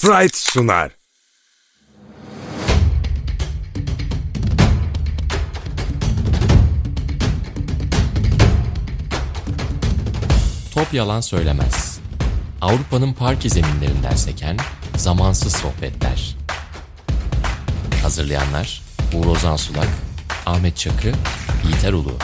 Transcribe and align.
Fright 0.00 0.36
sunar. 0.36 0.90
Top 10.74 10.94
yalan 10.94 11.20
söylemez. 11.20 11.98
Avrupa'nın 12.60 13.12
parke 13.12 13.48
zeminlerinden 13.48 14.16
seken 14.16 14.56
zamansız 14.96 15.52
sohbetler. 15.52 16.36
Hazırlayanlar 18.02 18.82
Uğur 19.14 19.26
Ozan 19.26 19.56
Sulak, 19.56 19.88
Ahmet 20.46 20.76
Çakı, 20.76 21.12
Yiğiter 21.64 21.92
Ulu. 21.92 22.14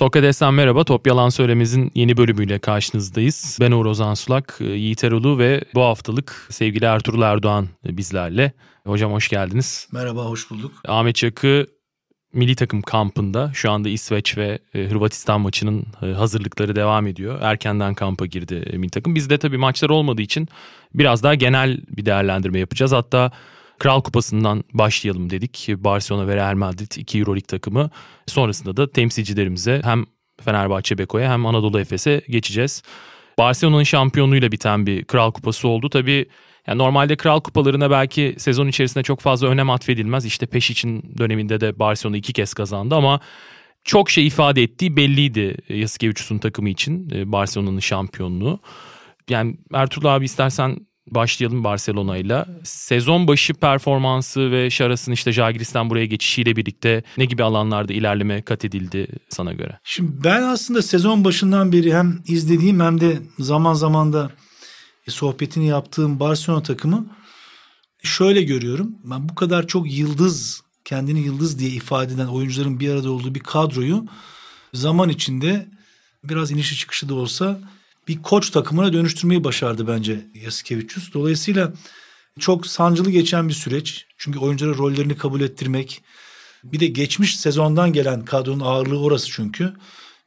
Sokrates'ten 0.00 0.54
merhaba. 0.54 0.84
Top 0.84 1.06
Yalan 1.06 1.28
Söylemez'in 1.28 1.92
yeni 1.94 2.16
bölümüyle 2.16 2.58
karşınızdayız. 2.58 3.58
Ben 3.60 3.72
Uğur 3.72 3.86
Ozan 3.86 4.14
Sulak, 4.14 4.56
Yiğit 4.60 5.04
Erolu 5.04 5.38
ve 5.38 5.64
bu 5.74 5.82
haftalık 5.82 6.46
sevgili 6.50 6.84
Ertuğrul 6.84 7.22
Erdoğan 7.22 7.68
bizlerle. 7.84 8.52
Hocam 8.86 9.12
hoş 9.12 9.28
geldiniz. 9.28 9.88
Merhaba, 9.92 10.24
hoş 10.24 10.50
bulduk. 10.50 10.72
Ahmet 10.88 11.16
Çakı 11.16 11.66
milli 12.32 12.56
takım 12.56 12.82
kampında 12.82 13.50
şu 13.54 13.70
anda 13.70 13.88
İsveç 13.88 14.38
ve 14.38 14.58
e, 14.74 14.86
Hırvatistan 14.86 15.40
maçının 15.40 15.86
e, 16.02 16.06
hazırlıkları 16.06 16.76
devam 16.76 17.06
ediyor. 17.06 17.38
Erkenden 17.42 17.94
kampa 17.94 18.26
girdi 18.26 18.64
e, 18.72 18.78
milli 18.78 18.90
takım. 18.90 19.14
Bizde 19.14 19.38
tabii 19.38 19.58
maçlar 19.58 19.90
olmadığı 19.90 20.22
için 20.22 20.48
biraz 20.94 21.22
daha 21.22 21.34
genel 21.34 21.80
bir 21.96 22.06
değerlendirme 22.06 22.58
yapacağız. 22.58 22.92
Hatta 22.92 23.32
Kral 23.80 24.00
Kupası'ndan 24.00 24.64
başlayalım 24.74 25.30
dedik. 25.30 25.68
Barcelona 25.76 26.28
ve 26.28 26.36
Real 26.36 26.54
Madrid 26.54 26.92
iki 26.96 27.18
Euroleague 27.18 27.46
takımı. 27.46 27.90
Sonrasında 28.26 28.76
da 28.76 28.90
temsilcilerimize 28.90 29.80
hem 29.84 30.04
Fenerbahçe 30.44 30.98
Beko'ya 30.98 31.32
hem 31.32 31.46
Anadolu 31.46 31.80
Efes'e 31.80 32.22
geçeceğiz. 32.28 32.82
Barcelona'nın 33.38 33.82
şampiyonluğuyla 33.82 34.52
biten 34.52 34.86
bir 34.86 35.04
Kral 35.04 35.32
Kupası 35.32 35.68
oldu. 35.68 35.88
Tabii 35.88 36.26
yani 36.66 36.78
normalde 36.78 37.16
Kral 37.16 37.40
Kupalarına 37.40 37.90
belki 37.90 38.34
sezon 38.38 38.68
içerisinde 38.68 39.02
çok 39.02 39.20
fazla 39.20 39.48
önem 39.48 39.70
atfedilmez. 39.70 40.24
İşte 40.24 40.46
peş 40.46 40.70
için 40.70 41.14
döneminde 41.18 41.60
de 41.60 41.78
Barcelona 41.78 42.16
iki 42.16 42.32
kez 42.32 42.54
kazandı 42.54 42.94
ama 42.94 43.20
çok 43.84 44.10
şey 44.10 44.26
ifade 44.26 44.62
ettiği 44.62 44.96
belliydi 44.96 45.56
Yasikevicius'un 45.68 46.38
takımı 46.38 46.68
için 46.68 47.10
e, 47.14 47.32
Barcelona'nın 47.32 47.80
şampiyonluğu. 47.80 48.60
Yani 49.28 49.56
Ertuğrul 49.74 50.06
abi 50.06 50.24
istersen 50.24 50.76
başlayalım 51.10 51.64
Barcelona 51.64 52.16
ile. 52.16 52.44
Sezon 52.64 53.28
başı 53.28 53.54
performansı 53.54 54.50
ve 54.50 54.70
Şaras'ın 54.70 55.12
işte 55.12 55.32
Jagiris'ten 55.32 55.90
buraya 55.90 56.06
geçişiyle 56.06 56.56
birlikte 56.56 57.02
ne 57.18 57.24
gibi 57.24 57.44
alanlarda 57.44 57.92
ilerleme 57.92 58.42
kat 58.42 58.64
edildi 58.64 59.08
sana 59.28 59.52
göre? 59.52 59.78
Şimdi 59.84 60.24
ben 60.24 60.42
aslında 60.42 60.82
sezon 60.82 61.24
başından 61.24 61.72
beri 61.72 61.94
hem 61.94 62.22
izlediğim 62.26 62.80
hem 62.80 63.00
de 63.00 63.18
zaman 63.38 63.74
zaman 63.74 64.12
da 64.12 64.30
sohbetini 65.08 65.66
yaptığım 65.66 66.20
Barcelona 66.20 66.62
takımı 66.62 67.06
şöyle 68.02 68.42
görüyorum. 68.42 68.94
Ben 69.04 69.28
bu 69.28 69.34
kadar 69.34 69.66
çok 69.66 69.92
yıldız, 69.92 70.62
kendini 70.84 71.20
yıldız 71.20 71.58
diye 71.58 71.70
ifade 71.70 72.14
eden 72.14 72.26
oyuncuların 72.26 72.80
bir 72.80 72.90
arada 72.90 73.10
olduğu 73.10 73.34
bir 73.34 73.40
kadroyu 73.40 74.04
zaman 74.74 75.08
içinde 75.08 75.68
biraz 76.24 76.50
inişi 76.50 76.76
çıkışı 76.76 77.08
da 77.08 77.14
olsa 77.14 77.60
bir 78.08 78.22
koç 78.22 78.50
takımına 78.50 78.92
dönüştürmeyi 78.92 79.44
başardı 79.44 79.88
bence 79.88 80.26
Yasikevicius. 80.34 81.12
Dolayısıyla 81.14 81.72
çok 82.38 82.66
sancılı 82.66 83.10
geçen 83.10 83.48
bir 83.48 83.54
süreç. 83.54 84.06
Çünkü 84.18 84.38
oyunculara 84.38 84.78
rollerini 84.78 85.16
kabul 85.16 85.40
ettirmek. 85.40 86.02
Bir 86.64 86.80
de 86.80 86.86
geçmiş 86.86 87.36
sezondan 87.36 87.92
gelen 87.92 88.24
kadronun 88.24 88.64
ağırlığı 88.64 89.00
orası 89.00 89.30
çünkü. 89.30 89.72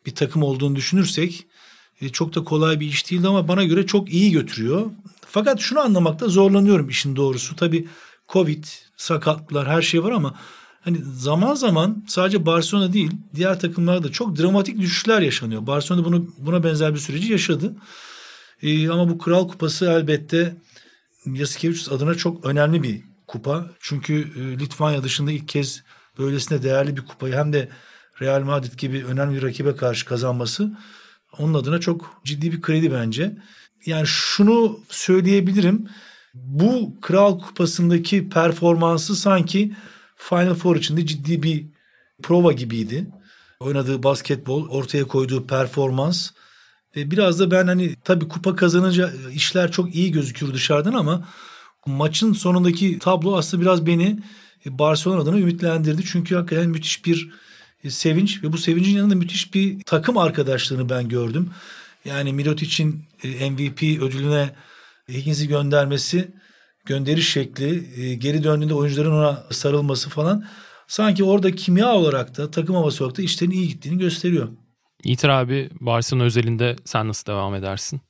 Bir 0.05 0.15
takım 0.15 0.43
olduğunu 0.43 0.75
düşünürsek 0.75 1.45
e, 2.01 2.09
çok 2.09 2.35
da 2.35 2.43
kolay 2.43 2.79
bir 2.79 2.87
iş 2.87 3.11
değildi 3.11 3.27
ama 3.27 3.47
bana 3.47 3.63
göre 3.63 3.85
çok 3.85 4.13
iyi 4.13 4.31
götürüyor. 4.31 4.91
Fakat 5.27 5.59
şunu 5.59 5.79
anlamakta 5.79 6.27
zorlanıyorum 6.27 6.89
işin 6.89 7.15
doğrusu. 7.15 7.55
Tabii 7.55 7.87
Covid, 8.29 8.63
sakatlıklar 8.97 9.67
her 9.67 9.81
şey 9.81 10.03
var 10.03 10.11
ama 10.11 10.39
hani 10.83 10.97
zaman 11.15 11.55
zaman 11.55 12.03
sadece 12.07 12.45
Barcelona 12.45 12.93
değil 12.93 13.11
diğer 13.35 13.59
takımlarda 13.59 14.11
çok 14.11 14.37
dramatik 14.37 14.79
düşüşler 14.79 15.21
yaşanıyor. 15.21 15.67
Barcelona 15.67 16.05
bunu 16.05 16.27
buna 16.37 16.63
benzer 16.63 16.93
bir 16.93 16.99
süreci 16.99 17.31
yaşadı. 17.31 17.75
Ee, 18.61 18.89
ama 18.89 19.09
bu 19.09 19.17
Kral 19.17 19.47
Kupası 19.47 19.85
elbette 19.85 20.55
Yasikevicius 21.25 21.91
adına 21.91 22.15
çok 22.15 22.45
önemli 22.45 22.83
bir 22.83 23.01
kupa. 23.27 23.69
Çünkü 23.79 24.13
e, 24.13 24.59
Litvanya 24.59 25.03
dışında 25.03 25.31
ilk 25.31 25.47
kez 25.47 25.83
böylesine 26.17 26.63
değerli 26.63 26.97
bir 26.97 27.05
kupayı 27.05 27.33
hem 27.33 27.53
de 27.53 27.69
Real 28.21 28.41
Madrid 28.41 28.79
gibi 28.79 29.05
önemli 29.05 29.35
bir 29.35 29.43
rakibe 29.43 29.75
karşı 29.75 30.05
kazanması 30.05 30.77
onun 31.37 31.53
adına 31.53 31.79
çok 31.79 32.21
ciddi 32.23 32.51
bir 32.51 32.61
kredi 32.61 32.91
bence. 32.91 33.37
Yani 33.85 34.07
şunu 34.07 34.79
söyleyebilirim. 34.89 35.87
Bu 36.33 36.95
Kral 37.01 37.39
Kupası'ndaki 37.39 38.29
performansı 38.29 39.15
sanki 39.15 39.73
Final 40.29 40.53
Four 40.53 40.75
içinde 40.75 41.05
ciddi 41.05 41.43
bir 41.43 41.65
prova 42.23 42.51
gibiydi. 42.51 43.07
Oynadığı 43.59 44.03
basketbol, 44.03 44.69
ortaya 44.69 45.03
koyduğu 45.03 45.47
performans. 45.47 46.31
Ve 46.95 47.11
biraz 47.11 47.39
da 47.39 47.51
ben 47.51 47.67
hani 47.67 47.95
tabii 48.03 48.27
kupa 48.27 48.55
kazanınca 48.55 49.11
işler 49.33 49.71
çok 49.71 49.95
iyi 49.95 50.11
gözüküyor 50.11 50.53
dışarıdan 50.53 50.93
ama 50.93 51.27
maçın 51.85 52.33
sonundaki 52.33 52.99
tablo 52.99 53.37
aslında 53.37 53.61
biraz 53.61 53.85
beni 53.85 54.19
Barcelona 54.65 55.21
adına 55.21 55.39
ümitlendirdi. 55.39 56.03
Çünkü 56.05 56.35
hakikaten 56.35 56.69
müthiş 56.69 57.05
bir 57.05 57.31
sevinç 57.89 58.43
ve 58.43 58.53
bu 58.53 58.57
sevincin 58.57 58.97
yanında 58.97 59.15
müthiş 59.15 59.53
bir 59.53 59.83
takım 59.83 60.17
arkadaşlığını 60.17 60.89
ben 60.89 61.09
gördüm. 61.09 61.49
Yani 62.05 62.33
Mirotic'in 62.33 63.05
MVP 63.23 64.01
ödülüne 64.01 64.55
Higgins'i 65.09 65.47
göndermesi 65.47 66.31
gönderiş 66.85 67.29
şekli, 67.29 68.01
e, 68.01 68.15
geri 68.15 68.43
döndüğünde 68.43 68.73
oyuncuların 68.73 69.11
ona 69.11 69.43
sarılması 69.51 70.09
falan 70.09 70.45
sanki 70.87 71.23
orada 71.23 71.51
kimya 71.51 71.95
olarak 71.95 72.37
da 72.37 72.51
takım 72.51 72.75
havası 72.75 73.03
olarak 73.03 73.17
da 73.17 73.21
işlerin 73.21 73.51
iyi 73.51 73.67
gittiğini 73.67 73.97
gösteriyor. 73.97 74.49
İtir 75.03 75.29
abi 75.29 75.69
Barcelona 75.79 76.23
özelinde 76.23 76.75
sen 76.85 77.07
nasıl 77.07 77.25
devam 77.25 77.55
edersin? 77.55 78.01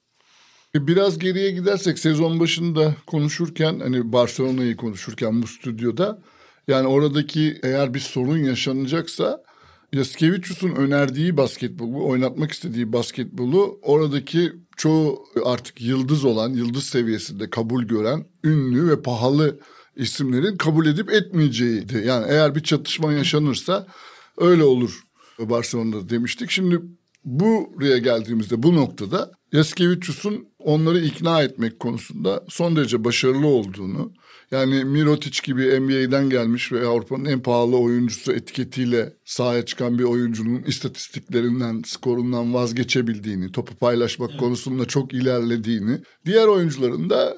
E, 0.76 0.88
biraz 0.88 1.20
geriye 1.20 1.52
gidersek 1.52 2.00
sezon 2.00 2.40
başında 2.40 2.96
konuşurken 3.08 3.80
hani 3.80 4.14
Barcelona'yı 4.14 4.78
konuşurken 4.78 5.42
bu 5.42 5.48
stüdyoda 5.48 6.22
yani 6.68 6.88
oradaki 6.88 7.60
eğer 7.64 7.94
bir 7.94 8.00
sorun 8.00 8.38
yaşanacaksa 8.38 9.44
Yaskevicius'un 9.94 10.76
önerdiği 10.76 11.38
basketbolu, 11.38 12.08
oynatmak 12.08 12.52
istediği 12.52 12.94
basketbolu 12.94 13.80
oradaki 13.82 14.54
çoğu 14.78 15.26
artık 15.46 15.82
yıldız 15.82 16.26
olan, 16.26 16.50
yıldız 16.50 16.84
seviyesinde 16.84 17.50
kabul 17.50 17.84
gören, 17.84 18.26
ünlü 18.44 18.90
ve 18.90 19.02
pahalı 19.02 19.60
isimlerin 19.96 20.58
kabul 20.58 20.86
edip 20.86 21.12
etmeyeceğiydi. 21.12 22.04
Yani 22.06 22.26
eğer 22.30 22.56
bir 22.56 22.64
çatışma 22.64 23.14
yaşanırsa 23.14 23.88
öyle 24.38 24.64
olur 24.64 25.04
Barcelona'da 25.40 26.10
demiştik. 26.10 26.52
Şimdi 26.52 26.82
buraya 27.26 27.98
geldiğimizde 27.98 28.64
bu 28.64 28.76
noktada 28.76 29.32
Yaskevicius'un 29.52 30.48
onları 30.60 31.00
ikna 31.00 31.44
etmek 31.44 31.80
konusunda 31.80 32.44
son 32.50 32.76
derece 32.76 33.04
başarılı 33.04 33.48
olduğunu, 33.48 34.14
yani 34.54 34.84
Mirotic 34.84 35.42
gibi 35.44 35.80
NBA'den 35.80 36.30
gelmiş 36.30 36.72
ve 36.72 36.88
Avrupa'nın 36.88 37.26
en 37.26 37.40
pahalı 37.40 37.78
oyuncusu 37.78 38.32
etiketiyle 38.32 39.14
sahaya 39.26 39.66
çıkan 39.66 40.00
bir 40.00 40.04
oyuncunun 40.04 40.64
istatistiklerinden, 40.64 41.82
skorundan 41.86 42.54
vazgeçebildiğini, 42.54 43.52
topu 43.52 43.76
paylaşmak 43.76 44.30
evet. 44.30 44.40
konusunda 44.40 44.86
çok 44.86 45.14
ilerlediğini, 45.14 46.00
diğer 46.26 46.48
oyuncuların 46.48 47.10
da 47.10 47.38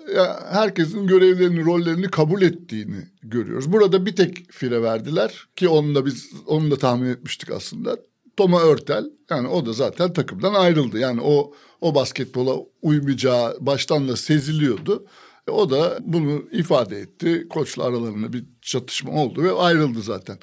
herkesin 0.51 1.07
görevlerini, 1.07 1.65
rollerini 1.65 2.07
kabul 2.07 2.41
ettiğini 2.41 3.07
görüyoruz. 3.23 3.71
Burada 3.71 4.05
bir 4.05 4.15
tek 4.15 4.51
fire 4.51 4.81
verdiler 4.81 5.47
ki 5.55 5.67
onu 5.67 5.95
da 5.95 6.05
biz 6.05 6.31
onu 6.45 6.71
da 6.71 6.77
tahmin 6.77 7.09
etmiştik 7.09 7.51
aslında. 7.51 7.97
Toma 8.37 8.61
Örtel 8.61 9.05
yani 9.29 9.47
o 9.47 9.65
da 9.65 9.73
zaten 9.73 10.13
takımdan 10.13 10.53
ayrıldı. 10.53 10.99
Yani 10.99 11.21
o 11.21 11.53
o 11.81 11.95
basketbola 11.95 12.55
uymayacağı 12.81 13.57
baştan 13.59 14.07
da 14.07 14.15
seziliyordu. 14.15 15.05
E, 15.47 15.51
o 15.51 15.69
da 15.69 15.97
bunu 16.01 16.43
ifade 16.51 16.99
etti. 16.99 17.47
Koçla 17.49 17.83
aralarında 17.83 18.33
bir 18.33 18.45
çatışma 18.61 19.11
oldu 19.11 19.43
ve 19.43 19.51
ayrıldı 19.51 20.01
zaten. 20.01 20.37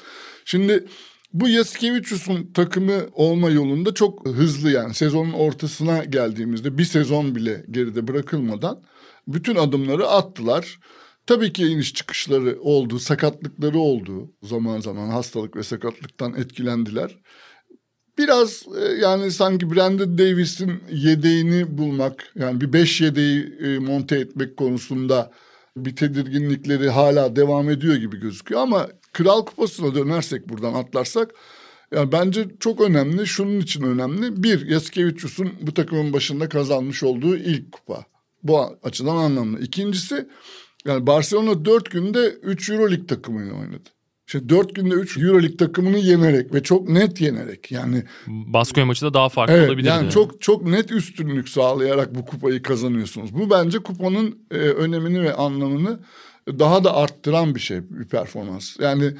Şimdi 0.44 0.84
bu 1.32 1.48
Yasikevicius'un 1.48 2.52
takımı 2.52 3.06
olma 3.12 3.50
yolunda 3.50 3.94
çok 3.94 4.26
hızlı 4.26 4.70
yani 4.70 4.94
sezonun 4.94 5.32
ortasına 5.32 6.04
geldiğimizde 6.04 6.78
bir 6.78 6.84
sezon 6.84 7.34
bile 7.34 7.64
geride 7.70 8.08
bırakılmadan 8.08 8.82
bütün 9.28 9.56
adımları 9.56 10.06
attılar. 10.08 10.78
Tabii 11.26 11.52
ki 11.52 11.66
iniş 11.66 11.94
çıkışları 11.94 12.60
oldu, 12.60 12.98
sakatlıkları 12.98 13.78
oldu. 13.78 14.32
Zaman 14.42 14.80
zaman 14.80 15.08
hastalık 15.08 15.56
ve 15.56 15.62
sakatlıktan 15.62 16.34
etkilendiler. 16.34 17.18
Biraz 18.18 18.62
e, 18.80 18.84
yani 18.84 19.30
sanki 19.30 19.74
Brandon 19.74 20.18
Davis'in 20.18 20.82
yedeğini 20.92 21.78
bulmak 21.78 22.32
yani 22.34 22.60
bir 22.60 22.72
beş 22.72 23.00
yedeği 23.00 23.58
e, 23.64 23.78
monte 23.78 24.16
etmek 24.18 24.56
konusunda 24.56 25.30
bir 25.76 25.96
tedirginlikleri 25.96 26.90
hala 26.90 27.36
devam 27.36 27.70
ediyor 27.70 27.94
gibi 27.94 28.20
gözüküyor 28.20 28.60
ama 28.60 28.88
Kral 29.12 29.44
Kupası'na 29.44 29.94
dönersek 29.94 30.48
buradan 30.48 30.74
atlarsak 30.74 31.30
Yani 31.92 32.12
bence 32.12 32.46
çok 32.60 32.80
önemli. 32.80 33.26
Şunun 33.26 33.60
için 33.60 33.82
önemli. 33.82 34.42
Bir, 34.42 34.68
Yasikevicius'un 34.68 35.52
bu 35.60 35.74
takımın 35.74 36.12
başında 36.12 36.48
kazanmış 36.48 37.02
olduğu 37.02 37.36
ilk 37.36 37.72
kupa. 37.72 38.04
Bu 38.42 38.78
açıdan 38.82 39.16
anlamlı. 39.16 39.60
İkincisi 39.60 40.28
yani 40.84 41.06
Barcelona 41.06 41.64
dört 41.64 41.90
günde 41.90 42.28
3 42.42 42.70
Euroleague 42.70 43.06
takımıyla 43.06 43.54
oynadı. 43.54 43.90
İşte 44.26 44.48
dört 44.48 44.74
günde 44.74 44.94
üç 44.94 45.18
Euroleague 45.18 45.56
takımını 45.56 45.98
yenerek 45.98 46.54
ve 46.54 46.62
çok 46.62 46.88
net 46.88 47.20
yenerek 47.20 47.72
yani 47.72 48.04
Baskonya 48.26 48.86
maçı 48.86 49.06
da 49.06 49.14
daha 49.14 49.28
farklı 49.28 49.54
evet, 49.54 49.68
olabilirdi. 49.68 49.88
Yani 49.88 50.10
çok 50.10 50.42
çok 50.42 50.66
net 50.66 50.92
üstünlük 50.92 51.48
sağlayarak 51.48 52.14
bu 52.14 52.24
kupayı 52.24 52.62
kazanıyorsunuz. 52.62 53.34
Bu 53.34 53.50
bence 53.50 53.78
kupanın 53.78 54.38
e, 54.50 54.56
önemini 54.56 55.22
ve 55.22 55.34
anlamını 55.34 56.00
daha 56.48 56.84
da 56.84 56.96
arttıran 56.96 57.54
bir 57.54 57.60
şey 57.60 57.90
bir 57.90 58.08
performans. 58.08 58.80
Yani 58.80 59.12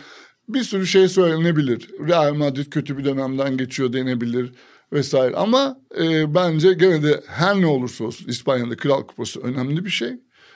bir 0.49 0.63
sürü 0.63 0.87
şey 0.87 1.09
söylenebilir. 1.09 1.91
Real 2.09 2.35
Madrid 2.35 2.67
kötü 2.67 2.99
bir 2.99 3.05
dönemden 3.05 3.57
geçiyor 3.57 3.93
denebilir 3.93 4.53
vesaire. 4.93 5.37
Ama 5.37 5.77
e, 6.01 6.35
bence 6.35 6.73
gene 6.73 7.03
de 7.03 7.21
her 7.27 7.61
ne 7.61 7.67
olursa 7.67 8.05
olsun 8.05 8.29
İspanya'da 8.29 8.77
Kral 8.77 9.03
Kupası 9.07 9.41
önemli 9.41 9.85
bir 9.85 9.91
şey. 9.91 10.11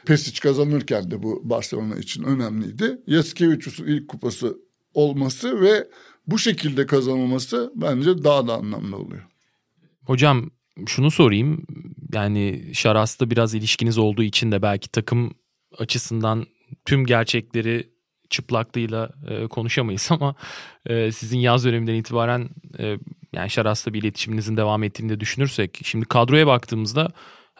Pesic 0.06 0.40
kazanırken 0.40 1.10
de 1.10 1.22
bu 1.22 1.40
Barcelona 1.44 1.96
için 1.96 2.22
önemliydi. 2.22 2.98
Yasikevicius'un 3.06 3.86
ilk 3.86 4.08
kupası 4.08 4.58
olması 4.94 5.60
ve 5.60 5.88
bu 6.26 6.38
şekilde 6.38 6.86
kazanılması 6.86 7.72
bence 7.74 8.24
daha 8.24 8.46
da 8.48 8.54
anlamlı 8.54 8.96
oluyor. 8.96 9.22
Hocam 10.04 10.50
şunu 10.86 11.10
sorayım. 11.10 11.66
Yani 12.12 12.70
Şaras'ta 12.72 13.30
biraz 13.30 13.54
ilişkiniz 13.54 13.98
olduğu 13.98 14.22
için 14.22 14.52
de 14.52 14.62
belki 14.62 14.88
takım 14.90 15.34
açısından 15.78 16.46
tüm 16.84 17.06
gerçekleri 17.06 17.90
çıplaklığıyla 18.30 19.10
e, 19.28 19.46
konuşamayız 19.46 20.08
ama 20.10 20.34
e, 20.86 21.12
sizin 21.12 21.38
yaz 21.38 21.64
döneminden 21.64 21.94
itibaren 21.94 22.48
e, 22.78 22.98
yani 23.32 23.50
Şaras'la 23.50 23.92
bir 23.92 24.02
iletişiminizin 24.02 24.56
devam 24.56 24.82
ettiğini 24.82 25.08
de 25.08 25.20
düşünürsek 25.20 25.80
şimdi 25.82 26.06
kadroya 26.06 26.46
baktığımızda 26.46 27.08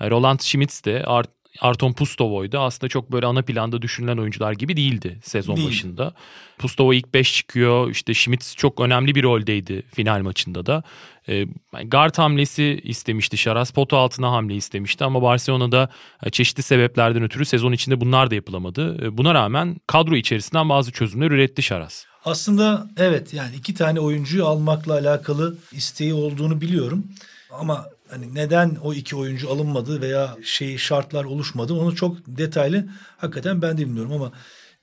e, 0.01 0.11
Roland 0.11 0.41
Schmitz 0.41 0.85
de 0.85 1.05
Art, 1.05 1.31
Arton 1.61 1.93
Pustovoy 1.93 2.53
da 2.53 2.61
aslında 2.61 2.89
çok 2.89 3.13
böyle 3.13 3.27
ana 3.27 3.43
planda 3.43 3.83
düşünülen 3.83 4.17
oyuncular 4.17 4.53
gibi 4.53 4.77
değildi 4.77 5.19
sezon 5.23 5.57
Değil. 5.57 5.69
başında. 5.69 6.15
Pustovoy 6.59 6.99
ilk 6.99 7.15
5 7.15 7.35
çıkıyor. 7.35 7.91
İşte 7.91 8.15
Schmitz 8.15 8.55
çok 8.57 8.81
önemli 8.81 9.15
bir 9.15 9.23
roldeydi 9.23 9.83
final 9.95 10.21
maçında 10.21 10.67
da. 10.67 10.83
E, 11.29 11.45
guard 11.85 12.19
hamlesi 12.19 12.81
istemişti 12.85 13.37
Şaras. 13.37 13.71
Potu 13.71 13.97
altına 13.97 14.33
hamle 14.33 14.55
istemişti 14.55 15.05
ama 15.05 15.23
Barcelona'da 15.23 15.89
e, 16.23 16.31
çeşitli 16.31 16.63
sebeplerden 16.63 17.23
ötürü 17.23 17.45
sezon 17.45 17.73
içinde 17.73 18.01
bunlar 18.01 18.31
da 18.31 18.35
yapılamadı. 18.35 19.05
E, 19.07 19.17
buna 19.19 19.35
rağmen 19.35 19.77
kadro 19.87 20.17
içerisinden 20.17 20.69
bazı 20.69 20.93
çözümler 20.93 21.31
üretti 21.31 21.63
Şaras. 21.63 22.05
Aslında 22.25 22.87
evet 22.97 23.35
yani 23.35 23.57
iki 23.57 23.75
tane 23.75 24.01
oyuncuyu 24.01 24.47
almakla 24.47 24.93
alakalı 24.93 25.57
isteği 25.73 26.15
olduğunu 26.15 26.61
biliyorum. 26.61 27.07
Ama 27.51 27.87
hani 28.11 28.35
neden 28.35 28.77
o 28.83 28.95
iki 28.95 29.17
oyuncu 29.17 29.51
alınmadı 29.51 30.01
veya 30.01 30.37
şey 30.45 30.79
şartlar 30.79 31.25
oluşmadı 31.25 31.75
onu 31.75 31.97
çok 31.97 32.17
detaylı 32.27 32.89
hakikaten 33.17 33.63
ben 33.63 33.79
de 33.79 33.83
bilmiyorum 33.83 34.13
ama 34.13 34.33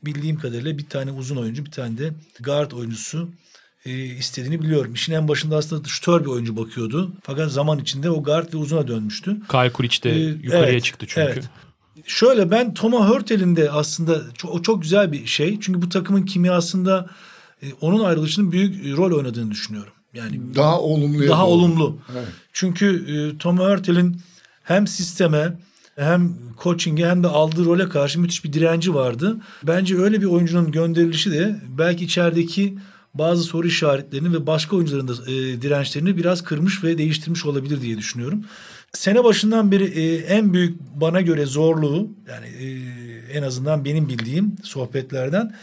bildiğim 0.04 0.40
kadarıyla 0.40 0.78
bir 0.78 0.90
tane 0.90 1.12
uzun 1.12 1.36
oyuncu 1.36 1.66
bir 1.66 1.72
tane 1.72 1.98
de 1.98 2.14
guard 2.40 2.72
oyuncusu 2.72 3.30
e, 3.86 3.92
istediğini 4.04 4.62
biliyorum. 4.62 4.94
İşin 4.94 5.14
en 5.14 5.28
başında 5.28 5.58
aslında 5.58 5.88
şutör 5.88 6.22
bir 6.22 6.26
oyuncu 6.26 6.58
bakıyordu. 6.58 7.14
Fakat 7.24 7.52
zaman 7.52 7.80
içinde 7.80 8.10
o 8.10 8.24
guard 8.24 8.54
ve 8.54 8.58
uzuna 8.58 8.88
dönmüştü. 8.88 9.38
Kyle 9.52 9.74
Kuric 9.74 10.04
de 10.04 10.12
ee, 10.12 10.20
yukarıya 10.20 10.70
evet, 10.70 10.84
çıktı 10.84 11.06
çünkü. 11.10 11.22
Evet. 11.22 11.50
Şöyle 12.06 12.52
ben 12.52 12.74
Thomas 12.74 13.10
Hurtel'in 13.10 13.56
de 13.56 13.72
aslında 13.72 14.22
çok, 14.38 14.52
o 14.52 14.62
çok 14.62 14.82
güzel 14.82 15.12
bir 15.12 15.26
şey. 15.26 15.60
Çünkü 15.60 15.82
bu 15.82 15.90
takımın 15.90 16.26
kimyasında 16.26 17.10
e, 17.64 17.74
onun 17.82 18.04
ayrılışının 18.04 18.52
büyük 18.52 18.98
rol 18.98 19.18
oynadığını 19.18 19.52
düşünüyorum. 19.52 19.94
Yani 20.14 20.56
daha 20.56 20.80
olumlu. 20.82 21.28
Daha 21.28 21.48
olumlu. 21.48 21.98
Evet. 22.14 22.28
Çünkü 22.54 23.06
e, 23.08 23.38
Tom 23.38 23.60
Hurtel'in 23.60 24.18
hem 24.64 24.88
sisteme 24.88 25.54
hem 25.96 26.34
coaching'e 26.64 27.10
hem 27.10 27.24
de 27.24 27.28
aldığı 27.28 27.66
role 27.66 27.90
karşı 27.90 28.20
müthiş 28.20 28.44
bir 28.44 28.54
direnci 28.54 28.94
vardı. 28.94 29.38
Bence 29.64 29.98
öyle 29.98 30.22
bir 30.22 30.26
oyuncunun 30.26 30.72
gönderilişi 30.72 31.32
de 31.32 31.56
belki 31.78 32.06
içerideki 32.06 32.78
bazı 33.14 33.44
soru 33.44 33.68
işaretlerini 33.68 34.34
ve 34.34 34.48
başka 34.48 34.76
oyuncuların 34.76 35.08
da 35.08 35.32
e, 35.32 35.62
dirençlerini 35.62 36.18
biraz 36.18 36.44
kırmış 36.44 36.84
ve 36.84 36.98
değiştirmiş 36.98 37.46
olabilir 37.46 37.82
diye 37.82 37.98
düşünüyorum. 37.98 38.44
Sene 38.94 39.24
başından 39.24 39.72
beri 39.72 39.84
e, 39.84 40.16
en 40.16 40.54
büyük 40.54 40.80
bana 40.80 41.22
göre 41.22 41.46
zorluğu 41.46 42.10
yani 42.30 42.48
e, 42.48 42.68
en 43.38 43.44
azından 43.44 43.86
benim 43.86 44.10
bildiğim 44.10 44.56
sohbetlerden 44.64 45.56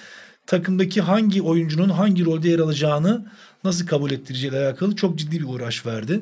takımdaki 0.50 1.00
hangi 1.00 1.42
oyuncunun 1.42 1.88
hangi 1.88 2.24
rolde 2.24 2.48
yer 2.48 2.58
alacağını 2.58 3.26
nasıl 3.64 3.86
kabul 3.86 4.10
ettireceğiyle 4.10 4.66
alakalı 4.66 4.96
çok 4.96 5.18
ciddi 5.18 5.40
bir 5.40 5.44
uğraş 5.44 5.86
verdi. 5.86 6.20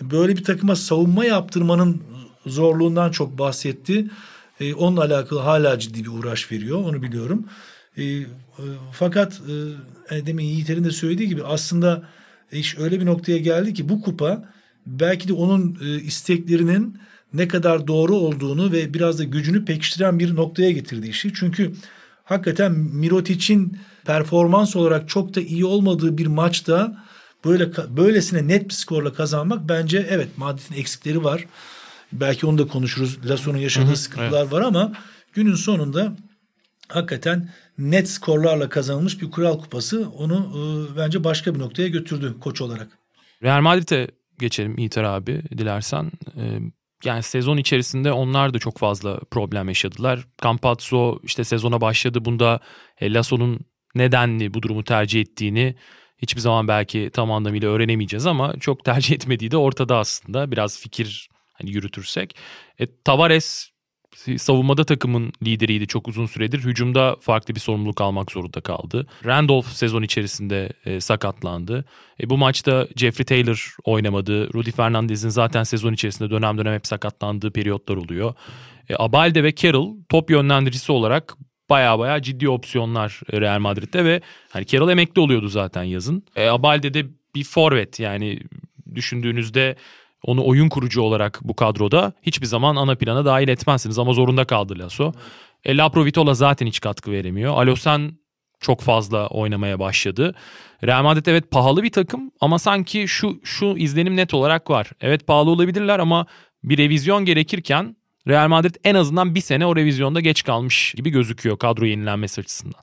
Böyle 0.00 0.36
bir 0.36 0.44
takıma 0.44 0.76
savunma 0.76 1.24
yaptırmanın 1.24 2.02
zorluğundan 2.46 3.10
çok 3.10 3.38
bahsetti. 3.38 4.10
E, 4.60 4.74
onunla 4.74 5.04
alakalı 5.04 5.40
hala 5.40 5.78
ciddi 5.78 6.04
bir 6.04 6.08
uğraş 6.08 6.52
veriyor 6.52 6.78
onu 6.78 7.02
biliyorum. 7.02 7.44
E, 7.96 8.04
e, 8.04 8.24
fakat 8.92 9.40
e, 10.10 10.26
demin 10.26 10.44
Yiğiter'in 10.44 10.84
de 10.84 10.90
söylediği 10.90 11.28
gibi 11.28 11.44
aslında 11.44 12.02
iş 12.52 12.78
öyle 12.78 13.00
bir 13.00 13.06
noktaya 13.06 13.38
geldi 13.38 13.74
ki 13.74 13.88
bu 13.88 14.02
kupa 14.02 14.48
belki 14.86 15.28
de 15.28 15.32
onun 15.32 15.78
e, 15.84 16.00
isteklerinin 16.00 16.98
ne 17.32 17.48
kadar 17.48 17.86
doğru 17.86 18.14
olduğunu 18.16 18.72
ve 18.72 18.94
biraz 18.94 19.18
da 19.18 19.24
gücünü 19.24 19.64
pekiştiren 19.64 20.18
bir 20.18 20.36
noktaya 20.36 20.70
getirdi 20.70 21.08
işi. 21.08 21.32
Çünkü 21.34 21.72
hakikaten 22.24 22.72
Mirotic'in 22.72 23.78
performans 24.06 24.76
olarak 24.76 25.08
çok 25.08 25.34
da 25.34 25.40
iyi 25.40 25.64
olmadığı 25.64 26.18
bir 26.18 26.26
maçta 26.26 27.04
böyle 27.44 27.70
böylesine 27.96 28.48
net 28.48 28.68
bir 28.68 28.74
skorla 28.74 29.12
kazanmak 29.12 29.68
bence 29.68 30.06
evet 30.10 30.38
Madrid'in 30.38 30.74
eksikleri 30.74 31.24
var. 31.24 31.46
Belki 32.12 32.46
onu 32.46 32.58
da 32.58 32.66
konuşuruz. 32.66 33.30
Lasso'nun 33.30 33.58
yaşadığı 33.58 33.86
Hı-hı, 33.86 33.96
sıkıntılar 33.96 34.42
evet. 34.42 34.52
var 34.52 34.62
ama 34.62 34.92
günün 35.32 35.54
sonunda 35.54 36.16
hakikaten 36.88 37.48
net 37.78 38.08
skorlarla 38.08 38.68
kazanılmış 38.68 39.22
bir 39.22 39.30
kural 39.30 39.58
kupası 39.58 40.08
onu 40.10 40.34
e, 40.34 40.96
bence 40.96 41.24
başka 41.24 41.54
bir 41.54 41.60
noktaya 41.60 41.88
götürdü 41.88 42.34
koç 42.40 42.60
olarak. 42.60 42.88
Real 43.42 43.60
Madrid'e 43.60 44.08
geçelim 44.38 44.78
İter 44.78 45.02
abi 45.04 45.42
dilersen. 45.58 46.12
E, 46.36 46.58
yani 47.04 47.22
sezon 47.22 47.56
içerisinde 47.56 48.12
onlar 48.12 48.54
da 48.54 48.58
çok 48.58 48.78
fazla 48.78 49.20
problem 49.30 49.68
yaşadılar. 49.68 50.26
Campazzo 50.42 51.18
işte 51.22 51.44
sezona 51.44 51.80
başladı. 51.80 52.24
Bunda 52.24 52.60
e, 53.00 53.14
Lasso'nun 53.14 53.60
nedenli 53.94 54.54
bu 54.54 54.62
durumu 54.62 54.84
tercih 54.84 55.20
ettiğini 55.20 55.74
hiçbir 56.18 56.40
zaman 56.40 56.68
belki 56.68 57.10
tam 57.12 57.32
anlamıyla 57.32 57.68
öğrenemeyeceğiz 57.68 58.26
ama 58.26 58.54
çok 58.60 58.84
tercih 58.84 59.14
etmediği 59.14 59.50
de 59.50 59.56
ortada 59.56 59.98
aslında. 59.98 60.50
Biraz 60.50 60.80
fikir 60.80 61.28
hani 61.52 61.70
yürütürsek. 61.70 62.36
E, 62.78 62.86
Tavares 63.04 63.70
savunmada 64.36 64.84
takımın 64.84 65.32
lideriydi 65.42 65.86
çok 65.86 66.08
uzun 66.08 66.26
süredir. 66.26 66.58
Hücumda 66.58 67.16
farklı 67.20 67.54
bir 67.54 67.60
sorumluluk 67.60 68.00
almak 68.00 68.32
zorunda 68.32 68.60
kaldı. 68.60 69.06
Randolph 69.24 69.66
sezon 69.66 70.02
içerisinde 70.02 70.72
e, 70.84 71.00
sakatlandı. 71.00 71.84
E, 72.20 72.30
bu 72.30 72.38
maçta 72.38 72.88
Jeffrey 72.96 73.24
Taylor 73.24 73.76
oynamadı. 73.84 74.54
Rudy 74.54 74.70
Fernandez'in 74.70 75.28
zaten 75.28 75.62
sezon 75.62 75.92
içerisinde 75.92 76.30
dönem 76.30 76.58
dönem 76.58 76.74
hep 76.74 76.86
sakatlandığı 76.86 77.50
periyotlar 77.50 77.96
oluyor. 77.96 78.34
E, 78.88 78.94
Abalde 78.98 79.44
ve 79.44 79.54
Carroll 79.54 79.96
top 80.08 80.30
yönlendiricisi 80.30 80.92
olarak 80.92 81.36
baya 81.70 81.98
baya 81.98 82.22
ciddi 82.22 82.48
opsiyonlar 82.48 83.20
Real 83.32 83.58
Madrid'de 83.58 84.04
ve 84.04 84.20
hani 84.50 84.66
Carroll 84.66 84.88
emekli 84.88 85.20
oluyordu 85.20 85.48
zaten 85.48 85.82
yazın. 85.82 86.22
E, 86.36 86.48
Abalde 86.48 86.94
de 86.94 87.06
bir 87.34 87.44
forvet 87.44 88.00
yani 88.00 88.40
düşündüğünüzde 88.94 89.76
onu 90.24 90.46
oyun 90.46 90.68
kurucu 90.68 91.02
olarak 91.02 91.40
bu 91.44 91.56
kadroda 91.56 92.12
hiçbir 92.22 92.46
zaman 92.46 92.76
ana 92.76 92.94
plana 92.94 93.24
dahil 93.24 93.48
etmezsiniz 93.48 93.98
ama 93.98 94.12
zorunda 94.12 94.44
kaldı 94.44 94.78
Lasso. 94.78 95.12
E, 95.64 95.76
Laprovitola 95.76 96.34
zaten 96.34 96.66
hiç 96.66 96.80
katkı 96.80 97.10
veremiyor. 97.10 97.54
Alosen 97.54 98.12
çok 98.60 98.80
fazla 98.80 99.26
oynamaya 99.26 99.78
başladı. 99.78 100.34
Real 100.84 101.02
Madrid 101.02 101.26
evet 101.26 101.50
pahalı 101.50 101.82
bir 101.82 101.92
takım 101.92 102.30
ama 102.40 102.58
sanki 102.58 103.08
şu 103.08 103.40
şu 103.44 103.66
izlenim 103.66 104.16
net 104.16 104.34
olarak 104.34 104.70
var. 104.70 104.90
Evet 105.00 105.26
pahalı 105.26 105.50
olabilirler 105.50 105.98
ama 105.98 106.26
bir 106.64 106.78
revizyon 106.78 107.24
gerekirken 107.24 107.96
Real 108.28 108.48
Madrid 108.48 108.74
en 108.84 108.94
azından 108.94 109.34
bir 109.34 109.40
sene 109.40 109.66
o 109.66 109.76
revizyonda 109.76 110.20
geç 110.20 110.42
kalmış 110.42 110.94
gibi 110.96 111.10
gözüküyor 111.10 111.58
kadro 111.58 111.84
yenilenmesi 111.84 112.40
açısından. 112.40 112.80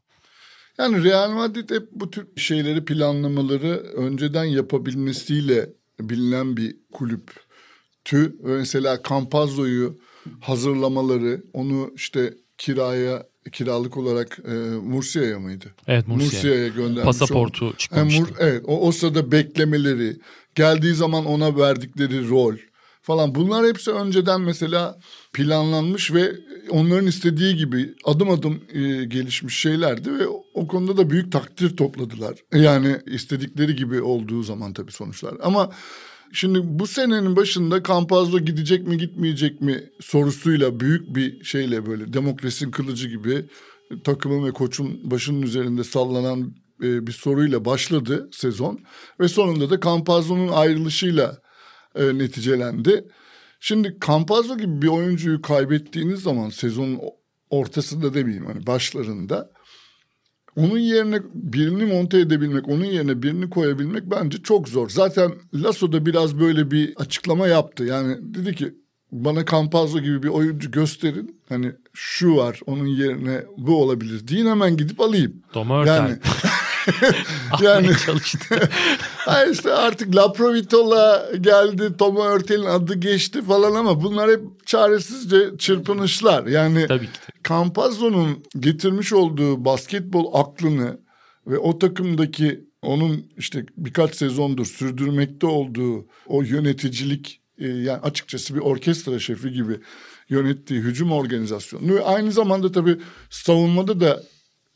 Yani 0.78 1.04
Real 1.04 1.32
Madrid 1.32 1.70
hep 1.70 1.84
bu 1.92 2.12
tür 2.12 2.28
şeyleri 2.38 2.86
planlamaları 2.86 3.84
önceden 3.96 4.44
yapabilmesiyle 4.44 5.70
bilinen 6.10 6.58
bir 6.58 6.75
kulüp. 6.93 7.31
Tü 8.05 8.36
mesela 8.43 9.00
Campazzo'yu 9.10 9.98
hazırlamaları, 10.39 11.43
onu 11.53 11.91
işte 11.96 12.34
kiraya 12.58 13.24
kiralık 13.51 13.98
olarak 13.98 14.39
e, 14.48 14.51
Mursia'ya 14.84 15.39
mıydı? 15.39 15.65
Evet 15.88 16.08
Mursia'ya 16.08 16.67
göndermiş. 16.67 17.03
Pasaportu 17.03 17.74
çıkmıştı. 17.77 18.20
Yani, 18.20 18.27
evet 18.39 18.63
o, 18.65 18.88
o 18.88 18.91
sırada 18.91 19.31
beklemeleri, 19.31 20.17
geldiği 20.55 20.93
zaman 20.93 21.25
ona 21.25 21.58
verdikleri 21.58 22.29
rol 22.29 22.55
falan 23.01 23.36
bunlar 23.36 23.67
hepsi 23.67 23.91
önceden 23.91 24.41
mesela 24.41 25.00
planlanmış 25.34 26.13
ve 26.13 26.31
onların 26.70 27.08
istediği 27.08 27.55
gibi 27.55 27.96
adım 28.05 28.29
adım 28.29 28.62
e, 28.74 28.79
gelişmiş 29.05 29.58
şeylerdi 29.58 30.20
ve 30.20 30.27
o 30.53 30.67
konuda 30.67 30.98
da 30.98 31.10
büyük 31.10 31.31
takdir 31.31 31.77
topladılar. 31.77 32.36
Yani 32.53 32.98
istedikleri 33.05 33.75
gibi 33.75 34.01
olduğu 34.01 34.43
zaman 34.43 34.74
tabii 34.74 34.91
sonuçlar. 34.91 35.34
Ama 35.41 35.72
şimdi 36.34 36.60
bu 36.63 36.88
senenin 36.88 37.36
başında 37.36 37.84
Campazzo 37.84 38.39
gidecek 38.39 38.88
mi 38.88 38.98
gitmeyecek 38.98 39.62
mi 39.62 39.84
sorusuyla 40.01 40.79
büyük 40.79 41.15
bir 41.15 41.43
şeyle 41.43 41.86
böyle 41.86 42.13
demokrasinin 42.13 42.72
kılıcı 42.72 43.08
gibi 43.08 43.46
takımın 44.03 44.48
ve 44.48 44.51
koçun 44.51 45.12
başının 45.12 45.41
üzerinde 45.41 45.84
sallanan 45.84 46.55
e, 46.84 47.08
bir 47.08 47.12
soruyla 47.12 47.65
başladı 47.65 48.29
sezon 48.31 48.79
ve 49.20 49.27
sonunda 49.27 49.70
da 49.70 49.79
Campazzo'nun 49.79 50.48
ayrılışıyla 50.48 51.38
e, 51.96 52.18
neticelendi. 52.18 53.06
Şimdi 53.60 53.98
Campazzo 54.08 54.58
gibi 54.58 54.82
bir 54.82 54.88
oyuncuyu 54.88 55.42
kaybettiğiniz 55.42 56.20
zaman 56.20 56.50
sezonun 56.50 57.00
ortasında 57.50 58.14
demeyeyim 58.14 58.46
hani 58.46 58.68
başlarında 58.68 59.52
onun 60.56 60.78
yerine 60.78 61.20
birini 61.34 61.86
monte 61.86 62.20
edebilmek, 62.20 62.68
onun 62.68 62.86
yerine 62.86 63.24
birini 63.24 63.50
koyabilmek 63.50 64.12
bence 64.12 64.38
çok 64.44 64.70
zor. 64.70 64.90
Zaten 64.90 65.32
Lasso 65.54 65.92
da 65.92 66.06
biraz 66.06 66.40
böyle 66.40 66.72
bir 66.72 66.94
açıklama 66.98 67.48
yaptı. 67.48 67.84
Yani 67.84 68.18
dedi 68.22 68.56
ki 68.56 68.74
bana 69.12 69.46
Campazzo 69.46 70.00
gibi 70.00 70.24
bir 70.24 70.28
oyuncu 70.28 70.72
gösterin. 70.72 71.42
Hani 71.50 71.72
şu 71.94 72.36
var 72.36 72.60
onun 72.66 72.88
yerine 72.88 73.44
bu 73.58 73.82
olabilir 73.82 74.28
deyin 74.28 74.46
hemen 74.46 74.78
gidip 74.78 75.02
alayım. 75.02 75.34
Doma 75.54 75.88
Yani 75.88 76.18
yani 77.62 77.90
çalıştı. 78.06 78.40
Hayır 79.18 79.54
işte 79.54 79.74
artık 79.74 80.16
La 80.16 80.32
Provitola 80.32 81.30
geldi, 81.42 81.98
Toma 81.98 82.28
Örtel'in 82.28 82.66
adı 82.66 82.96
geçti 82.96 83.42
falan 83.42 83.76
ama 83.76 84.04
bunlar 84.04 84.32
hep 84.32 84.42
çaresizce 84.66 85.58
çırpınışlar. 85.58 86.46
Yani 86.46 86.88
Tabii 86.88 87.06
ki. 87.06 87.20
Campazzo'nun 87.50 88.44
getirmiş 88.60 89.14
olduğu 89.14 89.66
basketbol 89.66 90.34
aklını 90.34 90.98
ve 91.48 91.58
o 91.58 91.80
takımdaki 91.80 92.66
onun 92.82 93.32
işte 93.38 93.66
birkaç 93.78 94.16
sezondur 94.16 94.66
sürdürmekte 94.66 95.48
olduğu 95.48 96.06
o 96.28 96.42
yöneticilik 96.42 97.42
e, 97.58 97.68
yani 97.68 98.00
açıkçası 98.02 98.56
bir 98.56 98.60
orkestra 98.60 99.20
şefi 99.20 99.52
gibi 99.52 99.80
yönettiği 100.30 100.80
hücum 100.80 101.12
organizasyonu 101.12 102.00
aynı 102.06 102.32
zamanda 102.32 102.72
tabii 102.72 102.98
savunmada 103.30 104.00
da 104.00 104.24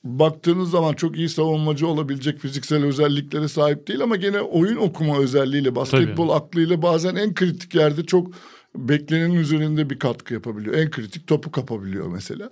baktığınız 0.05 0.69
zaman 0.69 0.93
çok 0.93 1.17
iyi 1.17 1.29
savunmacı 1.29 1.87
olabilecek 1.87 2.39
fiziksel 2.39 2.83
özelliklere 2.85 3.47
sahip 3.47 3.87
değil 3.87 4.01
ama 4.01 4.15
gene 4.15 4.41
oyun 4.41 4.77
okuma 4.77 5.17
özelliğiyle, 5.17 5.75
basketbol 5.75 6.29
aklıyla 6.29 6.81
bazen 6.81 7.15
en 7.15 7.33
kritik 7.33 7.75
yerde 7.75 8.05
çok 8.05 8.27
beklenenin 8.75 9.35
üzerinde 9.35 9.89
bir 9.89 9.99
katkı 9.99 10.33
yapabiliyor. 10.33 10.75
En 10.75 10.89
kritik 10.89 11.27
topu 11.27 11.51
kapabiliyor 11.51 12.07
mesela. 12.07 12.49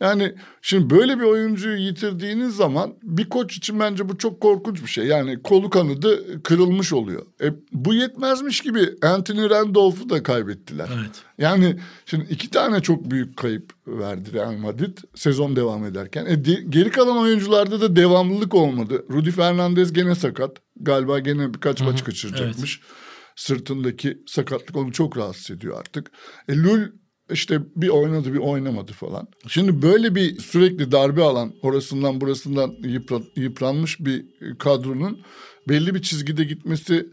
Yani 0.00 0.34
şimdi 0.62 0.90
böyle 0.90 1.18
bir 1.18 1.24
oyuncuyu 1.24 1.76
yitirdiğiniz 1.76 2.56
zaman 2.56 2.94
bir 3.02 3.28
koç 3.28 3.56
için 3.56 3.80
bence 3.80 4.08
bu 4.08 4.18
çok 4.18 4.40
korkunç 4.40 4.82
bir 4.82 4.88
şey. 4.88 5.06
Yani 5.06 5.42
kolu 5.42 5.70
kanadı 5.70 6.42
kırılmış 6.42 6.92
oluyor. 6.92 7.22
E, 7.42 7.52
bu 7.72 7.94
yetmezmiş 7.94 8.60
gibi 8.60 8.88
Anthony 9.02 9.50
Randolph'u 9.50 10.10
da 10.10 10.22
kaybettiler. 10.22 10.88
Evet. 10.98 11.22
Yani 11.38 11.76
şimdi 12.06 12.26
iki 12.30 12.50
tane 12.50 12.80
çok 12.80 13.10
büyük 13.10 13.36
kayıp 13.36 13.72
verdi 13.86 14.32
Real 14.32 14.52
Madrid 14.52 14.98
sezon 15.14 15.56
devam 15.56 15.84
ederken. 15.84 16.26
E, 16.26 16.44
di- 16.44 16.66
geri 16.68 16.90
kalan 16.90 17.18
oyuncularda 17.18 17.80
da 17.80 17.96
devamlılık 17.96 18.54
olmadı. 18.54 19.04
Rudy 19.10 19.30
Fernandez 19.30 19.92
gene 19.92 20.14
sakat. 20.14 20.56
Galiba 20.80 21.18
gene 21.18 21.54
birkaç 21.54 21.80
maç 21.80 22.04
kaçıracakmış. 22.04 22.80
Sırtındaki 23.36 24.18
sakatlık 24.26 24.76
onu 24.76 24.92
çok 24.92 25.16
rahatsız 25.16 25.50
ediyor 25.50 25.78
artık. 25.80 26.10
E, 26.48 26.56
Lul 26.56 26.80
işte 27.30 27.60
bir 27.76 27.88
oynadı 27.88 28.34
bir 28.34 28.38
oynamadı 28.38 28.92
falan. 28.92 29.28
Şimdi 29.48 29.82
böyle 29.82 30.14
bir 30.14 30.38
sürekli 30.38 30.92
darbe 30.92 31.22
alan 31.22 31.52
orasından 31.62 32.20
burasından 32.20 32.70
yıpra- 32.70 33.40
yıpranmış 33.40 34.00
bir 34.00 34.24
kadronun 34.58 35.20
belli 35.68 35.94
bir 35.94 36.02
çizgide 36.02 36.44
gitmesi 36.44 37.06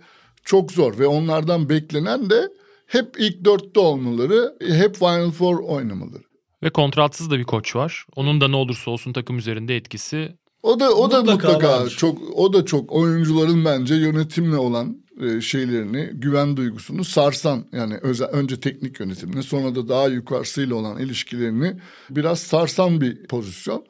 çok 0.45 0.71
zor. 0.71 0.99
Ve 0.99 1.07
onlardan 1.07 1.69
beklenen 1.69 2.29
de 2.29 2.49
hep 2.87 3.15
ilk 3.17 3.45
dörtte 3.45 3.79
olmaları, 3.79 4.55
hep 4.67 4.95
Final 4.95 5.31
Four 5.31 5.59
oynamaları. 5.59 6.23
Ve 6.63 6.69
kontratsız 6.69 7.31
da 7.31 7.39
bir 7.39 7.43
koç 7.43 7.75
var. 7.75 8.05
Onun 8.15 8.41
da 8.41 8.47
ne 8.47 8.55
olursa 8.55 8.91
olsun 8.91 9.13
takım 9.13 9.37
üzerinde 9.37 9.75
etkisi 9.75 10.35
O 10.63 10.79
da 10.79 10.91
o 10.95 11.11
da 11.11 11.17
Mutlaka 11.19 11.47
mutlaka 11.47 11.67
vardır. 11.79 11.95
çok 11.97 12.17
o 12.35 12.53
da 12.53 12.65
çok 12.65 12.91
oyuncuların 12.91 13.65
bence 13.65 13.95
yönetimle 13.95 14.57
olan 14.57 15.04
e, 15.21 15.41
şeylerini, 15.41 16.09
güven 16.13 16.57
duygusunu 16.57 17.03
sarsan 17.03 17.65
yani 17.71 17.97
özel, 18.01 18.27
önce 18.27 18.59
teknik 18.59 18.99
yönetimini 18.99 19.43
sonra 19.43 19.75
da 19.75 19.87
daha 19.89 20.07
yukarısıyla 20.07 20.75
olan 20.75 20.99
ilişkilerini 20.99 21.79
biraz 22.09 22.39
sarsan 22.39 23.01
bir 23.01 23.27
pozisyon. 23.27 23.85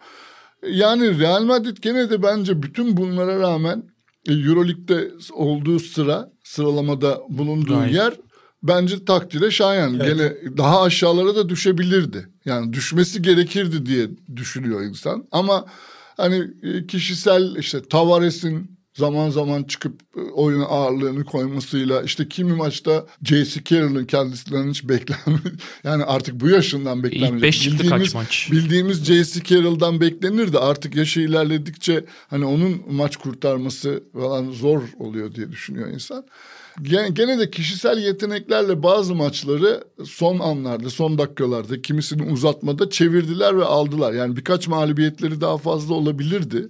Yani 0.70 1.20
Real 1.20 1.44
Madrid 1.44 1.78
gene 1.82 2.10
de 2.10 2.24
bence 2.24 2.64
bütün 2.64 2.98
bunlara 2.98 3.40
rağmen 3.40 3.84
e, 4.28 4.34
Euroleague'de 4.34 5.12
olduğu 5.34 5.80
sıra 5.80 6.32
sıralamada 6.44 7.22
bulunduğu 7.30 7.80
Gayet. 7.80 7.96
yer 7.96 8.14
bence 8.64 9.06
takdire 9.06 9.52
şayan. 9.52 10.00
Gene 10.00 10.34
daha 10.58 10.82
aşağılara 10.82 11.36
da 11.36 11.50
düşebilirdi. 11.50 12.30
Yani 12.46 12.74
düşmesi 12.74 13.22
gerekirdi 13.22 13.86
diye 13.86 14.08
düşünüyor 14.36 14.82
insan. 14.82 15.28
Ama 15.32 15.66
hani 16.18 16.48
e, 16.64 16.88
kişisel 16.88 17.56
işte 17.56 17.82
Tavares'in 17.82 18.75
zaman 18.96 19.30
zaman 19.30 19.64
çıkıp 19.64 20.02
e, 20.18 20.22
oyuna 20.22 20.66
ağırlığını 20.66 21.26
koymasıyla 21.26 22.02
işte 22.02 22.28
kimi 22.30 22.54
maçta 22.54 23.06
J.C. 23.24 23.64
Carroll'ın 23.64 24.06
kendisinden 24.06 24.70
hiç 24.70 24.90
beklenmiyor. 24.90 25.42
Yani 25.84 26.04
artık 26.04 26.42
bu 26.42 26.50
yaşından 26.50 27.04
beklenmiyor. 27.04 27.36
İlk 27.36 27.44
beş 27.44 27.64
çıktı 27.64 27.90
kaç 27.90 28.14
maç? 28.14 28.50
Bildiğimiz 28.52 29.06
J.C. 29.06 29.44
Carroll'dan 29.44 30.02
beklenirdi. 30.02 30.60
Artık 30.60 30.96
yaşı 30.96 31.20
ilerledikçe 31.22 32.06
hani 32.30 32.46
onun 32.46 32.82
maç 32.92 33.18
kurtarması 33.18 34.04
falan 34.14 34.52
zor 34.52 34.82
oluyor 35.00 35.36
diye 35.36 35.52
düşünüyor 35.52 35.88
insan. 35.88 36.26
Gene, 36.82 37.10
gene 37.10 37.40
de 37.40 37.52
kişisel 37.52 37.98
yeteneklerle 37.98 38.84
bazı 38.84 39.16
maçları 39.16 39.84
son 40.06 40.40
anlarda, 40.40 40.90
son 40.90 41.18
dakikalarda 41.18 41.82
kimisini 41.82 42.32
uzatmada 42.32 42.90
çevirdiler 42.90 43.58
ve 43.58 43.66
aldılar. 43.66 44.14
Yani 44.14 44.36
birkaç 44.36 44.68
mağlubiyetleri 44.68 45.42
daha 45.42 45.58
fazla 45.58 45.94
olabilirdi. 45.94 46.70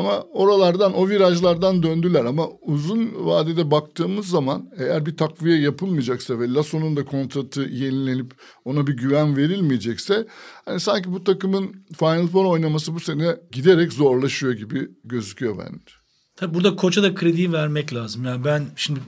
Ama 0.00 0.22
oralardan, 0.22 0.94
o 0.94 1.08
virajlardan 1.08 1.82
döndüler. 1.82 2.24
Ama 2.24 2.48
uzun 2.62 3.26
vadede 3.26 3.70
baktığımız 3.70 4.26
zaman 4.26 4.70
eğer 4.78 5.06
bir 5.06 5.16
takviye 5.16 5.60
yapılmayacaksa 5.60 6.40
ve 6.40 6.54
Lasso'nun 6.54 6.96
da 6.96 7.04
kontratı 7.04 7.60
yenilenip 7.60 8.34
ona 8.64 8.86
bir 8.86 8.96
güven 8.96 9.36
verilmeyecekse... 9.36 10.26
Hani 10.64 10.80
sanki 10.80 11.12
bu 11.12 11.24
takımın 11.24 11.74
Final 11.98 12.26
Four 12.26 12.44
oynaması 12.44 12.94
bu 12.94 13.00
sene 13.00 13.36
giderek 13.52 13.92
zorlaşıyor 13.92 14.52
gibi 14.52 14.88
gözüküyor 15.04 15.58
bence. 15.58 15.94
Tabii 16.36 16.54
burada 16.54 16.76
koça 16.76 17.02
da 17.02 17.14
krediyi 17.14 17.52
vermek 17.52 17.94
lazım. 17.94 18.24
Yani 18.24 18.44
ben 18.44 18.66
şimdi 18.76 19.00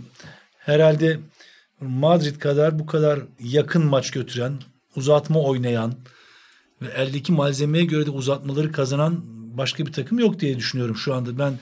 herhalde 0.58 1.20
Madrid 1.80 2.36
kadar 2.36 2.78
bu 2.78 2.86
kadar 2.86 3.20
yakın 3.40 3.86
maç 3.86 4.10
götüren, 4.10 4.52
uzatma 4.96 5.40
oynayan 5.40 5.94
ve 6.82 6.88
eldeki 6.88 7.32
malzemeye 7.32 7.84
göre 7.84 8.06
de 8.06 8.10
uzatmaları 8.10 8.72
kazanan 8.72 9.41
başka 9.56 9.86
bir 9.86 9.92
takım 9.92 10.18
yok 10.18 10.40
diye 10.40 10.56
düşünüyorum 10.56 10.96
şu 10.96 11.14
anda. 11.14 11.38
Ben 11.38 11.58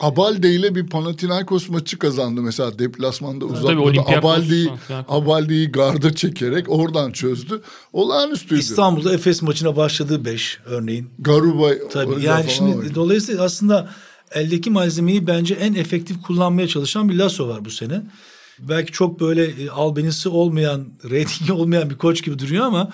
Abalde 0.00 0.50
ile 0.54 0.74
bir 0.74 0.86
Panathinaikos 0.86 1.68
maçı 1.68 1.98
kazandı 1.98 2.42
mesela 2.42 2.78
deplasmanda 2.78 3.44
uzatmada. 3.44 4.18
Abalde'yi. 4.18 4.70
Abalde'yi 5.08 5.72
garda 5.72 6.14
çekerek 6.14 6.66
oradan 6.68 7.10
çözdü. 7.12 7.62
Olağanüstüydü. 7.92 8.60
İstanbul'da 8.60 9.14
Efes 9.14 9.42
maçına 9.42 9.76
başladığı 9.76 10.24
5 10.24 10.58
örneğin. 10.66 11.10
Garuba 11.18 11.70
Tabii 11.92 12.24
yani 12.24 12.50
şimdi 12.50 12.76
oynadı. 12.76 12.94
dolayısıyla 12.94 13.44
aslında 13.44 13.90
eldeki 14.32 14.70
malzemeyi 14.70 15.26
bence 15.26 15.54
en 15.54 15.74
efektif 15.74 16.22
kullanmaya 16.22 16.68
çalışan 16.68 17.08
bir 17.08 17.14
Lasso 17.14 17.48
var 17.48 17.64
bu 17.64 17.70
sene. 17.70 18.02
Belki 18.58 18.92
çok 18.92 19.20
böyle 19.20 19.44
e, 19.44 19.70
albenisi 19.70 20.28
olmayan, 20.28 20.88
reytingi 21.10 21.52
olmayan 21.52 21.90
bir 21.90 21.98
koç 21.98 22.24
gibi 22.24 22.38
duruyor 22.38 22.64
ama 22.64 22.90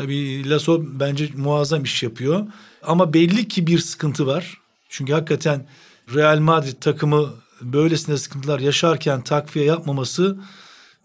tabii 0.00 0.50
Lasso 0.50 0.82
bence 0.82 1.28
muazzam 1.36 1.84
iş 1.84 2.02
yapıyor. 2.02 2.46
Ama 2.82 3.14
belli 3.14 3.48
ki 3.48 3.66
bir 3.66 3.78
sıkıntı 3.78 4.26
var. 4.26 4.58
Çünkü 4.88 5.12
hakikaten 5.12 5.66
Real 6.14 6.38
Madrid 6.38 6.76
takımı 6.80 7.30
böylesine 7.60 8.16
sıkıntılar 8.16 8.60
yaşarken 8.60 9.22
takviye 9.22 9.64
yapmaması 9.64 10.38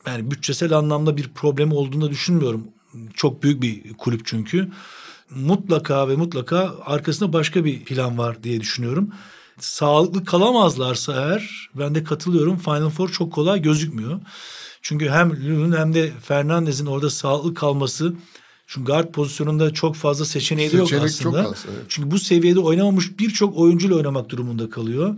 yani 0.07 0.31
bütçesel 0.31 0.73
anlamda 0.73 1.17
bir 1.17 1.27
problem 1.27 1.71
olduğunu 1.71 2.09
düşünmüyorum. 2.09 2.67
Çok 3.13 3.43
büyük 3.43 3.61
bir 3.61 3.93
kulüp 3.93 4.25
çünkü. 4.25 4.71
Mutlaka 5.29 6.09
ve 6.09 6.15
mutlaka 6.15 6.75
arkasında 6.85 7.33
başka 7.33 7.65
bir 7.65 7.83
plan 7.83 8.17
var 8.17 8.43
diye 8.43 8.61
düşünüyorum. 8.61 9.09
Sağlıklı 9.59 10.25
kalamazlarsa 10.25 11.13
eğer 11.13 11.69
ben 11.75 11.95
de 11.95 12.03
katılıyorum 12.03 12.57
Final 12.57 12.89
Four 12.89 13.09
çok 13.09 13.33
kolay 13.33 13.61
gözükmüyor. 13.61 14.19
Çünkü 14.81 15.09
hem 15.09 15.29
Lul'un 15.31 15.77
hem 15.77 15.93
de 15.93 16.11
Fernandez'in 16.21 16.85
orada 16.85 17.09
sağlıklı 17.09 17.53
kalması 17.53 18.13
çünkü 18.67 18.85
guard 18.91 19.11
pozisyonunda 19.11 19.73
çok 19.73 19.95
fazla 19.95 20.25
seçeneği 20.25 20.71
de 20.71 20.77
yok 20.77 20.93
aslında. 20.93 21.43
çok 21.43 21.51
az, 21.53 21.65
evet. 21.73 21.85
Çünkü 21.89 22.11
bu 22.11 22.19
seviyede 22.19 22.59
oynamamış 22.59 23.19
birçok 23.19 23.57
oyuncuyla 23.57 23.95
oynamak 23.95 24.29
durumunda 24.29 24.69
kalıyor. 24.69 25.15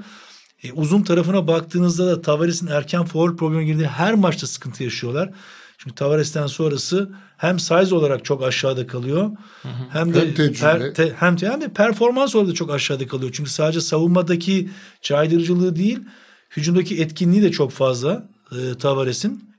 E, 0.64 0.72
uzun 0.72 1.02
tarafına 1.04 1.48
baktığınızda 1.48 2.08
da 2.08 2.22
Tavares'in 2.22 2.68
erken 2.68 3.06
forward 3.06 3.38
problemi 3.38 3.66
girdiği 3.66 3.88
her 3.88 4.14
maçta 4.14 4.48
sıkıntı 4.48 4.84
yaşıyorlar. 4.84 5.30
Çünkü 5.78 5.96
Tavares'ten 5.96 6.48
sonrası 6.48 7.10
hem 7.38 7.60
size 7.60 7.96
olarak 7.96 8.26
çok 8.26 8.44
aşağıda 8.44 8.88
kalıyor. 8.88 9.32
Hem 9.90 10.14
de 10.14 10.22
Hem 10.22 10.34
tecrübe. 10.34 10.58
per- 10.68 10.94
te- 10.94 11.14
hem, 11.20 11.36
te- 11.36 11.50
hem 11.50 11.62
de 11.62 11.74
performans 11.74 12.36
olarak 12.36 12.50
da 12.50 12.54
çok 12.54 12.72
aşağıda 12.72 13.08
kalıyor. 13.08 13.32
Çünkü 13.36 13.50
sadece 13.50 13.82
savunmadaki 13.82 14.70
caydırıcılığı 15.02 15.76
değil, 15.76 16.00
hücumdaki 16.58 17.02
etkinliği 17.02 17.42
de 17.42 17.52
çok 17.52 17.72
fazla 17.72 18.30
e, 18.52 18.78
Tavares'in. 18.78 19.50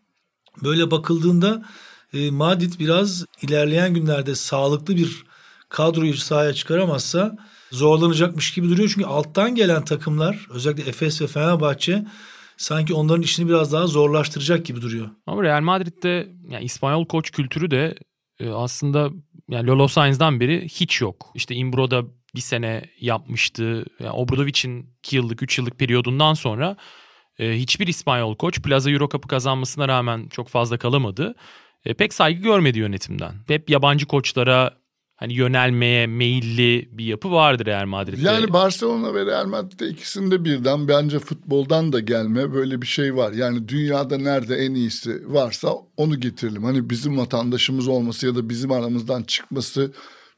Böyle 0.65 0.91
bakıldığında 0.91 1.65
e, 2.13 2.31
Madrid 2.31 2.73
biraz 2.81 3.25
ilerleyen 3.43 3.95
günlerde 3.95 4.35
sağlıklı 4.35 4.97
bir 4.97 5.25
kadroyu 5.69 6.15
sahaya 6.15 6.53
çıkaramazsa 6.53 7.37
zorlanacakmış 7.71 8.55
gibi 8.55 8.69
duruyor. 8.69 8.91
Çünkü 8.95 9.07
alttan 9.07 9.55
gelen 9.55 9.85
takımlar 9.85 10.47
özellikle 10.51 10.89
Efes 10.89 11.23
ve 11.23 11.27
Fenerbahçe 11.27 12.05
sanki 12.57 12.95
onların 12.95 13.23
işini 13.23 13.49
biraz 13.49 13.73
daha 13.73 13.87
zorlaştıracak 13.87 14.67
gibi 14.67 14.83
duruyor. 14.83 15.11
Ama 15.27 15.43
Real 15.43 15.61
Madrid'de 15.61 16.29
yani 16.49 16.65
İspanyol 16.65 17.07
koç 17.07 17.31
kültürü 17.31 17.71
de 17.71 17.95
e, 18.41 18.51
aslında 18.51 19.11
yani 19.49 19.67
Lolo 19.67 19.89
Sainz'dan 19.89 20.41
beri 20.41 20.69
hiç 20.69 21.01
yok. 21.01 21.31
İşte 21.35 21.55
Imbro'da 21.55 22.05
bir 22.35 22.41
sene 22.41 22.91
yapmıştı. 23.01 23.85
Yani 24.01 24.13
Obradovic'in 24.13 24.95
2 24.99 25.17
yıllık 25.17 25.43
3 25.43 25.59
yıllık 25.59 25.79
periyodundan 25.79 26.35
sonra 26.35 26.77
e, 27.39 27.53
hiçbir 27.53 27.87
İspanyol 27.87 28.37
koç 28.37 28.63
Plaza 28.63 28.91
Euro 28.91 29.09
Cup'ı 29.09 29.29
kazanmasına 29.29 29.89
rağmen 29.89 30.29
çok 30.29 30.49
fazla 30.49 30.79
kalamadı. 30.79 31.35
E, 31.85 31.95
pek 31.95 32.15
saygı 32.15 32.43
görmedi 32.43 32.79
yönetimden. 32.79 33.33
Hep 33.47 33.71
yabancı 33.71 34.07
koçlara 34.07 34.79
hani 35.17 35.35
yönelmeye 35.35 36.07
meyilli 36.07 36.89
bir 36.93 37.05
yapı 37.05 37.33
vardır 37.33 37.67
Real 37.67 37.87
Madrid'de. 37.87 38.27
Yani 38.27 38.53
Barcelona 38.53 39.15
ve 39.15 39.27
Real 39.27 39.47
Madrid'de 39.47 39.89
ikisinde 39.89 40.45
birden 40.45 40.89
bence 40.89 41.19
futboldan 41.19 41.93
da 41.93 42.01
gelme 42.01 42.53
böyle 42.53 42.83
bir 42.83 42.87
şey 42.87 43.17
var. 43.17 43.33
Yani 43.33 43.69
dünyada 43.69 44.19
nerede 44.19 44.57
en 44.57 44.75
iyisi 44.75 45.33
varsa 45.33 45.69
onu 45.97 46.21
getirelim. 46.21 46.65
Hani 46.65 46.91
bizim 46.91 47.19
vatandaşımız 47.19 47.89
olması 47.89 48.27
ya 48.27 48.35
da 48.35 48.49
bizim 48.49 48.73
aramızdan 48.73 49.23
çıkması 49.23 49.93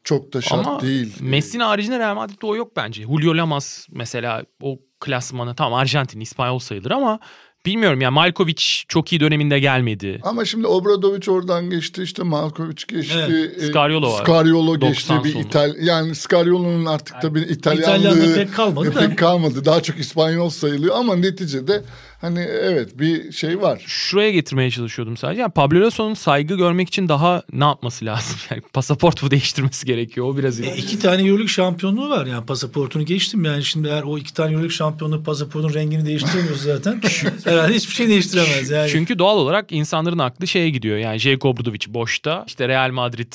çok 0.04 0.32
da 0.32 0.40
şart 0.40 0.66
Ama 0.66 0.80
değil. 0.80 1.16
Messi'nin 1.20 1.62
haricinde 1.62 1.98
Real 1.98 2.14
Madrid'de 2.14 2.46
o 2.46 2.56
yok 2.56 2.76
bence. 2.76 3.02
Julio 3.02 3.36
Lamas 3.36 3.86
mesela 3.90 4.44
o 4.62 4.78
klasmanı 5.00 5.54
tamam 5.54 5.78
Arjantin, 5.78 6.20
İspanyol 6.20 6.58
sayılır 6.58 6.90
ama 6.90 7.20
bilmiyorum 7.66 8.00
ya 8.00 8.10
Malkovic 8.10 8.62
çok 8.88 9.12
iyi 9.12 9.20
döneminde 9.20 9.58
gelmedi. 9.58 10.20
Ama 10.22 10.44
şimdi 10.44 10.66
Obradovic 10.66 11.30
oradan 11.30 11.70
geçti 11.70 12.02
işte 12.02 12.22
Malkovic 12.22 12.82
geçti. 12.88 13.14
Evet. 13.28 13.62
e, 13.62 13.66
Scariolo 13.66 14.12
var. 14.12 14.22
Scariolo 14.22 14.80
geçti 14.80 15.08
90 15.08 15.24
bir. 15.24 15.34
İtal 15.34 15.74
yani 15.80 16.14
Scariolo'nun 16.14 16.86
artık 16.86 17.22
tabii 17.22 17.40
İtalyanlığı 17.40 17.98
İtalyanlığı 17.98 18.34
pek 18.34 18.54
kalmadı 18.54 18.92
pek 18.92 19.18
kalmadı. 19.18 19.64
Daha 19.64 19.82
çok 19.82 19.98
İspanyol 19.98 20.50
sayılıyor 20.50 20.96
ama 20.96 21.16
neticede 21.16 21.82
hani 22.20 22.40
evet 22.40 22.98
bir 22.98 23.32
şey 23.32 23.60
var. 23.60 23.82
Şuraya 23.86 24.30
getirmeye 24.30 24.70
çalışıyordum 24.70 25.16
sadece. 25.16 25.40
Yani 25.40 25.52
Pablo 25.52 25.80
Lasso'nun 25.80 26.14
saygı 26.14 26.54
görmek 26.56 26.88
için 26.88 27.08
daha 27.08 27.42
ne 27.52 27.64
yapması 27.64 28.04
lazım? 28.04 28.36
Yani 28.50 28.62
pasaport 28.72 29.22
mu 29.22 29.30
değiştirmesi 29.30 29.86
gerekiyor? 29.86 30.26
O 30.26 30.36
biraz 30.36 30.60
E, 30.60 30.76
iki 30.76 30.98
tane 30.98 31.22
Euroleague 31.22 31.48
şampiyonluğu 31.48 32.10
var 32.10 32.26
yani 32.26 32.46
pasaportunu 32.46 33.04
geçtim 33.04 33.44
yani 33.44 33.64
şimdi 33.64 33.88
eğer 33.88 34.02
o 34.02 34.18
iki 34.18 34.34
tane 34.34 34.50
Euroleague 34.52 34.76
şampiyonluğu 34.76 35.22
pasaportun 35.24 35.74
rengini 35.74 36.06
değiştiremiyoruz 36.06 36.62
zaten 36.62 37.00
herhalde 37.44 37.74
hiçbir 37.74 37.94
şey 37.94 38.08
değiştiremez 38.08 38.70
yani. 38.70 38.90
Çünkü 38.90 39.18
doğal 39.18 39.36
olarak 39.38 39.72
insanların 39.72 40.18
aklı 40.18 40.46
şeye 40.46 40.70
gidiyor. 40.70 40.98
Yani 40.98 41.18
J. 41.18 41.36
Obradovic 41.42 41.80
boşta. 41.88 42.44
İşte 42.46 42.68
Real 42.68 42.90
Madrid 42.90 43.32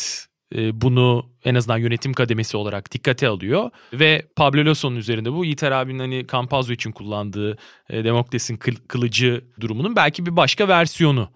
bunu 0.53 1.25
en 1.43 1.55
azından 1.55 1.77
yönetim 1.77 2.13
kademesi 2.13 2.57
olarak 2.57 2.91
dikkate 2.91 3.27
alıyor. 3.27 3.69
Ve 3.93 4.27
Pablo 4.35 4.65
Lasso'nun 4.65 4.95
üzerinde 4.95 5.33
bu 5.33 5.45
Yiğiter 5.45 5.71
abinin 5.71 5.99
hani 5.99 6.25
Campazzo 6.31 6.73
için 6.73 6.91
kullandığı 6.91 7.57
e, 7.89 8.03
Demokras'in 8.03 8.57
kıl- 8.57 8.87
kılıcı 8.87 9.45
durumunun 9.59 9.95
belki 9.95 10.25
bir 10.25 10.35
başka 10.35 10.67
versiyonu. 10.67 11.29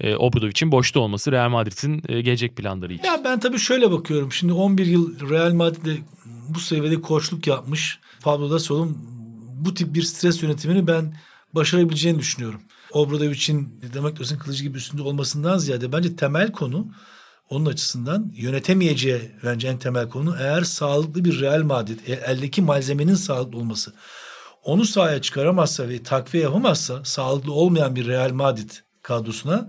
E, 0.00 0.16
Obradovic'in 0.16 0.72
boşta 0.72 1.00
olması 1.00 1.32
Real 1.32 1.48
Madrid'in 1.48 2.02
e, 2.08 2.20
gelecek 2.20 2.56
planları 2.56 2.92
için. 2.92 3.04
Ya 3.04 3.20
ben 3.24 3.40
tabii 3.40 3.58
şöyle 3.58 3.90
bakıyorum. 3.90 4.32
Şimdi 4.32 4.52
11 4.52 4.86
yıl 4.86 5.30
Real 5.30 5.54
Madrid'de 5.54 5.96
bu 6.48 6.60
seviyede 6.60 7.00
koçluk 7.00 7.46
yapmış. 7.46 8.00
Pablo 8.22 8.50
Lasso'nun 8.50 8.98
bu 9.64 9.74
tip 9.74 9.94
bir 9.94 10.02
stres 10.02 10.42
yönetimini 10.42 10.86
ben 10.86 11.14
başarabileceğini 11.52 12.18
düşünüyorum. 12.18 12.60
Obradovic'in 12.92 13.80
Demokras'ın 13.94 14.38
kılıcı 14.38 14.64
gibi 14.64 14.78
üstünde 14.78 15.02
olmasından 15.02 15.58
ziyade 15.58 15.92
bence 15.92 16.16
temel 16.16 16.52
konu 16.52 16.86
onun 17.52 17.66
açısından 17.66 18.32
yönetemeyeceği 18.34 19.30
bence 19.44 19.68
en 19.68 19.78
temel 19.78 20.08
konu 20.08 20.36
eğer 20.40 20.62
sağlıklı 20.62 21.24
bir 21.24 21.40
Real 21.40 21.62
Madrid 21.62 21.98
e- 22.06 22.12
eldeki 22.12 22.62
malzemenin 22.62 23.14
sağlıklı 23.14 23.58
olması 23.58 23.92
onu 24.64 24.84
sahaya 24.84 25.22
çıkaramazsa 25.22 25.88
ve 25.88 26.02
takviye 26.02 26.44
yapamazsa 26.44 27.04
sağlıklı 27.04 27.52
olmayan 27.52 27.96
bir 27.96 28.06
Real 28.06 28.32
Madrid 28.32 28.70
kadrosuna 29.02 29.68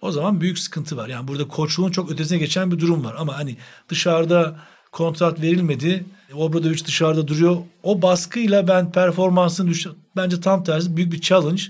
o 0.00 0.12
zaman 0.12 0.40
büyük 0.40 0.58
sıkıntı 0.58 0.96
var. 0.96 1.08
Yani 1.08 1.28
burada 1.28 1.48
koçluğun 1.48 1.90
çok 1.90 2.10
ötesine 2.10 2.38
geçen 2.38 2.70
bir 2.70 2.78
durum 2.78 3.04
var. 3.04 3.14
Ama 3.18 3.38
hani 3.38 3.56
dışarıda 3.88 4.56
kontrat 4.92 5.40
verilmedi. 5.40 6.04
Obradovic 6.34 6.84
dışarıda 6.84 7.28
duruyor. 7.28 7.56
O 7.82 8.02
baskıyla 8.02 8.68
ben 8.68 8.92
performansını 8.92 9.70
düş 9.70 9.86
bence 10.16 10.40
tam 10.40 10.64
tersi 10.64 10.96
büyük 10.96 11.12
bir 11.12 11.20
challenge. 11.20 11.62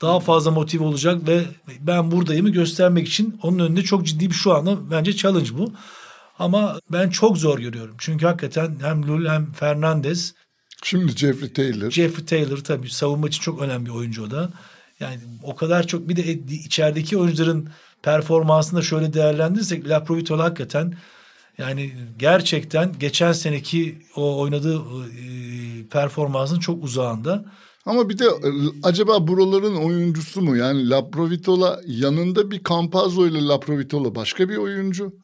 Daha 0.00 0.20
fazla 0.20 0.50
motive 0.50 0.84
olacak 0.84 1.28
ve 1.28 1.42
ben 1.80 2.10
buradayımı 2.10 2.50
göstermek 2.50 3.08
için 3.08 3.38
onun 3.42 3.58
önünde 3.58 3.82
çok 3.82 4.06
ciddi 4.06 4.30
bir 4.30 4.34
şu 4.34 4.54
anda 4.54 4.90
bence 4.90 5.16
challenge 5.16 5.58
bu. 5.58 5.72
Ama 6.38 6.80
ben 6.92 7.10
çok 7.10 7.38
zor 7.38 7.58
görüyorum. 7.58 7.94
Çünkü 7.98 8.26
hakikaten 8.26 8.76
hem 8.82 9.08
Lul 9.08 9.26
hem 9.26 9.52
Fernandez 9.52 10.34
Şimdi 10.82 11.12
Jeffrey 11.12 11.52
Taylor. 11.52 11.90
Jeffrey 11.90 12.26
Taylor 12.26 12.56
tabii 12.58 12.90
savunma 12.90 13.28
için 13.28 13.40
çok 13.40 13.62
önemli 13.62 13.86
bir 13.86 13.90
oyuncu 13.90 14.24
o 14.24 14.30
da. 14.30 14.50
Yani 15.00 15.18
o 15.42 15.56
kadar 15.56 15.86
çok 15.86 16.08
bir 16.08 16.16
de 16.16 16.22
e- 16.22 16.54
içerideki 16.64 17.16
oyuncuların 17.16 17.68
performansını 18.02 18.78
da 18.78 18.82
şöyle 18.82 19.12
değerlendirirsek 19.12 19.88
La 19.88 20.04
Provitola 20.04 20.44
hakikaten 20.44 20.94
yani 21.58 21.92
gerçekten 22.18 22.98
geçen 22.98 23.32
seneki 23.32 23.98
o 24.16 24.40
oynadığı 24.40 24.76
e, 24.76 24.82
performansın 25.90 26.60
çok 26.60 26.84
uzağında. 26.84 27.44
Ama 27.88 28.08
bir 28.08 28.18
de 28.18 28.24
e, 28.24 28.50
acaba 28.82 29.26
buraların 29.26 29.76
oyuncusu 29.76 30.42
mu? 30.42 30.56
Yani 30.56 30.90
Laprovitola 30.90 31.80
yanında 31.86 32.50
bir 32.50 32.64
Campazzo 32.68 33.26
ile 33.26 33.46
Laprovitola 33.46 34.14
başka 34.14 34.48
bir 34.48 34.56
oyuncu. 34.56 35.14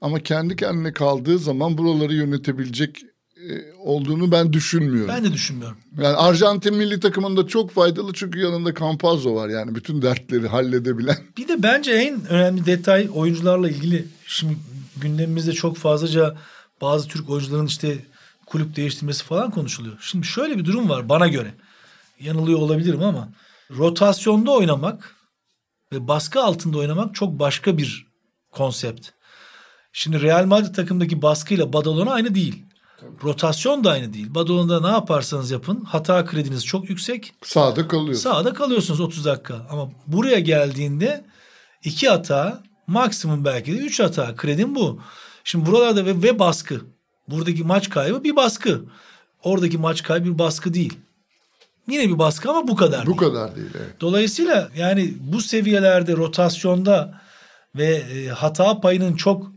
Ama 0.00 0.20
kendi 0.20 0.56
kendine 0.56 0.92
kaldığı 0.92 1.38
zaman 1.38 1.78
buraları 1.78 2.14
yönetebilecek 2.14 2.96
e, 3.36 3.72
olduğunu 3.78 4.32
ben 4.32 4.52
düşünmüyorum. 4.52 5.08
Ben 5.08 5.24
de 5.24 5.32
düşünmüyorum. 5.32 5.78
Yani 6.00 6.16
Arjantin 6.16 6.74
milli 6.74 7.00
takımında 7.00 7.46
çok 7.46 7.70
faydalı 7.70 8.12
çünkü 8.12 8.38
yanında 8.38 8.74
Campazzo 8.74 9.34
var 9.34 9.48
yani 9.48 9.74
bütün 9.74 10.02
dertleri 10.02 10.48
halledebilen. 10.48 11.16
Bir 11.36 11.48
de 11.48 11.62
bence 11.62 11.92
en 11.92 12.26
önemli 12.28 12.66
detay 12.66 13.08
oyuncularla 13.14 13.70
ilgili. 13.70 14.06
Şimdi 14.26 14.56
gündemimizde 14.96 15.52
çok 15.52 15.76
fazlaca 15.76 16.36
bazı 16.80 17.08
Türk 17.08 17.30
oyuncuların 17.30 17.66
işte 17.66 17.98
kulüp 18.46 18.76
değiştirmesi 18.76 19.24
falan 19.24 19.50
konuşuluyor. 19.50 19.96
Şimdi 20.00 20.26
şöyle 20.26 20.58
bir 20.58 20.64
durum 20.64 20.88
var 20.88 21.08
bana 21.08 21.28
göre. 21.28 21.54
Yanılıyor 22.20 22.58
olabilirim 22.58 23.02
ama 23.02 23.28
rotasyonda 23.70 24.50
oynamak 24.50 25.16
ve 25.92 26.08
baskı 26.08 26.42
altında 26.42 26.78
oynamak 26.78 27.14
çok 27.14 27.38
başka 27.38 27.78
bir 27.78 28.06
konsept. 28.50 29.08
Şimdi 29.92 30.22
Real 30.22 30.46
Madrid 30.46 30.74
takımdaki 30.74 31.22
baskıyla 31.22 31.72
Badalona 31.72 32.12
aynı 32.12 32.34
değil. 32.34 32.64
Rotasyon 33.22 33.84
da 33.84 33.90
aynı 33.90 34.12
değil. 34.12 34.34
Badalona'da 34.34 34.88
ne 34.88 34.94
yaparsanız 34.94 35.50
yapın 35.50 35.84
hata 35.84 36.24
krediniz 36.24 36.66
çok 36.66 36.90
yüksek. 36.90 37.34
Sağda 37.42 37.88
kalıyor. 37.88 38.14
Sahada 38.14 38.54
kalıyorsunuz 38.54 39.00
30 39.00 39.24
dakika. 39.24 39.66
Ama 39.70 39.90
buraya 40.06 40.40
geldiğinde 40.40 41.24
iki 41.84 42.08
hata 42.08 42.62
maksimum 42.86 43.44
belki 43.44 43.72
de 43.72 43.76
üç 43.76 44.00
hata. 44.00 44.36
Kredim 44.36 44.74
bu. 44.74 45.00
Şimdi 45.44 45.66
buralarda 45.66 46.06
ve, 46.06 46.22
ve 46.22 46.38
baskı. 46.38 46.80
Buradaki 47.28 47.64
maç 47.64 47.90
kaybı 47.90 48.24
bir 48.24 48.36
baskı. 48.36 48.84
Oradaki 49.42 49.78
maç 49.78 50.02
kaybı 50.02 50.24
bir 50.24 50.38
baskı 50.38 50.74
değil. 50.74 50.98
Yine 51.88 52.08
bir 52.08 52.18
baskı 52.18 52.50
ama 52.50 52.68
bu 52.68 52.76
kadar 52.76 53.02
Bu 53.06 53.06
değil. 53.06 53.16
kadar 53.18 53.56
değil 53.56 53.68
evet. 53.76 54.00
Dolayısıyla 54.00 54.68
yani 54.76 55.14
bu 55.20 55.40
seviyelerde 55.40 56.12
rotasyonda 56.16 57.20
ve 57.76 57.86
e, 57.86 58.26
hata 58.28 58.80
payının 58.80 59.16
çok 59.16 59.52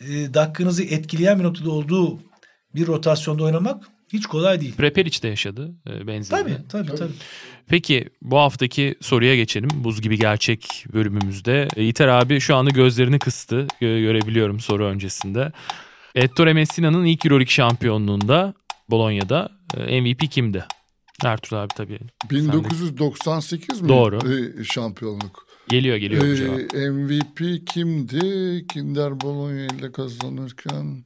e, 0.00 0.34
dakikanızı 0.34 0.82
etkileyen 0.84 1.38
bir 1.38 1.44
noktada 1.44 1.70
olduğu 1.70 2.20
bir 2.74 2.86
rotasyonda 2.86 3.42
oynamak 3.44 3.84
hiç 4.12 4.26
kolay 4.26 4.60
değil. 4.60 4.74
Prepelic 4.76 5.22
de 5.22 5.28
yaşadı 5.28 5.70
e, 5.90 6.06
benzerini. 6.06 6.44
Tabii 6.68 6.68
tabii 6.86 6.98
tabii. 6.98 7.12
Peki 7.68 8.08
bu 8.22 8.38
haftaki 8.38 8.94
soruya 9.00 9.36
geçelim. 9.36 9.70
Buz 9.74 10.00
gibi 10.00 10.18
gerçek 10.18 10.84
bölümümüzde. 10.92 11.68
E, 11.76 11.82
Yiğiter 11.82 12.08
abi 12.08 12.40
şu 12.40 12.56
anda 12.56 12.70
gözlerini 12.70 13.18
kıstı. 13.18 13.66
Gö- 13.80 14.00
görebiliyorum 14.00 14.60
soru 14.60 14.84
öncesinde. 14.86 15.52
Ettore 16.14 16.52
Messina'nın 16.52 17.04
ilk 17.04 17.26
Euroleague 17.26 17.50
şampiyonluğunda 17.52 18.54
Bolonya'da 18.90 19.48
MVP 19.76 20.30
kimdi? 20.30 20.64
Ertuğrul 21.24 21.60
abi 21.60 21.74
tabii. 21.76 21.98
1998 22.30 23.80
mi? 23.80 23.88
Doğru. 23.88 24.18
e, 24.60 24.64
şampiyonluk. 24.64 25.46
Geliyor 25.68 25.96
geliyor 25.96 26.24
Ee, 26.24 26.36
cevap. 26.36 26.58
MVP 26.92 27.66
kimdi? 27.66 28.66
Kinder 28.66 29.20
Bologna 29.20 29.64
ile 29.66 29.92
kazanırken 29.92 31.04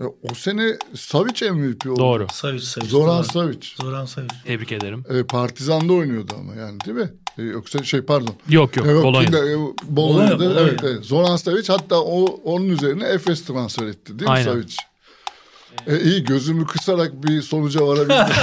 E, 0.00 0.04
o 0.04 0.34
sene 0.34 0.78
Savic 0.94 1.50
MVP 1.50 1.86
oldu. 1.86 2.00
Doğru. 2.00 2.26
Savic, 2.32 2.60
Savic. 2.62 2.88
Zoran 2.88 3.16
doğru. 3.18 3.24
Savic. 3.32 3.66
Zoran 3.80 4.04
Savic. 4.04 4.28
Tebrik 4.44 4.72
ederim. 4.72 5.04
E, 5.10 5.22
Partizan'da 5.22 5.92
oynuyordu 5.92 6.32
ama 6.38 6.54
yani 6.54 6.80
değil 6.80 6.96
mi? 6.96 7.10
E, 7.38 7.42
yoksa 7.42 7.82
şey 7.82 8.00
pardon. 8.02 8.34
Yok 8.48 8.76
yok. 8.76 8.86
E, 8.86 8.90
yok, 8.90 9.04
Bologna. 9.04 9.24
kimde? 9.24 9.38
E, 9.38 9.56
Bolonya'da 9.96 10.38
Bologna, 10.38 10.60
evet, 10.60 10.78
Bologna. 10.80 10.88
evet. 10.88 11.04
Zoran 11.04 11.36
Savic 11.36 11.68
hatta 11.68 12.00
o 12.00 12.24
onun 12.24 12.68
üzerine 12.68 13.04
Efes 13.04 13.44
transfer 13.44 13.86
etti 13.86 14.18
değil 14.18 14.22
mi 14.30 14.34
Aynen. 14.34 14.44
Savic? 14.44 14.74
E, 15.86 16.00
iyi 16.00 16.24
gözümü 16.24 16.66
kısarak 16.66 17.22
bir 17.22 17.42
sonuca 17.42 17.86
varabildim. 17.86 18.36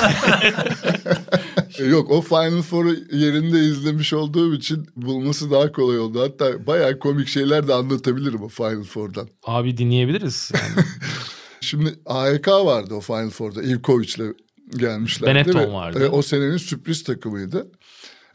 Yok 1.90 2.12
o 2.12 2.22
Final 2.22 2.62
Four'u 2.62 2.96
yerinde 3.12 3.60
izlemiş 3.60 4.14
olduğum 4.14 4.54
için 4.54 4.88
bulması 4.96 5.52
daha 5.52 5.72
kolay 5.72 6.00
oldu. 6.00 6.22
Hatta 6.22 6.68
bayağı 6.68 7.00
komik 7.00 7.28
şeyler 7.28 7.68
de 7.68 7.74
anlatabilirim 7.74 8.44
o 8.44 8.48
Final 8.48 8.84
Four'dan. 8.84 9.30
Abi 9.44 9.78
dinleyebiliriz. 9.78 10.52
Yani. 10.54 10.86
Şimdi 11.62 12.00
AEK 12.06 12.48
vardı 12.48 12.94
o 12.94 13.02
Final 13.02 13.30
Four'da. 13.30 13.64
Ivkovic'le 13.64 14.34
gelmişlerdi. 14.78 15.36
Benetton 15.36 15.74
vardı. 15.74 16.06
e, 16.06 16.10
o 16.10 16.22
senenin 16.22 16.58
sürpriz 16.58 17.04
takımıydı. 17.04 17.68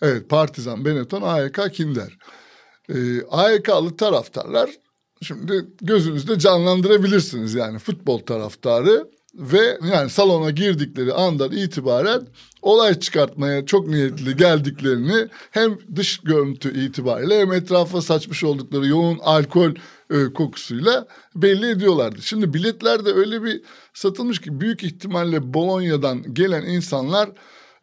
Evet 0.02 0.28
Partizan, 0.28 0.84
Benetton, 0.84 1.22
AEK, 1.22 1.72
Kinder. 1.72 2.18
E, 2.88 3.22
AEK'lı 3.30 3.96
taraftarlar 3.96 4.70
şimdi 5.24 5.66
gözünüzde 5.80 6.38
canlandırabilirsiniz 6.38 7.54
yani 7.54 7.78
futbol 7.78 8.18
taraftarı 8.18 9.08
ve 9.34 9.78
yani 9.92 10.10
salona 10.10 10.50
girdikleri 10.50 11.12
andan 11.12 11.52
itibaren 11.52 12.26
olay 12.62 13.00
çıkartmaya 13.00 13.66
çok 13.66 13.88
niyetli 13.88 14.36
geldiklerini 14.36 15.28
hem 15.50 15.78
dış 15.96 16.18
görüntü 16.18 16.86
itibariyle 16.86 17.40
hem 17.40 17.52
etrafa 17.52 18.02
saçmış 18.02 18.44
oldukları 18.44 18.86
yoğun 18.86 19.18
alkol 19.18 19.70
e, 20.10 20.32
kokusuyla 20.34 21.06
belli 21.34 21.70
ediyorlardı. 21.70 22.22
Şimdi 22.22 22.54
biletler 22.54 23.04
de 23.04 23.12
öyle 23.12 23.42
bir 23.42 23.62
satılmış 23.94 24.40
ki 24.40 24.60
büyük 24.60 24.84
ihtimalle 24.84 25.54
Bolonya'dan 25.54 26.34
gelen 26.34 26.62
insanlar 26.62 27.30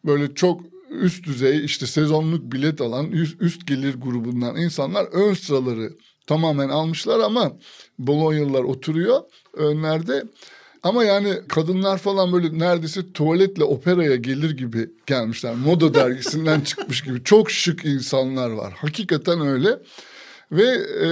böyle 0.04 0.34
çok 0.34 0.60
üst 0.90 1.26
düzey 1.26 1.64
işte 1.64 1.86
sezonluk 1.86 2.52
bilet 2.52 2.80
alan 2.80 3.06
üst, 3.10 3.42
üst 3.42 3.66
gelir 3.66 3.94
grubundan 3.94 4.56
insanlar 4.56 5.04
ön 5.04 5.34
sıraları 5.34 5.92
tamamen 6.26 6.68
almışlar 6.68 7.20
ama 7.20 7.52
Bolonyalılar 7.98 8.62
oturuyor 8.62 9.20
önlerde. 9.54 10.24
Ama 10.82 11.04
yani 11.04 11.34
kadınlar 11.48 11.98
falan 11.98 12.32
böyle 12.32 12.58
neredeyse 12.58 13.12
tuvaletle 13.12 13.64
operaya 13.64 14.16
gelir 14.16 14.50
gibi 14.50 14.90
gelmişler. 15.06 15.54
Moda 15.54 15.94
dergisinden 16.00 16.60
çıkmış 16.60 17.02
gibi. 17.02 17.24
Çok 17.24 17.50
şık 17.50 17.84
insanlar 17.84 18.50
var. 18.50 18.72
Hakikaten 18.76 19.40
öyle. 19.40 19.78
Ve 20.52 20.66
e, 21.06 21.08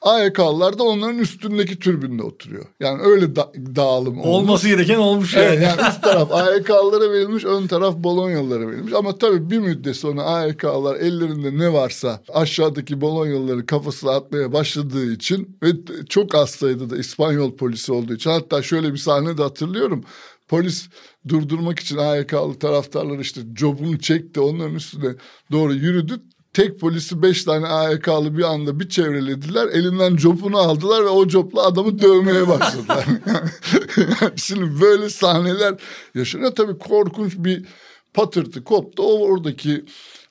AYK'lılar 0.00 0.78
da 0.78 0.82
onların 0.82 1.18
üstündeki 1.18 1.78
türbünde 1.78 2.22
oturuyor. 2.22 2.64
Yani 2.80 3.02
öyle 3.02 3.36
da- 3.36 3.52
dağılım 3.76 4.18
olmuş. 4.20 4.26
Olması 4.26 4.68
gereken 4.68 4.98
olmuş 4.98 5.34
yani. 5.34 5.44
Evet, 5.46 5.62
yani 5.62 5.88
üst 5.90 6.02
taraf 6.02 6.32
AYK'lılara 6.32 7.12
verilmiş, 7.12 7.44
ön 7.44 7.66
taraf 7.66 7.96
Bolonyalılara 7.96 8.68
verilmiş. 8.70 8.92
Ama 8.92 9.18
tabii 9.18 9.50
bir 9.50 9.58
müddet 9.58 9.96
sonra 9.96 10.22
AYK'lılar 10.22 10.96
ellerinde 10.96 11.58
ne 11.58 11.72
varsa 11.72 12.22
aşağıdaki 12.32 13.00
Bolonyalıları 13.00 13.66
kafasına 13.66 14.10
atmaya 14.10 14.52
başladığı 14.52 15.12
için 15.12 15.58
ve 15.62 15.68
çok 16.08 16.34
az 16.34 16.50
sayıda 16.50 16.90
da 16.90 16.96
İspanyol 16.96 17.56
polisi 17.56 17.92
olduğu 17.92 18.14
için 18.14 18.30
hatta 18.30 18.62
şöyle 18.62 18.92
bir 18.92 18.98
sahne 18.98 19.38
de 19.38 19.42
hatırlıyorum. 19.42 20.04
Polis 20.48 20.88
durdurmak 21.28 21.78
için 21.80 21.96
AYK'lı 21.96 22.54
taraftarlar 22.58 23.18
işte 23.18 23.40
cobunu 23.52 23.98
çekti 23.98 24.40
onların 24.40 24.74
üstüne 24.74 25.14
doğru 25.52 25.74
yürüdü. 25.74 26.20
Tek 26.56 26.80
polisi 26.80 27.22
beş 27.22 27.44
tane 27.44 27.66
AYK'lı 27.66 28.38
bir 28.38 28.42
anda 28.42 28.80
bir 28.80 28.88
çevrelediler. 28.88 29.68
Elinden 29.68 30.16
copunu 30.16 30.58
aldılar 30.58 31.04
ve 31.04 31.08
o 31.08 31.28
copla 31.28 31.66
adamı 31.66 32.02
dövmeye 32.02 32.48
başladılar. 32.48 33.04
Şimdi 34.36 34.80
böyle 34.80 35.10
sahneler 35.10 35.74
yaşanıyor. 36.14 36.54
Tabii 36.54 36.78
korkunç 36.78 37.34
bir 37.36 37.64
patırtı 38.14 38.64
koptu. 38.64 39.02
O 39.02 39.24
oradaki 39.24 39.84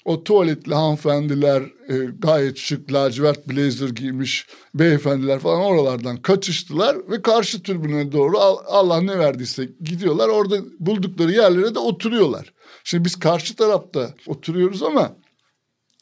o 0.05 0.23
tuvaletli 0.23 0.73
hanımefendiler 0.73 1.61
e, 1.89 1.95
gayet 2.19 2.57
şık 2.57 2.93
lacivert 2.93 3.47
blazer 3.47 3.89
giymiş 3.89 4.47
beyefendiler 4.75 5.39
falan 5.39 5.61
oralardan 5.61 6.17
kaçıştılar 6.17 6.97
ve 7.09 7.21
karşı 7.21 7.63
tribüne 7.63 8.11
doğru 8.11 8.37
Al- 8.37 8.63
Allah 8.67 9.01
ne 9.01 9.19
verdiyse 9.19 9.69
gidiyorlar. 9.81 10.29
Orada 10.29 10.57
buldukları 10.79 11.31
yerlere 11.31 11.75
de 11.75 11.79
oturuyorlar. 11.79 12.53
Şimdi 12.83 13.05
biz 13.05 13.15
karşı 13.15 13.55
tarafta 13.55 14.13
oturuyoruz 14.27 14.83
ama 14.83 15.24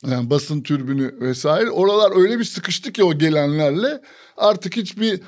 yani 0.08 0.30
basın 0.30 0.62
türbünü 0.62 1.20
vesaire 1.20 1.70
oralar 1.70 2.22
öyle 2.22 2.40
bir 2.40 2.44
sıkıştı 2.44 2.92
ki 2.92 3.04
o 3.04 3.18
gelenlerle 3.18 4.02
artık 4.38 4.76
hiçbir 4.78 5.22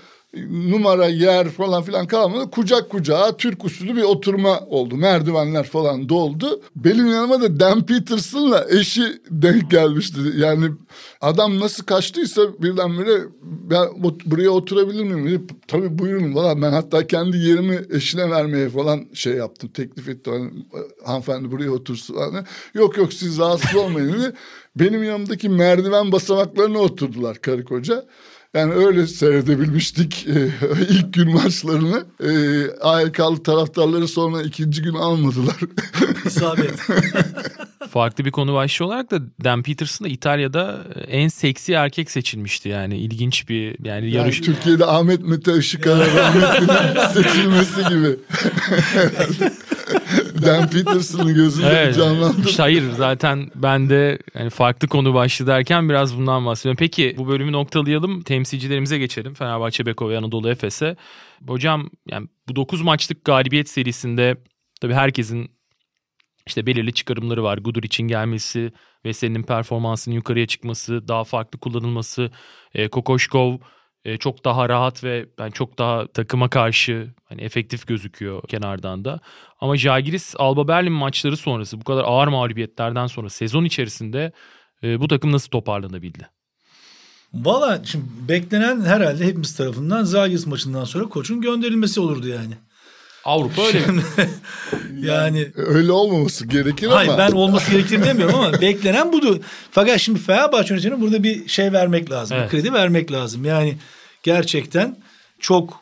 numara 0.50 1.08
yer 1.08 1.50
falan 1.50 1.84
filan 1.84 2.08
kalmadı. 2.08 2.52
Kucak 2.52 2.90
kucağa 2.90 3.38
Türk 3.38 3.66
usulü 3.66 3.96
bir 3.96 4.04
oturma 4.04 4.60
oldu. 4.60 4.96
Merdivenler 4.98 5.64
falan 5.64 6.10
doldu. 6.10 6.62
Benim 6.76 7.08
yanıma 7.08 7.42
da 7.42 7.60
Dan 7.60 7.86
Peterson'la 7.86 8.66
eşi 8.70 9.04
denk 9.32 9.72
gelmişti. 9.72 10.20
Yani 10.38 10.66
adam 11.22 11.60
nasıl 11.60 11.84
kaçtıysa 11.84 12.42
birdenbire 12.62 13.22
ben 13.42 13.88
buraya 14.26 14.50
oturabilir 14.50 15.04
miyim? 15.04 15.28
Dedi, 15.28 15.54
Tabii 15.68 16.00
buyurun 16.00 16.34
falan. 16.34 16.62
Ben 16.62 16.72
hatta 16.72 17.08
kendi 17.08 17.38
yerimi 17.38 17.82
eşine 17.92 18.30
vermeye 18.30 18.70
falan 18.70 19.06
şey 19.14 19.34
yaptım. 19.34 19.70
Teklif 19.74 20.10
etti. 20.10 20.32
Hani, 20.32 20.52
hanımefendi 21.06 21.52
buraya 21.52 21.72
otursun. 21.72 22.16
Hani, 22.16 22.46
yok 22.74 22.98
yok 22.98 23.14
siz 23.14 23.40
rahatsız 23.40 23.76
olmayın 23.76 24.14
dedi. 24.14 24.34
Benim 24.76 25.04
yanımdaki 25.04 25.50
merdiven 25.50 26.12
basamaklarına 26.12 26.78
oturdular 26.78 27.38
karı 27.42 27.64
koca. 27.66 28.06
Yani 28.56 28.74
öyle 28.74 29.08
seyredebilmiştik 29.08 30.28
e, 30.28 30.50
ilk 30.90 31.14
gün 31.14 31.34
maçlarını. 31.34 32.06
E, 32.24 32.32
AYK'lı 32.82 33.44
taraftarları 33.44 34.08
sonra 34.08 34.42
ikinci 34.42 34.82
gün 34.82 34.94
almadılar. 34.94 35.56
İsabet. 36.26 36.80
Farklı 37.90 38.26
bir 38.26 38.32
konu 38.32 38.54
başlığı 38.54 38.86
olarak 38.86 39.12
da 39.12 39.20
Dan 39.44 39.64
Peterson 39.64 40.06
da 40.06 40.10
İtalya'da 40.10 40.84
en 41.08 41.28
seksi 41.28 41.74
erkek 41.74 42.12
seçilmişti 42.12 42.70
yani 42.70 42.98
ilginç 42.98 43.50
bir 43.50 43.66
yani 43.66 43.80
Yani 43.86 44.12
yarış 44.12 44.42
Türkiye'de 44.42 44.86
Ahmet 44.86 45.22
Mete 45.22 45.52
rahmetlinin 45.52 47.24
seçilmesi 47.24 47.84
gibi. 47.90 48.20
Dan 50.42 50.70
Peterson'ın 50.70 51.34
gözünde 51.36 51.68
Evet. 51.68 51.96
canlandı. 51.96 52.50
İşte 52.50 52.64
hayır 52.64 52.92
zaten 52.92 53.52
ben 53.56 53.90
de 53.90 54.20
yani 54.36 54.50
farklı 54.50 54.88
konu 54.88 55.14
başlığı 55.14 55.48
derken 55.48 55.90
biraz 55.90 56.18
bundan 56.18 56.46
bahsediyorum. 56.46 56.78
Peki 56.78 57.16
bu 57.18 57.28
bölümü 57.28 57.52
noktalayalım. 57.52 58.22
Temsilcilerimize 58.22 58.98
geçelim. 58.98 59.34
Fenerbahçe, 59.34 59.86
Beko 59.86 60.10
ve 60.10 60.18
Anadolu 60.18 60.50
Efes'e. 60.50 60.96
Hocam 61.48 61.90
yani 62.10 62.28
bu 62.50 62.56
9 62.56 62.82
maçlık 62.82 63.26
galibiyet 63.26 63.70
serisinde 63.70 64.38
tabii 64.82 64.94
herkesin 64.94 65.52
işte 66.48 66.66
belirli 66.66 66.94
çıkarımları 66.94 67.44
var. 67.44 67.58
Gudur 67.58 67.84
için 67.84 68.04
gelmesi 68.04 68.72
ve 69.06 69.14
senin 69.14 69.44
performansının 69.44 70.16
yukarıya 70.16 70.48
çıkması, 70.48 71.08
daha 71.08 71.24
farklı 71.24 71.60
kullanılması, 71.60 72.32
e, 72.74 72.88
Kokoşkov 72.88 73.58
e, 74.06 74.18
çok 74.18 74.46
daha 74.46 74.70
rahat 74.70 75.04
ve 75.04 75.26
ben 75.40 75.52
çok 75.52 75.78
daha 75.78 76.08
takıma 76.08 76.50
karşı 76.50 77.14
hani 77.26 77.42
efektif 77.42 77.88
gözüküyor 77.88 78.48
kenardan 78.48 79.06
da. 79.06 79.20
Ama 79.60 79.78
Jagiris 79.78 80.36
Alba 80.38 80.68
Berlin 80.68 80.94
maçları 80.94 81.38
sonrası 81.38 81.80
bu 81.80 81.84
kadar 81.84 82.04
ağır 82.04 82.28
mağlubiyetlerden 82.28 83.08
sonra 83.08 83.30
sezon 83.30 83.66
içerisinde 83.66 84.32
e, 84.84 85.00
bu 85.00 85.08
takım 85.08 85.32
nasıl 85.32 85.50
toparlanabildi? 85.50 86.30
Valla 87.34 87.82
şimdi 87.84 88.06
beklenen 88.30 88.82
herhalde 88.82 89.26
hepimiz 89.26 89.56
tarafından 89.56 90.04
Zagis 90.04 90.48
maçından 90.48 90.84
sonra 90.84 91.10
koçun 91.10 91.42
gönderilmesi 91.42 92.00
olurdu 92.00 92.28
yani. 92.28 92.54
Avrupa 93.26 93.62
öyle 93.62 93.88
mi? 93.88 94.02
Yani 95.00 95.52
Öyle 95.56 95.92
olmaması 95.92 96.46
gerekir 96.48 96.88
hayır 96.88 97.10
ama. 97.10 97.18
ben 97.18 97.32
olması 97.32 97.72
gerekir 97.72 98.04
demiyorum 98.04 98.36
ama 98.36 98.62
beklenen 98.62 99.14
budur. 99.14 99.38
Fakat 99.72 100.00
şimdi 100.00 100.20
Fenerbahçe 100.20 100.74
yönetimine 100.74 101.02
burada 101.02 101.24
bir 101.24 101.48
şey 101.48 101.74
vermek 101.74 102.12
lazım. 102.12 102.38
Evet. 102.38 102.52
Bir 102.54 102.58
kredi 102.58 102.74
vermek 102.74 103.12
lazım. 103.12 103.46
Yani 103.46 103.78
gerçekten 104.24 104.98
çok 105.40 105.82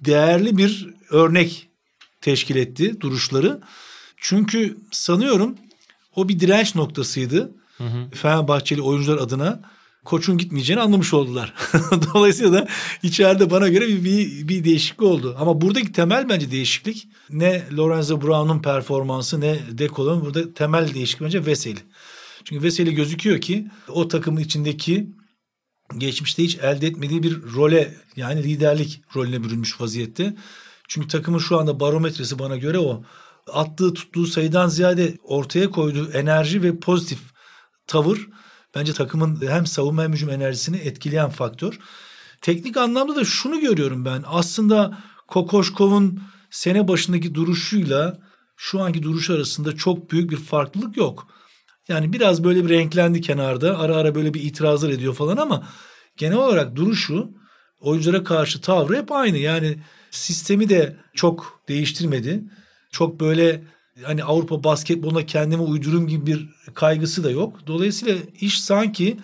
değerli 0.00 0.56
bir 0.56 0.88
örnek 1.10 1.68
teşkil 2.20 2.56
etti 2.56 3.00
duruşları. 3.00 3.60
Çünkü 4.16 4.76
sanıyorum 4.90 5.54
o 6.16 6.28
bir 6.28 6.40
direnç 6.40 6.74
noktasıydı. 6.74 7.50
Fenerbahçeli 8.14 8.82
oyuncular 8.82 9.18
adına 9.18 9.60
koçun 10.04 10.38
gitmeyeceğini 10.38 10.82
anlamış 10.82 11.14
oldular. 11.14 11.54
Dolayısıyla 12.14 12.52
da 12.52 12.68
içeride 13.02 13.50
bana 13.50 13.68
göre 13.68 13.88
bir, 13.88 14.04
bir, 14.04 14.48
bir 14.48 14.64
değişiklik 14.64 15.02
oldu. 15.02 15.36
Ama 15.38 15.60
buradaki 15.60 15.92
temel 15.92 16.28
bence 16.28 16.50
değişiklik 16.50 17.08
ne 17.30 17.62
Lorenzo 17.76 18.22
Brown'un 18.22 18.62
performansı 18.62 19.40
ne 19.40 19.58
Deco'nun 19.70 20.24
burada 20.24 20.54
temel 20.54 20.94
değişiklik 20.94 21.26
bence 21.26 21.46
Veseli. 21.46 21.80
Çünkü 22.44 22.62
Veseli 22.62 22.94
gözüküyor 22.94 23.40
ki 23.40 23.66
o 23.88 24.08
takımın 24.08 24.40
içindeki 24.40 25.10
geçmişte 25.98 26.42
hiç 26.42 26.56
elde 26.56 26.86
etmediği 26.86 27.22
bir 27.22 27.42
role 27.42 27.94
yani 28.16 28.42
liderlik 28.42 29.02
rolüne 29.16 29.44
bürünmüş 29.44 29.80
vaziyette. 29.80 30.36
Çünkü 30.88 31.08
takımın 31.08 31.38
şu 31.38 31.58
anda 31.58 31.80
barometresi 31.80 32.38
bana 32.38 32.56
göre 32.56 32.78
o. 32.78 33.04
Attığı 33.52 33.94
tuttuğu 33.94 34.26
sayıdan 34.26 34.68
ziyade 34.68 35.16
ortaya 35.22 35.70
koyduğu 35.70 36.10
enerji 36.10 36.62
ve 36.62 36.78
pozitif 36.78 37.18
tavır 37.86 38.28
bence 38.74 38.92
takımın 38.92 39.48
hem 39.48 39.66
savunma 39.66 40.02
hem 40.02 40.12
hücum 40.12 40.30
enerjisini 40.30 40.76
etkileyen 40.76 41.30
faktör. 41.30 41.78
teknik 42.40 42.76
anlamda 42.76 43.16
da 43.16 43.24
şunu 43.24 43.60
görüyorum 43.60 44.04
ben. 44.04 44.22
Aslında 44.26 44.98
Kokoşkov'un 45.28 46.22
sene 46.50 46.88
başındaki 46.88 47.34
duruşuyla 47.34 48.18
şu 48.56 48.80
anki 48.80 49.02
duruş 49.02 49.30
arasında 49.30 49.76
çok 49.76 50.10
büyük 50.10 50.30
bir 50.30 50.36
farklılık 50.36 50.96
yok. 50.96 51.28
Yani 51.88 52.12
biraz 52.12 52.44
böyle 52.44 52.64
bir 52.64 52.70
renklendi 52.70 53.20
kenarda. 53.20 53.78
Ara 53.78 53.96
ara 53.96 54.14
böyle 54.14 54.34
bir 54.34 54.42
itirazlar 54.42 54.90
ediyor 54.90 55.14
falan 55.14 55.36
ama 55.36 55.68
genel 56.16 56.36
olarak 56.36 56.76
duruşu 56.76 57.30
oyunculara 57.80 58.24
karşı 58.24 58.60
tavrı 58.60 58.96
hep 58.96 59.12
aynı. 59.12 59.38
Yani 59.38 59.78
sistemi 60.10 60.68
de 60.68 60.96
çok 61.14 61.60
değiştirmedi. 61.68 62.44
Çok 62.90 63.20
böyle 63.20 63.64
hani 64.02 64.24
Avrupa 64.24 64.64
basketboluna 64.64 65.26
kendime 65.26 65.62
uydurum 65.62 66.06
gibi 66.06 66.26
bir 66.26 66.48
kaygısı 66.74 67.24
da 67.24 67.30
yok. 67.30 67.60
Dolayısıyla 67.66 68.14
iş 68.40 68.60
sanki 68.62 69.16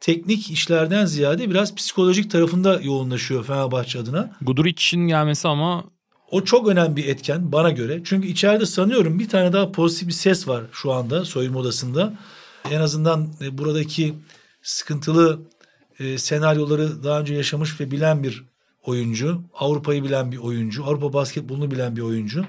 teknik 0.00 0.50
işlerden 0.50 1.06
ziyade 1.06 1.50
biraz 1.50 1.74
psikolojik 1.74 2.30
tarafında 2.30 2.80
yoğunlaşıyor 2.80 3.44
Fenerbahçe 3.44 3.98
adına. 3.98 4.36
Guduric'in 4.42 5.08
gelmesi 5.08 5.48
ama 5.48 5.84
O 6.30 6.44
çok 6.44 6.68
önemli 6.68 6.96
bir 6.96 7.08
etken 7.08 7.52
bana 7.52 7.70
göre. 7.70 8.00
Çünkü 8.04 8.28
içeride 8.28 8.66
sanıyorum 8.66 9.18
bir 9.18 9.28
tane 9.28 9.52
daha 9.52 9.72
pozitif 9.72 10.08
bir 10.08 10.12
ses 10.12 10.48
var 10.48 10.64
şu 10.72 10.92
anda 10.92 11.24
soyunma 11.24 11.58
odasında. 11.58 12.14
En 12.70 12.80
azından 12.80 13.28
e, 13.40 13.58
buradaki 13.58 14.14
sıkıntılı 14.62 15.40
e, 15.98 16.18
senaryoları 16.18 17.04
daha 17.04 17.20
önce 17.20 17.34
yaşamış 17.34 17.80
ve 17.80 17.90
bilen 17.90 18.22
bir 18.22 18.44
oyuncu. 18.82 19.42
Avrupa'yı 19.54 20.04
bilen 20.04 20.32
bir 20.32 20.38
oyuncu. 20.38 20.84
Avrupa 20.84 21.12
basketbolunu 21.12 21.70
bilen 21.70 21.96
bir 21.96 22.02
oyuncu. 22.02 22.44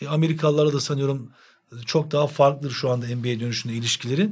E, 0.00 0.08
Amerikalılarla 0.08 0.72
da 0.72 0.80
sanıyorum 0.80 1.30
çok 1.86 2.10
daha 2.10 2.26
farklıdır 2.26 2.70
şu 2.70 2.90
anda 2.90 3.06
NBA 3.06 3.40
dönüşünde 3.40 3.74
ilişkileri. 3.74 4.30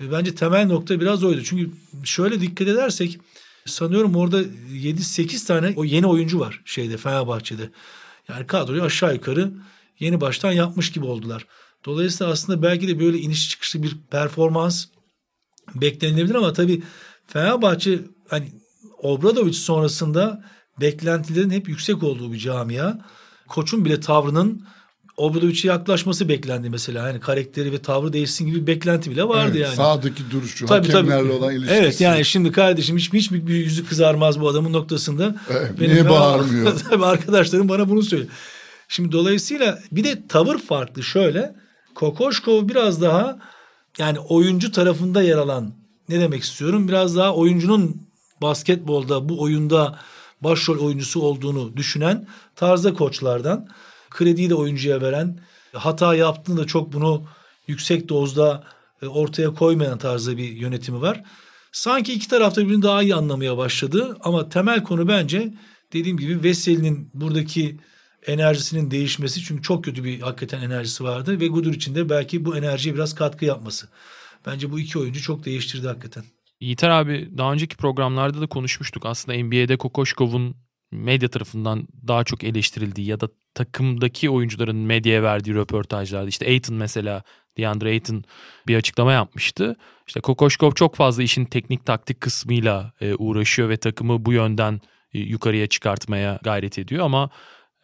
E, 0.00 0.12
bence 0.12 0.34
temel 0.34 0.66
nokta 0.66 1.00
biraz 1.00 1.24
oydu. 1.24 1.42
Çünkü 1.42 1.70
şöyle 2.04 2.40
dikkat 2.40 2.68
edersek 2.68 3.18
sanıyorum 3.66 4.16
orada 4.16 4.42
7-8 4.42 5.46
tane 5.46 5.72
o 5.76 5.84
yeni 5.84 6.06
oyuncu 6.06 6.40
var 6.40 6.62
şeyde 6.64 6.96
Fenerbahçe'de. 6.96 7.70
Yani 8.28 8.46
kadroyu 8.46 8.82
aşağı 8.82 9.14
yukarı 9.14 9.52
yeni 9.98 10.20
baştan 10.20 10.52
yapmış 10.52 10.92
gibi 10.92 11.06
oldular. 11.06 11.46
Dolayısıyla 11.84 12.32
aslında 12.32 12.62
belki 12.62 12.88
de 12.88 13.00
böyle 13.00 13.18
iniş 13.18 13.50
çıkışlı 13.50 13.82
bir 13.82 13.96
performans 14.10 14.86
beklenilebilir 15.74 16.34
ama 16.34 16.52
tabii 16.52 16.82
Fenerbahçe 17.26 17.98
hani 18.28 18.52
Obradoviç 18.98 19.56
sonrasında 19.56 20.44
beklentilerin 20.80 21.50
hep 21.50 21.68
yüksek 21.68 22.02
olduğu 22.02 22.32
bir 22.32 22.38
camia. 22.38 22.94
Koçun 23.48 23.84
bile 23.84 24.00
tavrının 24.00 24.66
Obradoviç'e 25.18 25.68
yaklaşması 25.68 26.28
beklendi 26.28 26.70
mesela. 26.70 27.08
Yani 27.08 27.20
karakteri 27.20 27.72
ve 27.72 27.78
tavrı 27.78 28.12
değişsin 28.12 28.46
gibi 28.46 28.60
bir 28.62 28.66
beklenti 28.66 29.10
bile 29.10 29.28
vardı 29.28 29.52
Evet, 29.52 29.62
yani. 29.62 29.76
Sağdaki 29.76 30.30
duruşu, 30.30 30.66
Tabii, 30.66 30.86
hakemlerle 30.86 31.22
tabii. 31.22 31.32
olan 31.32 31.52
ilişkisi. 31.54 31.74
Evet 31.74 32.00
yani 32.00 32.24
şimdi 32.24 32.52
kardeşim 32.52 32.96
hiç, 32.96 33.12
hiç 33.12 33.32
bir 33.32 33.54
yüzü 33.54 33.86
kızarmaz 33.86 34.40
bu 34.40 34.48
adamın 34.48 34.72
noktasında. 34.72 35.34
Evet, 35.50 35.80
Benim 35.80 35.92
niye 35.92 36.08
bağırmıyor? 36.08 36.80
Tabii 36.90 37.04
arkadaşlarım 37.04 37.68
bana 37.68 37.88
bunu 37.88 38.02
söylüyor. 38.02 38.30
Şimdi 38.88 39.12
dolayısıyla 39.12 39.78
bir 39.92 40.04
de 40.04 40.26
tavır 40.28 40.58
farklı 40.58 41.02
şöyle. 41.02 41.54
Kokoşkov 41.94 42.68
biraz 42.68 43.02
daha 43.02 43.38
yani 43.98 44.18
oyuncu 44.18 44.72
tarafında 44.72 45.22
yer 45.22 45.36
alan 45.36 45.72
ne 46.08 46.20
demek 46.20 46.42
istiyorum? 46.42 46.88
Biraz 46.88 47.16
daha 47.16 47.34
oyuncunun 47.34 48.02
basketbolda 48.42 49.28
bu 49.28 49.42
oyunda 49.42 49.98
başrol 50.40 50.78
oyuncusu 50.78 51.20
olduğunu 51.20 51.76
düşünen 51.76 52.26
tarzda 52.56 52.94
koçlardan. 52.94 53.68
Krediyi 54.18 54.50
de 54.50 54.54
oyuncuya 54.54 55.00
veren, 55.00 55.40
hata 55.72 56.14
yaptığında 56.14 56.66
çok 56.66 56.92
bunu 56.92 57.26
yüksek 57.66 58.08
dozda 58.08 58.64
e, 59.02 59.06
ortaya 59.06 59.54
koymayan 59.54 59.98
tarzda 59.98 60.36
bir 60.36 60.48
yönetimi 60.48 61.00
var. 61.00 61.22
Sanki 61.72 62.12
iki 62.12 62.28
tarafta 62.28 62.64
birbirini 62.64 62.82
daha 62.82 63.02
iyi 63.02 63.14
anlamaya 63.14 63.56
başladı 63.56 64.16
ama 64.20 64.48
temel 64.48 64.82
konu 64.82 65.08
bence 65.08 65.54
dediğim 65.92 66.16
gibi 66.16 66.42
Veseli'nin 66.42 67.10
buradaki 67.14 67.80
enerjisinin 68.26 68.90
değişmesi 68.90 69.42
çünkü 69.42 69.62
çok 69.62 69.84
kötü 69.84 70.04
bir 70.04 70.20
hakikaten 70.20 70.62
enerjisi 70.62 71.04
vardı 71.04 71.40
ve 71.40 71.46
Gudur 71.46 71.74
için 71.74 71.94
de 71.94 72.08
belki 72.08 72.44
bu 72.44 72.56
enerjiye 72.56 72.94
biraz 72.94 73.14
katkı 73.14 73.44
yapması. 73.44 73.88
Bence 74.46 74.72
bu 74.72 74.80
iki 74.80 74.98
oyuncu 74.98 75.22
çok 75.22 75.44
değiştirdi 75.44 75.86
hakikaten. 75.86 76.24
Yiğiter 76.60 76.90
abi 76.90 77.30
daha 77.38 77.52
önceki 77.52 77.76
programlarda 77.76 78.40
da 78.40 78.46
konuşmuştuk. 78.46 79.06
Aslında 79.06 79.38
NBA'de 79.38 79.76
Kokoşkov'un 79.76 80.56
medya 80.90 81.28
tarafından 81.28 81.88
daha 82.08 82.24
çok 82.24 82.44
eleştirildiği 82.44 83.06
ya 83.06 83.20
da 83.20 83.28
takımdaki 83.54 84.30
oyuncuların 84.30 84.76
medyaya 84.76 85.22
verdiği 85.22 85.54
röportajlarda 85.54 86.28
işte 86.28 86.46
Ayton 86.46 86.76
mesela 86.76 87.22
DeAndre 87.58 87.88
Ayton 87.88 88.24
bir 88.66 88.76
açıklama 88.76 89.12
yapmıştı. 89.12 89.76
İşte 90.06 90.20
Kokoşkov 90.20 90.72
çok 90.72 90.94
fazla 90.94 91.22
işin 91.22 91.44
teknik 91.44 91.86
taktik 91.86 92.20
kısmıyla 92.20 92.92
e, 93.00 93.14
uğraşıyor 93.14 93.68
ve 93.68 93.76
takımı 93.76 94.24
bu 94.24 94.32
yönden 94.32 94.80
e, 95.14 95.18
yukarıya 95.18 95.66
çıkartmaya 95.66 96.38
gayret 96.42 96.78
ediyor 96.78 97.04
ama 97.04 97.30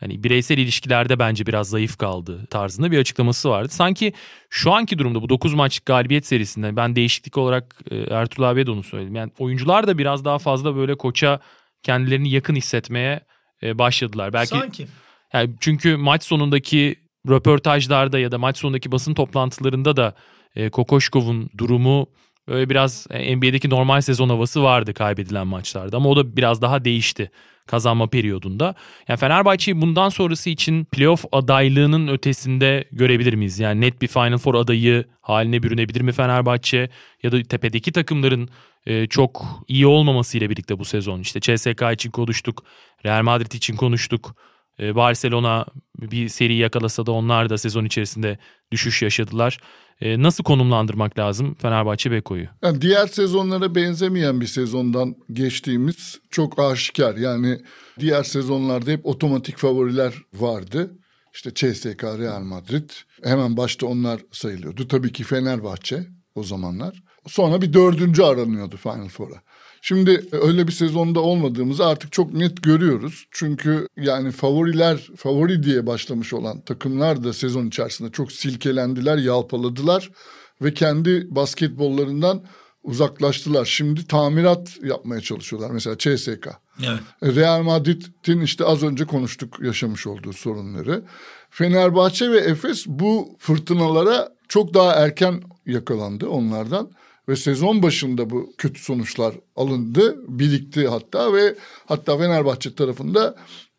hani 0.00 0.24
bireysel 0.24 0.58
ilişkilerde 0.58 1.18
bence 1.18 1.46
biraz 1.46 1.68
zayıf 1.68 1.96
kaldı 1.96 2.46
tarzında 2.46 2.90
bir 2.90 2.98
açıklaması 2.98 3.50
vardı. 3.50 3.68
Sanki 3.68 4.12
şu 4.50 4.72
anki 4.72 4.98
durumda 4.98 5.22
bu 5.22 5.28
9 5.28 5.54
maçlık 5.54 5.86
galibiyet 5.86 6.26
serisinde 6.26 6.76
ben 6.76 6.96
değişiklik 6.96 7.38
olarak 7.38 7.80
e, 7.90 7.96
Ertuğrul 7.96 8.44
abiye 8.44 8.66
de 8.66 8.70
onu 8.70 8.82
söyledim. 8.82 9.14
Yani 9.14 9.32
oyuncular 9.38 9.86
da 9.86 9.98
biraz 9.98 10.24
daha 10.24 10.38
fazla 10.38 10.76
böyle 10.76 10.94
koça 10.94 11.40
kendilerini 11.84 12.30
yakın 12.30 12.54
hissetmeye 12.54 13.20
e, 13.62 13.78
başladılar. 13.78 14.32
Belki 14.32 14.48
Sanki. 14.48 14.86
yani 15.32 15.50
çünkü 15.60 15.96
maç 15.96 16.24
sonundaki 16.24 16.96
röportajlarda 17.28 18.18
ya 18.18 18.32
da 18.32 18.38
maç 18.38 18.58
sonundaki 18.58 18.92
basın 18.92 19.14
toplantılarında 19.14 19.96
da 19.96 20.14
e, 20.56 20.70
Kokoşkov'un 20.70 21.50
durumu 21.58 22.06
böyle 22.48 22.70
biraz 22.70 23.06
e, 23.10 23.36
NBA'deki 23.36 23.70
normal 23.70 24.00
sezon 24.00 24.28
havası 24.28 24.62
vardı 24.62 24.94
kaybedilen 24.94 25.46
maçlarda 25.46 25.96
ama 25.96 26.08
o 26.08 26.16
da 26.16 26.36
biraz 26.36 26.62
daha 26.62 26.84
değişti 26.84 27.30
kazanma 27.66 28.06
periyodunda. 28.06 28.74
Yani 29.08 29.18
Fenerbahçe'yi 29.18 29.80
bundan 29.80 30.08
sonrası 30.08 30.50
için 30.50 30.84
playoff 30.84 31.24
adaylığının 31.32 32.08
ötesinde 32.08 32.84
görebilir 32.92 33.34
miyiz? 33.34 33.58
Yani 33.58 33.80
net 33.80 34.02
bir 34.02 34.06
Final 34.06 34.38
Four 34.38 34.54
adayı 34.54 35.04
haline 35.20 35.62
bürünebilir 35.62 36.00
mi 36.00 36.12
Fenerbahçe? 36.12 36.88
Ya 37.22 37.32
da 37.32 37.42
tepedeki 37.42 37.92
takımların 37.92 38.48
e, 38.86 39.06
çok 39.06 39.46
iyi 39.68 39.86
olmamasıyla 39.86 40.50
birlikte 40.50 40.78
bu 40.78 40.84
sezon. 40.84 41.20
işte 41.20 41.40
CSK 41.40 41.82
için 41.92 42.10
konuştuk, 42.10 42.64
Real 43.04 43.22
Madrid 43.22 43.52
için 43.52 43.76
konuştuk. 43.76 44.36
E, 44.80 44.94
Barcelona 44.94 45.66
bir 45.98 46.28
seri 46.28 46.54
yakalasa 46.54 47.06
da 47.06 47.12
onlar 47.12 47.50
da 47.50 47.58
sezon 47.58 47.84
içerisinde 47.84 48.38
düşüş 48.72 49.02
yaşadılar. 49.02 49.58
E, 50.00 50.22
nasıl 50.22 50.44
konumlandırmak 50.44 51.18
lazım 51.18 51.54
Fenerbahçe 51.54 52.10
Beko'yu? 52.10 52.46
Yani 52.62 52.80
diğer 52.80 53.06
sezonlara 53.06 53.74
benzemeyen 53.74 54.40
bir 54.40 54.46
sezondan 54.46 55.14
geçtiğimiz 55.32 56.20
çok 56.30 56.58
aşikar. 56.58 57.16
Yani 57.16 57.60
diğer 58.00 58.22
sezonlarda 58.22 58.90
hep 58.90 59.06
otomatik 59.06 59.58
favoriler 59.58 60.14
vardı. 60.34 60.98
İşte 61.34 61.54
CSK, 61.54 62.04
Real 62.04 62.40
Madrid. 62.40 62.90
Hemen 63.24 63.56
başta 63.56 63.86
onlar 63.86 64.20
sayılıyordu. 64.32 64.88
Tabii 64.88 65.12
ki 65.12 65.24
Fenerbahçe 65.24 66.06
o 66.34 66.42
zamanlar. 66.42 67.02
Sonra 67.26 67.62
bir 67.62 67.72
dördüncü 67.72 68.22
aranıyordu 68.22 68.76
Final 68.76 69.08
Four'a. 69.08 69.42
Şimdi 69.82 70.24
öyle 70.32 70.66
bir 70.66 70.72
sezonda 70.72 71.20
olmadığımızı 71.20 71.86
artık 71.86 72.12
çok 72.12 72.34
net 72.34 72.62
görüyoruz. 72.62 73.26
Çünkü 73.30 73.88
yani 73.96 74.32
favoriler, 74.32 75.10
favori 75.16 75.62
diye 75.62 75.86
başlamış 75.86 76.32
olan 76.32 76.60
takımlar 76.60 77.24
da 77.24 77.32
sezon 77.32 77.66
içerisinde 77.66 78.10
çok 78.10 78.32
silkelendiler, 78.32 79.18
yalpaladılar 79.18 80.10
ve 80.62 80.74
kendi 80.74 81.34
basketbollarından 81.34 82.44
uzaklaştılar. 82.82 83.64
Şimdi 83.64 84.06
tamirat 84.06 84.76
yapmaya 84.82 85.20
çalışıyorlar. 85.20 85.70
Mesela 85.70 85.98
CSK. 85.98 86.48
Evet. 86.78 87.36
Real 87.36 87.62
Madrid'in 87.62 88.40
işte 88.40 88.64
az 88.64 88.82
önce 88.82 89.04
konuştuk 89.04 89.60
yaşamış 89.60 90.06
olduğu 90.06 90.32
sorunları. 90.32 91.04
Fenerbahçe 91.50 92.30
ve 92.30 92.38
Efes 92.38 92.86
bu 92.86 93.36
fırtınalara 93.38 94.28
çok 94.48 94.74
daha 94.74 94.92
erken 94.92 95.42
yakalandı 95.66 96.28
onlardan. 96.28 96.90
Ve 97.28 97.36
sezon 97.36 97.82
başında 97.82 98.30
bu 98.30 98.52
kötü 98.58 98.82
sonuçlar 98.82 99.34
alındı, 99.56 100.16
birikti 100.28 100.88
hatta 100.88 101.32
ve 101.32 101.54
hatta 101.86 102.18
Fenerbahçe 102.18 102.74
tarafında 102.74 103.36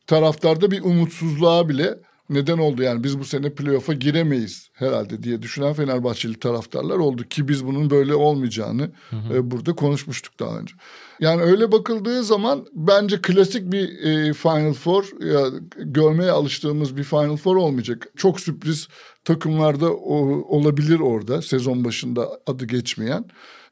taraftarda 0.08 0.72
bir 0.72 0.82
umutsuzluğa 0.82 1.70
bile 1.70 2.00
neden 2.30 2.58
oldu. 2.58 2.84
Yani 2.84 3.04
biz 3.04 3.20
bu 3.20 3.26
sene 3.26 3.50
playoff'a 3.50 3.94
giremeyiz 3.94 4.70
herhalde 4.74 5.24
diye 5.24 5.42
düşünen 5.42 5.74
Fenerbahçeli 5.74 6.40
taraftarlar 6.40 6.98
oldu 6.98 7.24
ki 7.24 7.48
biz 7.48 7.66
bunun 7.66 7.90
böyle 7.90 8.16
olmayacağını 8.16 8.92
e, 9.34 9.52
burada 9.52 9.76
konuşmuştuk 9.76 10.40
daha 10.40 10.58
önce. 10.58 10.76
Yani 11.20 11.42
öyle 11.42 11.72
bakıldığı 11.72 12.24
zaman 12.24 12.66
bence 12.74 13.22
klasik 13.22 13.72
bir 13.72 14.00
e, 14.00 14.34
Final 14.34 14.74
Four 14.74 15.22
ya 15.26 15.48
görmeye 15.78 16.32
alıştığımız 16.32 16.98
bir 16.98 17.04
Final 17.04 17.38
Four 17.38 17.56
olmayacak. 17.56 18.08
Çok 18.18 18.40
sürpriz 18.40 18.88
takımlarda 19.26 19.94
o, 19.94 20.18
olabilir 20.58 21.00
orada 21.00 21.42
sezon 21.42 21.86
başında 21.86 22.30
adı 22.48 22.66
geçmeyen. 22.66 23.26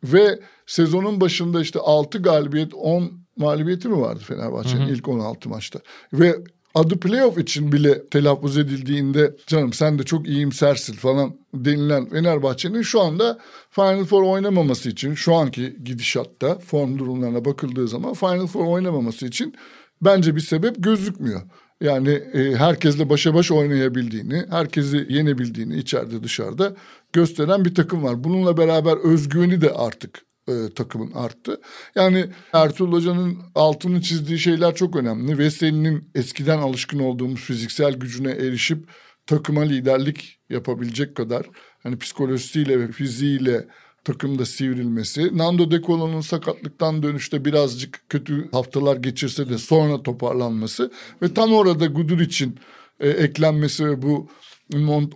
Ve 0.03 0.39
sezonun 0.65 1.21
başında 1.21 1.61
işte 1.61 1.79
6 1.79 2.17
galibiyet 2.21 2.73
10 2.73 3.11
mağlubiyeti 3.37 3.87
mi 3.87 4.01
vardı 4.01 4.23
Fenerbahçe'nin 4.27 4.87
ilk 4.87 5.07
16 5.07 5.49
maçta. 5.49 5.79
Ve 6.13 6.35
adı 6.73 6.99
playoff 6.99 7.37
için 7.37 7.71
bile 7.71 8.05
telaffuz 8.05 8.57
edildiğinde 8.57 9.35
canım 9.47 9.73
sen 9.73 9.99
de 9.99 10.03
çok 10.03 10.27
iyimsersin 10.27 10.93
falan 10.93 11.37
denilen 11.53 12.09
Fenerbahçe'nin 12.09 12.81
şu 12.81 13.01
anda 13.01 13.39
Final 13.71 14.05
Four 14.05 14.23
oynamaması 14.23 14.89
için 14.89 15.13
şu 15.13 15.35
anki 15.35 15.77
gidişatta 15.83 16.59
form 16.59 16.99
durumlarına 16.99 17.45
bakıldığı 17.45 17.87
zaman 17.87 18.13
Final 18.13 18.47
Four 18.47 18.65
oynamaması 18.65 19.25
için 19.25 19.55
bence 20.01 20.35
bir 20.35 20.41
sebep 20.41 20.75
gözükmüyor. 20.83 21.41
Yani 21.81 22.09
e, 22.09 22.55
herkesle 22.55 23.09
başa 23.09 23.33
baş 23.33 23.51
oynayabildiğini, 23.51 24.45
herkesi 24.49 25.05
yenebildiğini 25.09 25.77
içeride 25.77 26.23
dışarıda 26.23 26.75
gösteren 27.13 27.65
bir 27.65 27.75
takım 27.75 28.03
var. 28.03 28.23
Bununla 28.23 28.57
beraber 28.57 28.97
özgüveni 28.97 29.61
de 29.61 29.73
artık 29.73 30.25
e, 30.47 30.53
takımın 30.75 31.11
arttı. 31.11 31.61
Yani 31.95 32.25
Ertuğrul 32.53 32.93
Hoca'nın 32.93 33.37
altını 33.55 34.01
çizdiği 34.01 34.39
şeyler 34.39 34.75
çok 34.75 34.95
önemli. 34.95 35.37
Veseli'nin 35.37 36.09
eskiden 36.15 36.57
alışkın 36.57 36.99
olduğumuz 36.99 37.39
fiziksel 37.39 37.93
gücüne 37.93 38.31
erişip 38.31 38.87
takıma 39.27 39.61
liderlik 39.61 40.39
yapabilecek 40.49 41.15
kadar 41.15 41.45
hani 41.83 41.97
psikolojisiyle 41.97 42.79
ve 42.79 42.91
fiziğiyle 42.91 43.67
takımda 44.03 44.45
sivrilmesi. 44.45 45.37
Nando 45.37 45.71
De 45.71 45.81
Colo'nun 45.81 46.21
sakatlıktan 46.21 47.03
dönüşte 47.03 47.45
birazcık 47.45 48.09
kötü 48.09 48.51
haftalar 48.51 48.97
geçirse 48.97 49.49
de 49.49 49.57
sonra 49.57 50.03
toparlanması 50.03 50.91
ve 51.21 51.33
tam 51.33 51.53
orada 51.53 51.85
Gudur 51.85 52.19
için 52.19 52.59
e, 52.99 53.09
eklenmesi 53.09 53.85
ve 53.85 54.01
bu 54.01 54.29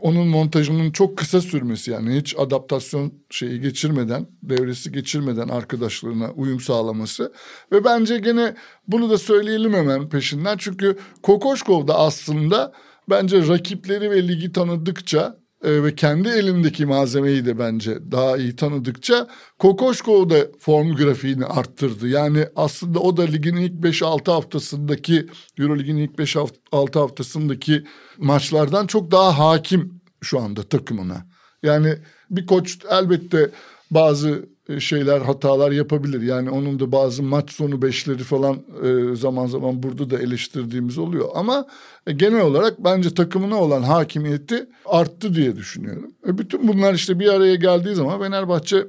onun 0.02 0.28
montajının 0.28 0.92
çok 0.92 1.18
kısa 1.18 1.42
sürmesi 1.42 1.92
yani 1.92 2.16
hiç 2.16 2.36
adaptasyon 2.38 3.14
şeyi 3.30 3.62
geçirmeden, 3.62 4.28
devresi 4.44 4.92
geçirmeden 4.92 5.48
arkadaşlarına 5.48 6.32
uyum 6.32 6.60
sağlaması. 6.60 7.34
Ve 7.72 7.84
bence 7.84 8.18
gene 8.18 8.56
bunu 8.88 9.10
da 9.10 9.18
söyleyelim 9.18 9.74
hemen 9.74 10.10
peşinden. 10.10 10.58
Çünkü 10.58 10.98
Kokoşkov 11.24 11.88
da 11.88 11.98
aslında 11.98 12.74
bence 13.10 13.48
rakipleri 13.48 14.12
ve 14.12 14.28
ligi 14.28 14.52
tanıdıkça 14.52 15.38
e, 15.64 15.84
ve 15.84 15.96
kendi 15.96 16.30
elindeki 16.30 16.86
malzemeyi 16.86 17.46
de 17.46 17.60
bence 17.60 18.12
daha 18.12 18.38
iyi 18.38 18.56
tanıdıkça 18.56 19.28
Kokoşkov 19.60 20.30
da 20.30 20.48
form 20.60 20.96
grafiğini 20.96 21.46
arttırdı. 21.46 22.08
Yani 22.08 22.46
aslında 22.56 23.00
o 23.00 23.18
da 23.18 23.24
ligin 23.24 23.56
ilk 23.56 23.74
5-6 23.74 24.32
haftasındaki 24.32 25.28
Eurolig'in 25.60 25.98
ilk 25.98 26.12
5-6 26.12 27.00
haftasındaki 27.00 27.84
maçlardan 28.18 28.88
çok 28.88 29.12
daha 29.12 29.40
hakim 29.40 30.02
şu 30.22 30.40
anda 30.40 30.64
takımına. 30.64 31.26
Yani 31.64 31.96
bir 32.30 32.46
koç 32.46 32.78
elbette 32.90 33.50
bazı 33.92 34.50
şeyler 34.80 35.22
hatalar 35.22 35.72
yapabilir. 35.72 36.22
Yani 36.22 36.50
onun 36.50 36.80
da 36.80 36.92
bazı 36.92 37.24
maç 37.24 37.52
sonu 37.52 37.82
beşleri 37.82 38.24
falan 38.24 38.64
e, 38.84 39.16
zaman 39.16 39.46
zaman 39.48 39.84
burada 39.84 40.10
da 40.10 40.20
eleştirdiğimiz 40.20 40.98
oluyor. 40.98 41.30
Ama 41.36 41.66
e, 42.08 42.14
genel 42.14 42.42
olarak 42.42 42.84
bence 42.84 43.14
takımına 43.14 43.62
olan 43.62 43.82
hakimiyeti 43.82 44.70
arttı 44.86 45.36
diye 45.36 45.56
düşünüyorum. 45.56 46.12
Bütün 46.26 46.68
bunlar 46.68 46.94
işte 46.94 47.20
bir 47.20 47.28
araya 47.28 47.56
geldiği 47.56 47.96
zaman 47.96 48.20
Fenerbahçe 48.20 48.88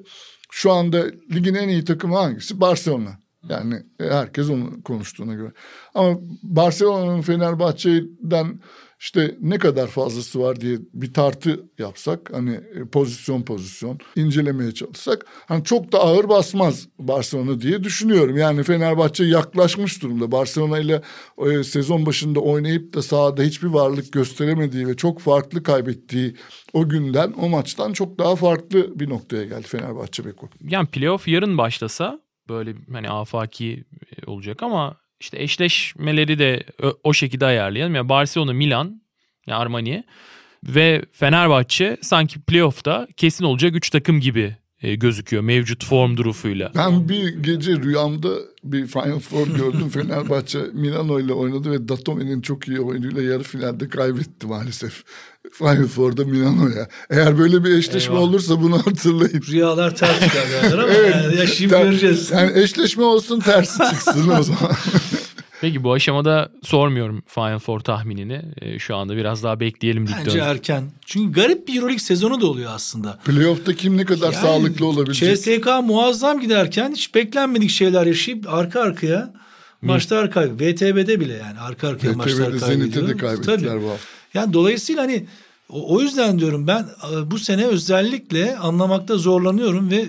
şu 0.51 0.73
anda 0.73 1.05
ligin 1.35 1.55
en 1.55 1.69
iyi 1.69 1.85
takımı 1.85 2.17
hangisi? 2.17 2.61
Barcelona. 2.61 3.19
Yani 3.49 3.83
herkes 4.01 4.51
onu 4.51 4.83
konuştuğuna 4.83 5.35
göre. 5.35 5.53
Ama 5.95 6.19
Barcelona'nın 6.43 7.21
Fenerbahçe'den 7.21 8.61
işte 9.01 9.37
ne 9.41 9.59
kadar 9.59 9.87
fazlası 9.87 10.41
var 10.41 10.61
diye 10.61 10.79
bir 10.95 11.13
tartı 11.13 11.61
yapsak 11.79 12.31
hani 12.33 12.55
e, 12.55 12.85
pozisyon 12.93 13.43
pozisyon 13.43 13.99
incelemeye 14.17 14.75
çalışsak 14.75 15.27
hani 15.47 15.65
çok 15.65 15.93
da 15.93 15.99
ağır 15.99 16.29
basmaz 16.29 16.89
Barcelona 16.99 17.61
diye 17.61 17.85
düşünüyorum. 17.85 18.37
Yani 18.37 18.63
Fenerbahçe 18.63 19.25
yaklaşmış 19.25 20.03
durumda. 20.03 20.33
Barcelona 20.33 20.79
ile 20.79 21.03
e, 21.47 21.65
sezon 21.65 22.07
başında 22.07 22.41
oynayıp 22.41 22.95
da 22.95 23.03
sahada 23.03 23.43
hiçbir 23.43 23.69
varlık 23.69 24.13
gösteremediği 24.13 24.87
ve 24.87 24.97
çok 24.97 25.21
farklı 25.21 25.63
kaybettiği 25.63 26.35
o 26.73 26.89
günden 26.89 27.33
o 27.33 27.49
maçtan 27.49 27.93
çok 27.93 28.19
daha 28.19 28.37
farklı 28.37 29.01
bir 29.01 29.09
noktaya 29.11 29.45
geldi 29.45 29.67
Fenerbahçe 29.67 30.25
Beko. 30.25 30.49
Yani 30.69 30.87
playoff 30.87 31.29
yarın 31.29 31.59
başlasa 31.59 32.21
böyle 32.49 32.75
hani 32.93 33.11
afaki 33.11 33.85
e, 34.17 34.31
olacak 34.31 34.63
ama 34.63 34.97
işte 35.21 35.43
eşleşmeleri 35.43 36.39
de 36.39 36.65
o 37.05 37.13
şekilde 37.13 37.47
ayarlayalım. 37.47 37.95
Yani 37.95 38.09
Barcelona, 38.09 38.53
Milan, 38.53 39.03
yani 39.47 39.59
Armani 39.59 40.05
ve 40.65 41.05
Fenerbahçe 41.13 41.97
sanki 42.03 42.41
playoff'ta 42.41 43.09
kesin 43.17 43.45
olacak 43.45 43.77
3 43.77 43.91
takım 43.91 44.21
gibi 44.21 44.57
e, 44.83 44.95
gözüküyor 44.95 45.43
mevcut 45.43 45.85
form 45.85 46.17
durufuyla. 46.17 46.73
Ben 46.77 47.09
bir 47.09 47.29
gece 47.29 47.73
rüyamda 47.73 48.29
bir 48.65 48.87
Final 48.87 49.19
Four 49.19 49.47
gördüm. 49.57 49.89
Fenerbahçe 49.89 50.59
Milano 50.73 51.21
ile 51.21 51.33
oynadı 51.33 51.71
ve 51.71 51.89
Datome'nin 51.89 52.41
çok 52.41 52.69
iyi 52.69 52.81
oyunuyla 52.81 53.23
yarı 53.23 53.43
finalde 53.43 53.89
kaybetti 53.89 54.47
maalesef. 54.47 55.05
Final 55.53 55.87
Four'da 55.87 56.25
Milano'ya. 56.25 56.89
Eğer 57.11 57.39
böyle 57.39 57.65
bir 57.65 57.71
eşleşme 57.71 58.15
Eyvah. 58.15 58.25
olursa 58.25 58.63
bunu 58.63 58.87
hatırlayın. 58.87 59.43
Rüyalar 59.51 59.97
ters 59.97 60.21
çıkar 60.21 60.73
ama 60.73 60.83
evet, 60.83 61.15
yani 61.15 61.37
yaşayıp 61.37 61.73
ter, 61.73 61.85
göreceğiz. 61.85 62.31
Yani 62.31 62.59
eşleşme 62.61 63.05
olsun 63.05 63.41
tersi 63.41 63.79
çıksın 63.79 64.29
o 64.29 64.43
zaman. 64.43 64.73
Peki 65.61 65.85
bu 65.85 65.93
aşamada 65.93 66.53
sormuyorum 66.63 67.23
Final 67.27 67.59
Four 67.59 67.81
tahminini. 67.81 68.43
E, 68.61 68.79
şu 68.79 68.97
anda 68.97 69.17
biraz 69.17 69.43
daha 69.43 69.61
bekleyelim. 69.61 70.09
Bence 70.19 70.39
erken. 70.39 70.85
Çünkü 71.07 71.33
garip 71.33 71.69
bir 71.69 71.75
Euroleague 71.75 71.99
sezonu 71.99 72.41
da 72.41 72.47
oluyor 72.47 72.73
aslında. 72.75 73.19
Playoff'ta 73.25 73.75
kim 73.75 73.97
ne 73.97 74.05
kadar 74.05 74.33
yani, 74.33 74.43
sağlıklı 74.43 74.87
olabilecek? 74.87 75.37
CSK 75.37 75.67
muazzam 75.83 76.41
giderken 76.41 76.93
hiç 76.93 77.15
beklenmedik 77.15 77.71
şeyler 77.71 78.07
yaşayıp 78.07 78.49
arka 78.49 78.81
arkaya 78.81 79.33
maçlar 79.83 80.31
kaybediyor. 80.31 80.73
VTB'de 80.73 81.21
bile 81.21 81.33
yani 81.33 81.61
arka 81.61 81.89
arkaya 81.89 82.09
VTB'de 82.09 82.17
maçlar 82.17 82.37
kaybediyor. 82.37 82.69
Zenit'e 82.69 83.09
de 83.09 83.17
kaybettiler 83.17 83.59
Tabii. 83.59 83.83
bu 83.83 83.91
hafta. 83.91 84.09
Yani 84.35 84.53
dolayısıyla 84.53 85.03
hani 85.03 85.27
o, 85.69 85.95
o 85.97 86.01
yüzden 86.01 86.39
diyorum 86.39 86.67
ben 86.67 86.83
e, 87.13 87.31
bu 87.31 87.39
sene 87.39 87.67
özellikle 87.67 88.57
anlamakta 88.57 89.17
zorlanıyorum 89.17 89.91
ve 89.91 90.07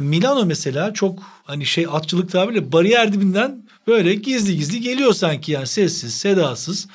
Milano 0.00 0.46
mesela 0.46 0.94
çok 0.94 1.22
hani 1.44 1.66
şey 1.66 1.86
atçılık 1.90 2.32
tabiriyle 2.32 2.72
bariyer 2.72 3.12
dibinden 3.12 3.65
böyle 3.86 4.14
gizli 4.14 4.56
gizli 4.56 4.80
geliyor 4.80 5.12
sanki 5.12 5.52
yani 5.52 5.66
sessiz 5.66 6.14
sedasız. 6.14 6.86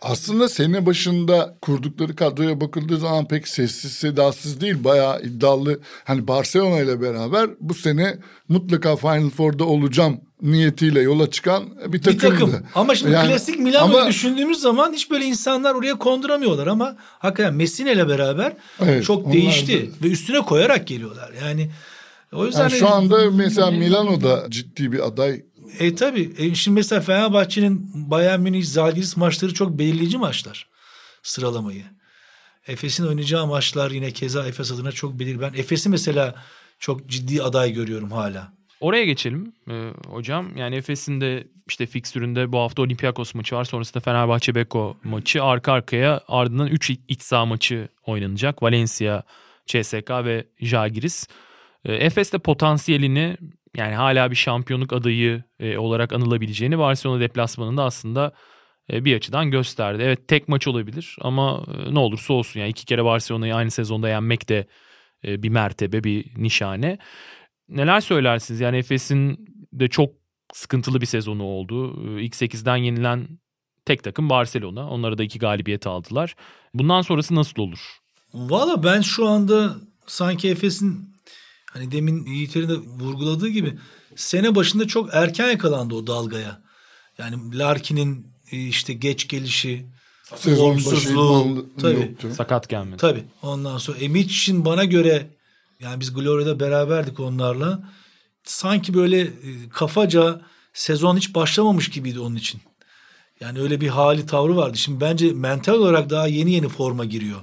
Aslında 0.00 0.48
sene 0.48 0.86
başında 0.86 1.56
kurdukları 1.62 2.16
kadroya 2.16 2.60
bakıldığı 2.60 2.98
zaman 2.98 3.28
pek 3.28 3.48
sessiz 3.48 3.92
sedasız 3.92 4.60
değil. 4.60 4.84
Bayağı 4.84 5.22
iddialı. 5.22 5.80
Hani 6.04 6.28
Barcelona 6.28 6.80
ile 6.80 7.00
beraber 7.00 7.50
bu 7.60 7.74
sene 7.74 8.18
mutlaka 8.48 8.96
Final 8.96 9.30
Four'da 9.30 9.64
olacağım 9.64 10.20
niyetiyle 10.42 11.00
yola 11.00 11.30
çıkan 11.30 11.64
bir 11.86 12.02
takımdı. 12.02 12.24
Bir 12.24 12.30
takım. 12.30 12.54
Ama 12.74 12.94
şimdi 12.94 13.12
yani, 13.12 13.28
klasik 13.28 13.58
Milano'yu 13.58 13.98
ama... 13.98 14.08
düşündüğümüz 14.08 14.60
zaman 14.60 14.92
hiç 14.92 15.10
böyle 15.10 15.24
insanlar 15.24 15.74
oraya 15.74 15.98
konduramıyorlar 15.98 16.66
ama 16.66 16.96
hakikaten 16.98 17.54
Messina 17.54 17.90
ile 17.90 18.08
beraber 18.08 18.52
evet, 18.82 19.04
çok 19.04 19.32
değişti 19.32 19.90
da... 19.90 20.06
ve 20.06 20.12
üstüne 20.12 20.40
koyarak 20.40 20.86
geliyorlar. 20.86 21.32
Yani 21.42 21.70
o 22.32 22.46
yüzden 22.46 22.60
yani 22.60 22.72
şu 22.72 22.88
anda 22.88 23.30
mesela 23.30 23.70
Milano'da 23.70 24.46
ciddi 24.50 24.92
bir 24.92 25.06
aday 25.06 25.42
e 25.78 25.94
tabi. 25.94 26.32
E, 26.38 26.54
şimdi 26.54 26.74
mesela 26.74 27.00
Fenerbahçe'nin 27.00 27.90
Bayern 28.10 28.40
Münih 28.40 28.64
Zalgiris 28.64 29.16
maçları 29.16 29.54
çok 29.54 29.78
belirleyici 29.78 30.18
maçlar. 30.18 30.68
Sıralamayı. 31.22 31.84
Efes'in 32.68 33.06
oynayacağı 33.06 33.46
maçlar 33.46 33.90
yine 33.90 34.10
keza 34.10 34.46
Efes 34.46 34.72
adına 34.72 34.92
çok 34.92 35.18
belirli. 35.18 35.40
Ben 35.40 35.52
Efes'i 35.56 35.88
mesela 35.88 36.34
çok 36.78 37.06
ciddi 37.08 37.42
aday 37.42 37.72
görüyorum 37.72 38.10
hala. 38.10 38.52
Oraya 38.80 39.04
geçelim 39.04 39.52
ee, 39.70 39.90
hocam. 40.06 40.56
Yani 40.56 40.76
Efes'in 40.76 41.20
de 41.20 41.46
işte 41.68 41.86
fikstüründe 41.86 42.52
bu 42.52 42.58
hafta 42.58 42.82
Olympiakos 42.82 43.34
maçı 43.34 43.56
var. 43.56 43.64
Sonrasında 43.64 44.00
Fenerbahçe 44.00 44.54
Beko 44.54 44.96
maçı. 45.04 45.42
Arka 45.42 45.72
arkaya 45.72 46.20
ardından 46.28 46.66
3 46.66 46.90
iç 46.90 47.22
saha 47.22 47.46
maçı 47.46 47.88
oynanacak. 48.06 48.62
Valencia, 48.62 49.22
CSK 49.66 50.10
ve 50.10 50.46
Jagiris. 50.60 51.28
Ee, 51.84 51.94
Efes 51.94 52.32
de 52.32 52.38
potansiyelini 52.38 53.36
yani 53.78 53.94
hala 53.94 54.30
bir 54.30 54.36
şampiyonluk 54.36 54.92
adayı 54.92 55.42
e, 55.60 55.78
olarak 55.78 56.12
anılabileceğini 56.12 56.78
Barcelona 56.78 57.20
deplasmanında 57.20 57.84
aslında 57.84 58.32
e, 58.92 59.04
bir 59.04 59.16
açıdan 59.16 59.50
gösterdi. 59.50 60.02
Evet 60.02 60.28
tek 60.28 60.48
maç 60.48 60.66
olabilir 60.68 61.16
ama 61.20 61.64
e, 61.74 61.94
ne 61.94 61.98
olursa 61.98 62.34
olsun 62.34 62.60
yani 62.60 62.70
iki 62.70 62.86
kere 62.86 63.04
Barcelona'yı 63.04 63.54
aynı 63.54 63.70
sezonda 63.70 64.08
yenmek 64.08 64.48
de 64.48 64.66
e, 65.24 65.42
bir 65.42 65.48
mertebe, 65.48 66.04
bir 66.04 66.24
nişane. 66.36 66.98
Neler 67.68 68.00
söylersiniz? 68.00 68.60
Yani 68.60 68.76
Efes'in 68.76 69.46
de 69.72 69.88
çok 69.88 70.10
sıkıntılı 70.52 71.00
bir 71.00 71.06
sezonu 71.06 71.42
oldu. 71.42 72.04
E, 72.18 72.22
ilk 72.22 72.34
8'den 72.34 72.76
yenilen 72.76 73.28
tek 73.84 74.04
takım 74.04 74.30
Barcelona. 74.30 74.90
Onlara 74.90 75.18
da 75.18 75.22
iki 75.22 75.38
galibiyet 75.38 75.86
aldılar. 75.86 76.34
Bundan 76.74 77.02
sonrası 77.02 77.34
nasıl 77.34 77.62
olur? 77.62 77.98
Valla 78.34 78.82
ben 78.82 79.00
şu 79.00 79.28
anda 79.28 79.76
sanki 80.06 80.48
Efes'in 80.48 81.07
Hani 81.72 81.92
demin 81.92 82.26
Yiğiter'in 82.26 82.68
de 82.68 82.76
vurguladığı 82.76 83.48
gibi 83.48 83.78
sene 84.16 84.54
başında 84.54 84.86
çok 84.86 85.08
erken 85.12 85.50
yakalandı 85.50 85.94
o 85.94 86.06
dalgaya. 86.06 86.62
Yani 87.18 87.58
Larkin'in 87.58 88.26
e, 88.52 88.56
işte 88.56 88.92
geç 88.92 89.28
gelişi, 89.28 89.86
formsuzluğu 90.22 91.66
tabii. 91.80 92.16
Sakat 92.36 92.68
gelmedi. 92.68 92.96
Tabii. 92.96 93.24
Ondan 93.42 93.78
sonra 93.78 93.98
Emic'in 93.98 94.64
bana 94.64 94.84
göre 94.84 95.30
yani 95.80 96.00
biz 96.00 96.14
Gloria'da 96.14 96.60
beraberdik 96.60 97.20
onlarla. 97.20 97.90
Sanki 98.44 98.94
böyle 98.94 99.20
e, 99.20 99.30
kafaca 99.72 100.40
sezon 100.72 101.16
hiç 101.16 101.34
başlamamış 101.34 101.90
gibiydi 101.90 102.20
onun 102.20 102.36
için. 102.36 102.60
Yani 103.40 103.60
öyle 103.60 103.80
bir 103.80 103.88
hali 103.88 104.26
tavrı 104.26 104.56
vardı. 104.56 104.78
Şimdi 104.78 105.00
bence 105.00 105.32
mental 105.32 105.74
olarak 105.74 106.10
daha 106.10 106.26
yeni 106.26 106.52
yeni 106.52 106.68
forma 106.68 107.04
giriyor. 107.04 107.40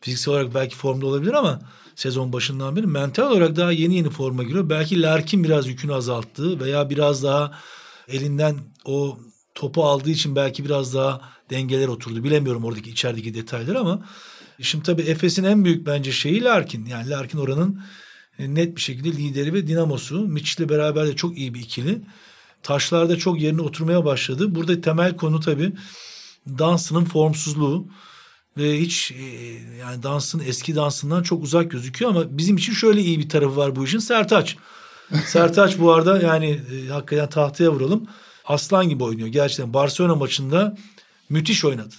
Fiziksel 0.00 0.34
olarak 0.34 0.54
belki 0.54 0.76
formda 0.76 1.06
olabilir 1.06 1.32
ama 1.32 1.60
sezon 1.96 2.32
başından 2.32 2.76
beri 2.76 2.86
mental 2.86 3.30
olarak 3.30 3.56
daha 3.56 3.72
yeni 3.72 3.94
yeni 3.94 4.10
forma 4.10 4.42
giriyor. 4.42 4.70
Belki 4.70 5.02
Larkin 5.02 5.44
biraz 5.44 5.68
yükünü 5.68 5.94
azalttı 5.94 6.60
veya 6.60 6.90
biraz 6.90 7.22
daha 7.22 7.58
elinden 8.08 8.56
o 8.84 9.18
topu 9.54 9.84
aldığı 9.84 10.10
için 10.10 10.36
belki 10.36 10.64
biraz 10.64 10.94
daha 10.94 11.20
dengeler 11.50 11.88
oturdu. 11.88 12.24
Bilemiyorum 12.24 12.64
oradaki 12.64 12.90
içerideki 12.90 13.34
detayları 13.34 13.80
ama 13.80 14.06
şimdi 14.60 14.84
tabii 14.84 15.02
Efes'in 15.02 15.44
en 15.44 15.64
büyük 15.64 15.86
bence 15.86 16.12
şeyi 16.12 16.44
Larkin. 16.44 16.86
Yani 16.86 17.10
Larkin 17.10 17.38
oranın 17.38 17.82
e, 18.38 18.54
net 18.54 18.76
bir 18.76 18.80
şekilde 18.80 19.08
lideri 19.12 19.54
ve 19.54 19.66
dinamosu. 19.66 20.20
Mitch'le 20.20 20.68
beraber 20.68 21.06
de 21.06 21.16
çok 21.16 21.38
iyi 21.38 21.54
bir 21.54 21.60
ikili. 21.60 22.02
Taşlarda 22.62 23.16
çok 23.16 23.40
yerine 23.40 23.62
oturmaya 23.62 24.04
başladı. 24.04 24.54
Burada 24.54 24.80
temel 24.80 25.16
konu 25.16 25.40
tabii 25.40 25.72
Dansının 26.48 27.04
formsuzluğu 27.04 27.88
ve 28.56 28.80
hiç 28.80 29.10
e, 29.10 29.24
yani 29.78 30.02
dansın 30.02 30.42
eski 30.46 30.76
dansından 30.76 31.22
çok 31.22 31.42
uzak 31.42 31.70
gözüküyor 31.70 32.10
ama 32.10 32.38
bizim 32.38 32.56
için 32.56 32.72
şöyle 32.72 33.00
iyi 33.00 33.18
bir 33.18 33.28
tarafı 33.28 33.56
var 33.56 33.76
bu 33.76 33.84
işin 33.84 33.98
Sertaç. 33.98 34.56
Sertaç 35.26 35.78
bu 35.78 35.92
arada 35.92 36.20
yani 36.22 36.60
e, 36.72 36.88
hakikaten 36.88 37.28
tahtaya 37.28 37.72
vuralım. 37.72 38.06
Aslan 38.44 38.88
gibi 38.88 39.04
oynuyor. 39.04 39.28
Gerçekten 39.28 39.74
Barcelona 39.74 40.14
maçında 40.14 40.76
müthiş 41.28 41.64
oynadı. 41.64 41.94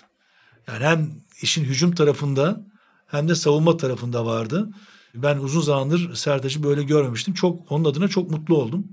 Yani 0.67 0.83
hem 0.83 1.11
işin 1.41 1.63
hücum 1.63 1.95
tarafında 1.95 2.61
hem 3.07 3.29
de 3.29 3.35
savunma 3.35 3.77
tarafında 3.77 4.25
vardı. 4.25 4.69
Ben 5.15 5.37
uzun 5.37 5.61
zamandır 5.61 6.15
Sertaç'ı 6.15 6.63
böyle 6.63 6.83
görmemiştim. 6.83 7.33
Çok 7.33 7.71
onun 7.71 7.85
adına 7.85 8.07
çok 8.07 8.31
mutlu 8.31 8.57
oldum. 8.57 8.87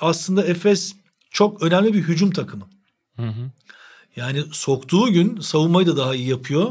Aslında 0.00 0.44
Efes 0.44 0.94
çok 1.30 1.62
önemli 1.62 1.94
bir 1.94 2.02
hücum 2.02 2.30
takımı. 2.30 2.68
Hı 3.16 3.26
hı. 3.26 3.50
Yani 4.16 4.44
soktuğu 4.52 5.12
gün 5.12 5.40
savunmayı 5.40 5.86
da 5.86 5.96
daha 5.96 6.14
iyi 6.14 6.28
yapıyor. 6.28 6.70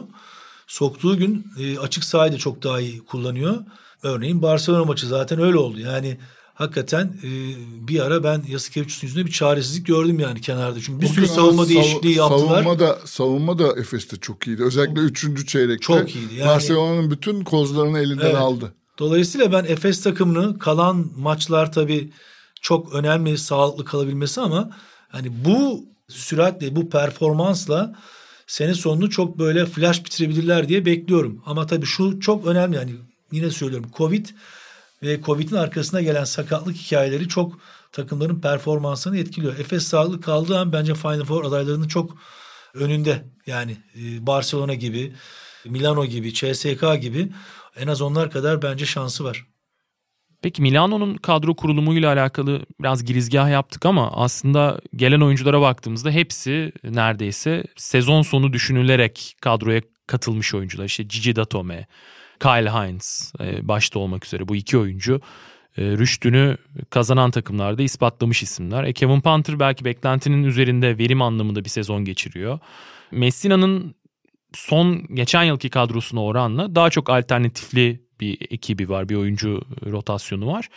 Soktuğu 0.68 1.18
gün 1.18 1.48
e, 1.60 1.80
açık 1.80 2.04
sahayı 2.04 2.34
da 2.34 2.38
çok 2.38 2.64
daha 2.64 2.80
iyi 2.80 3.00
kullanıyor. 3.00 3.58
Örneğin 4.04 4.42
Barcelona 4.42 4.86
maçı 4.86 5.08
zaten 5.08 5.42
öyle 5.42 5.58
oldu. 5.58 5.80
Yani 5.80 6.18
hakikaten 6.54 7.06
e, 7.24 7.30
bir 7.88 8.00
ara 8.00 8.24
ben 8.24 8.44
Yasikevicius'un 8.48 9.08
yüzünde 9.08 9.26
bir 9.26 9.32
çaresizlik 9.32 9.86
gördüm 9.88 10.20
yani 10.20 10.42
kenarda. 10.42 10.80
Çünkü 10.82 11.02
bir 11.02 11.08
sürü 11.08 11.28
savunma 11.28 11.64
sav- 11.64 11.70
değişikliği 11.70 12.18
yaptılar. 12.18 12.40
Savunma 12.40 12.80
da, 12.80 13.00
savunma 13.06 13.60
da 13.60 13.80
Efes'te 13.80 14.18
çok 14.18 14.48
iyiydi. 14.48 14.64
Özellikle 14.64 15.02
üçüncü 15.02 15.46
çeyrekte. 15.46 15.84
Çok 15.84 16.16
iyiydi. 16.16 16.36
Yani, 16.36 16.50
Barcelona'nın 16.50 17.12
bütün 17.12 17.44
kozlarını 17.44 18.00
elinden 18.00 18.26
evet. 18.26 18.36
aldı. 18.36 18.74
Dolayısıyla 19.00 19.52
ben 19.52 19.64
Efes 19.64 20.04
takımını 20.04 20.60
kalan 20.60 21.12
maçlar 21.18 21.72
tabii 21.72 22.12
çok 22.62 22.94
önemli 22.94 23.38
sağlıklı 23.38 23.86
kalabilmesi 23.86 24.42
ama 24.42 24.70
hani 25.10 25.46
bu 25.46 25.86
süratle 26.10 26.76
bu 26.76 26.90
performansla 26.90 27.96
sene 28.48 28.74
sonunu 28.74 29.10
çok 29.10 29.40
böyle 29.40 29.66
flash 29.66 30.06
bitirebilirler 30.06 30.70
diye 30.70 30.86
bekliyorum. 30.86 31.44
Ama 31.46 31.68
tabii 31.68 31.86
şu 31.86 32.20
çok 32.20 32.46
önemli 32.46 32.76
yani 32.76 32.92
yine 33.32 33.52
söylüyorum 33.52 33.92
Covid 33.98 34.26
ve 35.04 35.22
Covid'in 35.22 35.56
arkasına 35.56 36.02
gelen 36.02 36.24
sakatlık 36.24 36.76
hikayeleri 36.76 37.28
çok 37.28 37.60
takımların 37.92 38.42
performansını 38.42 39.18
etkiliyor. 39.18 39.60
Efes 39.60 39.84
sağlıklı 39.84 40.22
kaldığı 40.22 40.60
an 40.60 40.74
bence 40.74 40.96
Final 40.96 41.26
Four 41.26 41.46
adaylarının 41.46 41.88
çok 41.88 42.18
önünde. 42.74 43.26
Yani 43.48 43.78
e, 43.96 44.28
Barcelona 44.28 44.74
gibi, 44.74 45.14
Milano 45.66 46.06
gibi, 46.06 46.34
CSK 46.34 47.02
gibi 47.02 47.32
en 47.76 47.88
az 47.88 48.02
onlar 48.02 48.32
kadar 48.32 48.62
bence 48.62 48.86
şansı 48.86 49.24
var. 49.24 49.46
Peki 50.42 50.62
Milano'nun 50.62 51.16
kadro 51.16 51.56
kurulumuyla 51.56 52.14
alakalı 52.14 52.66
biraz 52.80 53.04
girizgah 53.04 53.50
yaptık 53.50 53.86
ama 53.86 54.12
aslında 54.12 54.82
gelen 54.96 55.22
oyunculara 55.22 55.62
baktığımızda 55.62 56.12
hepsi 56.12 56.72
neredeyse 56.84 57.64
sezon 57.76 58.22
sonu 58.22 58.54
düşünülerek 58.54 59.36
kadroya 59.42 59.82
katılmış 60.08 60.54
oyuncular. 60.56 60.86
İşte 60.86 61.04
Gigi 61.04 61.36
Datome, 61.36 61.88
Kyle 62.40 62.70
Hines 62.70 63.34
e, 63.40 63.68
başta 63.68 64.00
olmak 64.00 64.26
üzere 64.26 64.48
bu 64.48 64.56
iki 64.56 64.78
oyuncu 64.78 65.22
e, 65.78 65.84
rüştünü 65.84 66.58
kazanan 66.90 67.32
takımlarda 67.32 67.84
ispatlamış 67.84 68.44
isimler. 68.44 68.84
E 68.84 68.94
Kevin 68.94 69.22
Panther 69.22 69.60
belki 69.60 69.86
beklentinin 69.86 70.44
üzerinde 70.44 70.98
verim 70.98 71.22
anlamında 71.22 71.66
bir 71.66 71.70
sezon 71.70 72.06
geçiriyor. 72.06 72.60
Messina'nın 73.12 73.96
son 74.54 75.16
geçen 75.16 75.44
yılki 75.44 75.70
kadrosuna 75.70 76.24
oranla 76.24 76.76
daha 76.76 76.90
çok 76.90 77.10
alternatifli 77.10 78.09
bir 78.20 78.38
ekibi 78.50 78.90
var, 78.90 79.10
bir 79.10 79.16
oyuncu 79.16 79.62
rotasyonu 79.86 80.48
var. 80.48 80.70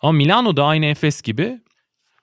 Ama 0.00 0.12
Milano 0.12 0.56
da 0.56 0.64
aynı 0.64 0.86
Efes 0.86 1.22
gibi 1.22 1.60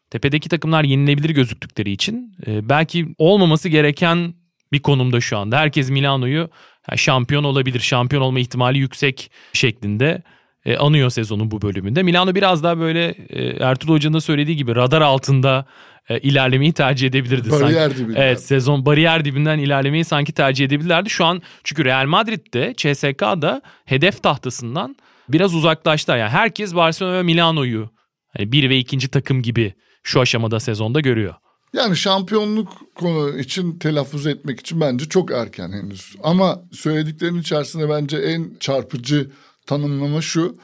tepedeki 0.09 0.49
takımlar 0.49 0.83
yenilebilir 0.83 1.29
gözüktükleri 1.29 1.91
için 1.91 2.35
e, 2.47 2.69
belki 2.69 3.15
olmaması 3.17 3.69
gereken 3.69 4.33
bir 4.71 4.79
konumda 4.79 5.21
şu 5.21 5.37
anda. 5.37 5.57
Herkes 5.57 5.89
Milano'yu 5.89 6.49
şampiyon 6.95 7.43
olabilir, 7.43 7.79
şampiyon 7.79 8.21
olma 8.21 8.39
ihtimali 8.39 8.77
yüksek 8.77 9.31
şeklinde 9.53 10.23
e, 10.65 10.77
anıyor 10.77 11.09
sezonun 11.09 11.51
bu 11.51 11.61
bölümünde. 11.61 12.03
Milano 12.03 12.35
biraz 12.35 12.63
daha 12.63 12.79
böyle 12.79 13.15
e, 13.29 13.45
Ertuğrul 13.45 13.93
Hoca'nın 13.93 14.13
da 14.13 14.21
söylediği 14.21 14.57
gibi 14.57 14.75
radar 14.75 15.01
altında 15.01 15.65
e, 16.09 16.19
ilerlemeyi 16.19 16.73
tercih 16.73 17.07
edebilirdi. 17.07 17.51
Bariyer 17.51 17.89
sanki. 17.89 18.03
dibinden. 18.03 18.21
Evet 18.21 18.41
sezon 18.43 18.85
bariyer 18.85 19.25
dibinden 19.25 19.59
ilerlemeyi 19.59 20.05
sanki 20.05 20.31
tercih 20.31 20.65
edebilirlerdi. 20.65 21.09
Şu 21.09 21.25
an 21.25 21.41
çünkü 21.63 21.85
Real 21.85 22.05
Madrid'de 22.05 22.73
CSK'da 22.77 23.61
hedef 23.85 24.23
tahtasından 24.23 24.95
biraz 25.29 25.55
uzaklaştı. 25.55 26.11
Yani 26.11 26.29
herkes 26.29 26.75
Barcelona 26.75 27.13
ve 27.13 27.23
Milano'yu 27.23 27.89
yani 28.37 28.51
bir 28.51 28.69
ve 28.69 28.77
ikinci 28.77 29.07
takım 29.07 29.41
gibi 29.41 29.73
şu 30.03 30.21
aşamada 30.21 30.59
sezonda 30.59 30.99
görüyor. 30.99 31.33
Yani 31.73 31.97
şampiyonluk 31.97 32.95
konu 32.95 33.37
için 33.37 33.79
telaffuz 33.79 34.27
etmek 34.27 34.59
için 34.59 34.81
bence 34.81 35.05
çok 35.05 35.31
erken 35.31 35.71
henüz. 35.71 36.15
Ama 36.23 36.61
söylediklerin 36.71 37.37
içerisinde 37.37 37.89
bence 37.89 38.17
en 38.17 38.57
çarpıcı 38.59 39.31
tanımlama 39.65 40.21
şu. 40.21 40.57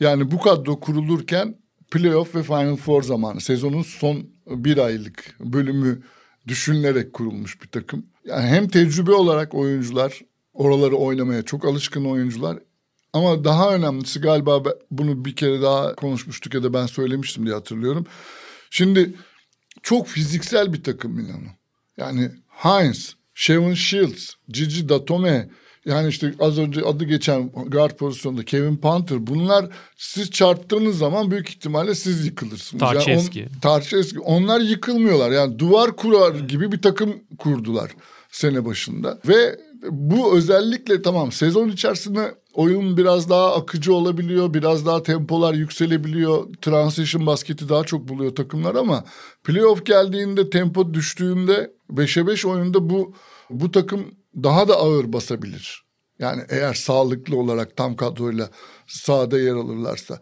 Yani 0.00 0.30
bu 0.30 0.40
kadro 0.40 0.80
kurulurken 0.80 1.54
playoff 1.90 2.34
ve 2.34 2.42
Final 2.42 2.76
Four 2.76 3.02
zamanı 3.02 3.40
sezonun 3.40 3.82
son 3.82 4.26
bir 4.46 4.78
aylık 4.78 5.36
bölümü 5.40 6.02
düşünülerek 6.48 7.12
kurulmuş 7.12 7.62
bir 7.62 7.68
takım. 7.68 8.06
Yani 8.24 8.46
hem 8.46 8.68
tecrübe 8.68 9.12
olarak 9.12 9.54
oyuncular 9.54 10.20
oraları 10.54 10.96
oynamaya 10.96 11.42
çok 11.42 11.64
alışkın 11.64 12.04
oyuncular 12.04 12.58
ama 13.12 13.44
daha 13.44 13.74
önemlisi 13.74 14.20
galiba 14.20 14.64
bunu 14.90 15.24
bir 15.24 15.36
kere 15.36 15.62
daha 15.62 15.94
konuşmuştuk 15.94 16.54
ya 16.54 16.62
da 16.62 16.74
ben 16.74 16.86
söylemiştim 16.86 17.44
diye 17.44 17.54
hatırlıyorum. 17.54 18.06
Şimdi 18.70 19.14
çok 19.82 20.06
fiziksel 20.06 20.72
bir 20.72 20.84
takım 20.84 21.12
Milano. 21.12 21.48
Yani 21.96 22.30
Heinz, 22.48 23.16
Shevin 23.34 23.74
Shields, 23.74 24.30
Gigi 24.48 24.88
Datome, 24.88 25.50
yani 25.86 26.08
işte 26.08 26.34
az 26.40 26.58
önce 26.58 26.82
adı 26.82 27.04
geçen 27.04 27.48
guard 27.48 27.96
pozisyonunda 27.96 28.44
Kevin 28.44 28.76
Panther 28.76 29.26
bunlar 29.26 29.66
siz 29.96 30.30
çarptığınız 30.30 30.98
zaman 30.98 31.30
büyük 31.30 31.48
ihtimalle 31.48 31.94
siz 31.94 32.26
yıkılırsınız. 32.26 32.80
Tarçeski. 32.80 33.38
Yani 33.38 33.48
on, 33.56 33.60
Tarçeski. 33.60 34.20
Onlar 34.20 34.60
yıkılmıyorlar. 34.60 35.30
Yani 35.30 35.58
duvar 35.58 35.96
kurar 35.96 36.34
gibi 36.34 36.72
bir 36.72 36.82
takım 36.82 37.14
kurdular 37.38 37.90
sene 38.30 38.64
başında. 38.64 39.18
Ve 39.28 39.58
bu 39.90 40.36
özellikle 40.36 41.02
tamam 41.02 41.32
sezon 41.32 41.68
içerisinde 41.68 42.34
oyun 42.54 42.96
biraz 42.96 43.30
daha 43.30 43.54
akıcı 43.54 43.94
olabiliyor. 43.94 44.54
Biraz 44.54 44.86
daha 44.86 45.02
tempolar 45.02 45.54
yükselebiliyor. 45.54 46.46
Transition 46.62 47.26
basketi 47.26 47.68
daha 47.68 47.84
çok 47.84 48.08
buluyor 48.08 48.34
takımlar 48.34 48.74
ama 48.74 49.04
playoff 49.44 49.86
geldiğinde 49.86 50.50
tempo 50.50 50.94
düştüğünde 50.94 51.72
5'e 51.90 52.26
5 52.26 52.46
oyunda 52.46 52.90
bu 52.90 53.14
bu 53.50 53.70
takım 53.70 54.00
daha 54.42 54.68
da 54.68 54.76
ağır 54.76 55.12
basabilir. 55.12 55.86
Yani 56.18 56.42
eğer 56.48 56.74
sağlıklı 56.74 57.36
olarak 57.36 57.76
tam 57.76 57.96
kadroyla 57.96 58.50
sahada 58.86 59.40
yer 59.40 59.54
alırlarsa. 59.54 60.20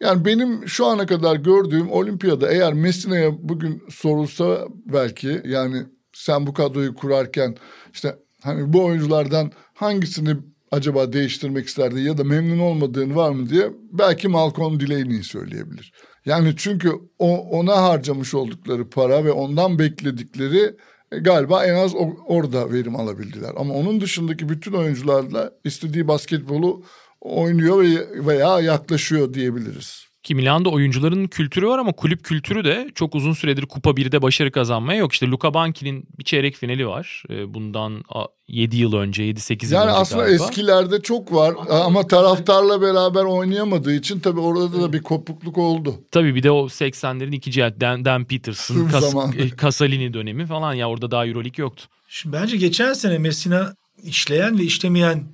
Yani 0.00 0.24
benim 0.24 0.68
şu 0.68 0.86
ana 0.86 1.06
kadar 1.06 1.36
gördüğüm 1.36 1.90
olimpiyada 1.90 2.52
eğer 2.52 2.72
Messina'ya 2.72 3.48
bugün 3.48 3.82
sorulsa 3.90 4.66
belki 4.86 5.42
yani 5.44 5.86
sen 6.12 6.46
bu 6.46 6.54
kadroyu 6.54 6.94
kurarken 6.94 7.56
işte 7.92 8.16
hani 8.42 8.72
bu 8.72 8.84
oyunculardan 8.84 9.52
hangisini 9.74 10.36
acaba 10.70 11.12
değiştirmek 11.12 11.66
isterdi 11.66 12.00
ya 12.00 12.18
da 12.18 12.24
memnun 12.24 12.58
olmadığın 12.58 13.16
var 13.16 13.30
mı 13.30 13.48
diye 13.48 13.70
belki 13.92 14.28
Malcolm 14.28 14.80
Delaney'i 14.80 15.22
söyleyebilir. 15.24 15.92
Yani 16.24 16.54
çünkü 16.56 16.92
o, 17.18 17.38
ona 17.38 17.82
harcamış 17.82 18.34
oldukları 18.34 18.90
para 18.90 19.24
ve 19.24 19.32
ondan 19.32 19.78
bekledikleri 19.78 20.76
galiba 21.10 21.64
en 21.66 21.74
az 21.74 21.94
orada 22.26 22.72
verim 22.72 22.96
alabildiler. 22.96 23.52
Ama 23.56 23.74
onun 23.74 24.00
dışındaki 24.00 24.48
bütün 24.48 24.72
oyuncularla 24.72 25.52
istediği 25.64 26.08
basketbolu 26.08 26.82
oynuyor 27.20 27.84
veya 28.26 28.60
yaklaşıyor 28.60 29.34
diyebiliriz. 29.34 30.09
Ki 30.22 30.34
Milan'da 30.34 30.68
oyuncuların 30.68 31.26
kültürü 31.26 31.66
var 31.66 31.78
ama 31.78 31.92
kulüp 31.92 32.24
kültürü 32.24 32.64
de 32.64 32.88
çok 32.94 33.14
uzun 33.14 33.32
süredir 33.32 33.66
Kupa 33.66 33.90
1'de 33.90 34.22
başarı 34.22 34.52
kazanmaya 34.52 34.98
yok. 34.98 35.12
İşte 35.12 35.26
Luca 35.26 35.54
Banchi'nin 35.54 36.04
bir 36.18 36.24
çeyrek 36.24 36.56
finali 36.56 36.88
var. 36.88 37.22
Ee, 37.30 37.54
bundan 37.54 38.04
7 38.48 38.76
yıl 38.76 38.92
önce, 38.94 39.22
7-8 39.22 39.64
yıl 39.64 39.72
Yani 39.72 39.84
önce 39.84 39.92
aslında 39.92 40.24
galiba. 40.24 40.44
eskilerde 40.44 41.02
çok 41.02 41.32
var 41.32 41.54
ama 41.70 42.06
taraftarla 42.06 42.82
beraber 42.82 43.24
oynayamadığı 43.24 43.94
için 43.94 44.20
tabii 44.20 44.40
orada 44.40 44.82
da 44.82 44.92
bir 44.92 45.02
kopukluk 45.02 45.58
oldu. 45.58 45.94
Tabii 46.10 46.34
bir 46.34 46.42
de 46.42 46.50
o 46.50 46.66
80'lerin 46.66 47.34
ikinci 47.34 47.60
yarı 47.60 47.80
Dan, 47.80 48.04
Dan 48.04 48.24
Peterson, 48.24 48.88
Kas, 48.88 49.14
e, 49.14 49.56
Casalini 49.62 50.14
dönemi 50.14 50.46
falan 50.46 50.74
ya 50.74 50.88
orada 50.88 51.10
daha 51.10 51.26
Euroleague 51.26 51.62
yoktu. 51.62 51.84
Şimdi 52.08 52.36
bence 52.36 52.56
geçen 52.56 52.92
sene 52.92 53.18
Messina 53.18 53.74
işleyen 54.02 54.58
ve 54.58 54.62
işlemeyen 54.62 55.24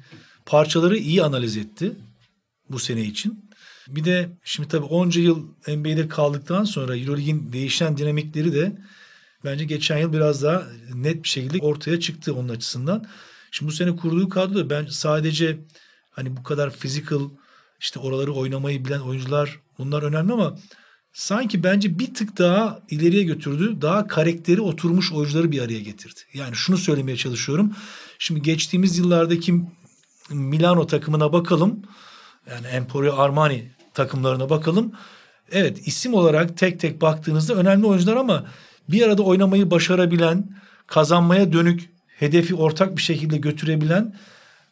parçaları 0.46 0.96
iyi 0.96 1.22
analiz 1.22 1.56
etti 1.56 1.92
bu 2.70 2.78
sene 2.78 3.00
için. 3.00 3.45
Bir 3.88 4.04
de 4.04 4.28
şimdi 4.44 4.68
tabii 4.68 4.86
onca 4.86 5.20
yıl 5.20 5.46
NBA'de 5.68 6.08
kaldıktan 6.08 6.64
sonra 6.64 6.96
Euroleague'in 6.96 7.52
değişen 7.52 7.96
dinamikleri 7.96 8.54
de 8.54 8.72
bence 9.44 9.64
geçen 9.64 9.98
yıl 9.98 10.12
biraz 10.12 10.42
daha 10.42 10.66
net 10.94 11.24
bir 11.24 11.28
şekilde 11.28 11.58
ortaya 11.58 12.00
çıktı 12.00 12.34
onun 12.34 12.48
açısından. 12.48 13.04
Şimdi 13.50 13.70
bu 13.70 13.74
sene 13.74 13.96
kurduğu 13.96 14.28
kadro 14.28 14.54
da 14.54 14.70
ben 14.70 14.86
sadece 14.86 15.58
hani 16.10 16.36
bu 16.36 16.42
kadar 16.42 16.72
physical 16.72 17.20
işte 17.80 18.00
oraları 18.00 18.32
oynamayı 18.32 18.84
bilen 18.84 19.00
oyuncular 19.00 19.60
bunlar 19.78 20.02
önemli 20.02 20.32
ama 20.32 20.56
sanki 21.12 21.62
bence 21.62 21.98
bir 21.98 22.14
tık 22.14 22.38
daha 22.38 22.82
ileriye 22.90 23.22
götürdü. 23.22 23.76
Daha 23.82 24.06
karakteri 24.06 24.60
oturmuş 24.60 25.12
oyuncuları 25.12 25.52
bir 25.52 25.62
araya 25.62 25.80
getirdi. 25.80 26.20
Yani 26.34 26.56
şunu 26.56 26.76
söylemeye 26.76 27.16
çalışıyorum. 27.16 27.72
Şimdi 28.18 28.42
geçtiğimiz 28.42 28.98
yıllardaki 28.98 29.54
Milano 30.30 30.86
takımına 30.86 31.32
bakalım. 31.32 31.82
Yani 32.50 32.66
Emporio 32.66 33.16
Armani 33.16 33.75
takımlarına 33.96 34.50
bakalım. 34.50 34.92
Evet 35.52 35.86
isim 35.86 36.14
olarak 36.14 36.56
tek 36.58 36.80
tek 36.80 37.00
baktığınızda 37.00 37.54
önemli 37.54 37.86
oyuncular 37.86 38.16
ama 38.16 38.44
bir 38.88 39.02
arada 39.02 39.22
oynamayı 39.22 39.70
başarabilen, 39.70 40.50
kazanmaya 40.86 41.52
dönük 41.52 41.90
hedefi 42.18 42.54
ortak 42.54 42.96
bir 42.96 43.02
şekilde 43.02 43.36
götürebilen 43.36 44.14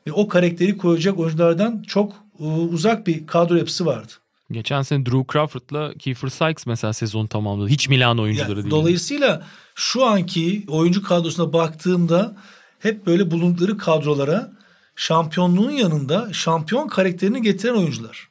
ve 0.06 0.12
o 0.12 0.28
karakteri 0.28 0.76
koyacak 0.76 1.18
oyunculardan 1.18 1.82
çok 1.86 2.12
e, 2.40 2.44
uzak 2.44 3.06
bir 3.06 3.26
kadro 3.26 3.54
yapısı 3.54 3.86
vardı. 3.86 4.12
Geçen 4.50 4.82
sene 4.82 5.06
Drew 5.06 5.32
Crawford'la 5.32 5.94
Kiefer 5.94 6.28
Sykes 6.28 6.66
mesela 6.66 6.92
sezonu 6.92 7.28
tamamladı. 7.28 7.68
Hiç 7.68 7.88
Milan 7.88 8.18
oyuncuları 8.18 8.50
Yani 8.50 8.62
değil. 8.62 8.70
dolayısıyla 8.70 9.42
şu 9.74 10.04
anki 10.04 10.64
oyuncu 10.68 11.02
kadrosuna 11.02 11.52
baktığımda 11.52 12.36
hep 12.78 13.06
böyle 13.06 13.30
bulundukları 13.30 13.78
kadrolara 13.78 14.52
şampiyonluğun 14.96 15.70
yanında 15.70 16.32
şampiyon 16.32 16.88
karakterini 16.88 17.42
getiren 17.42 17.74
oyuncular. 17.74 18.28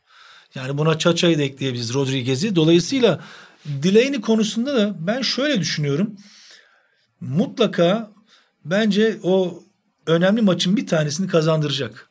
Yani 0.56 0.78
buna 0.78 1.00
Çaça'yı 1.00 1.38
da 1.38 1.42
ekleyebiliriz 1.42 1.94
Rodriguez'i. 1.94 2.56
Dolayısıyla 2.56 3.20
Delaney 3.66 4.22
konusunda 4.22 4.76
da 4.76 4.96
ben 5.00 5.22
şöyle 5.22 5.60
düşünüyorum. 5.60 6.16
Mutlaka 7.22 8.12
bence 8.66 9.20
o 9.24 9.64
önemli 10.08 10.42
maçın 10.42 10.78
bir 10.78 10.88
tanesini 10.88 11.28
kazandıracak. 11.28 12.10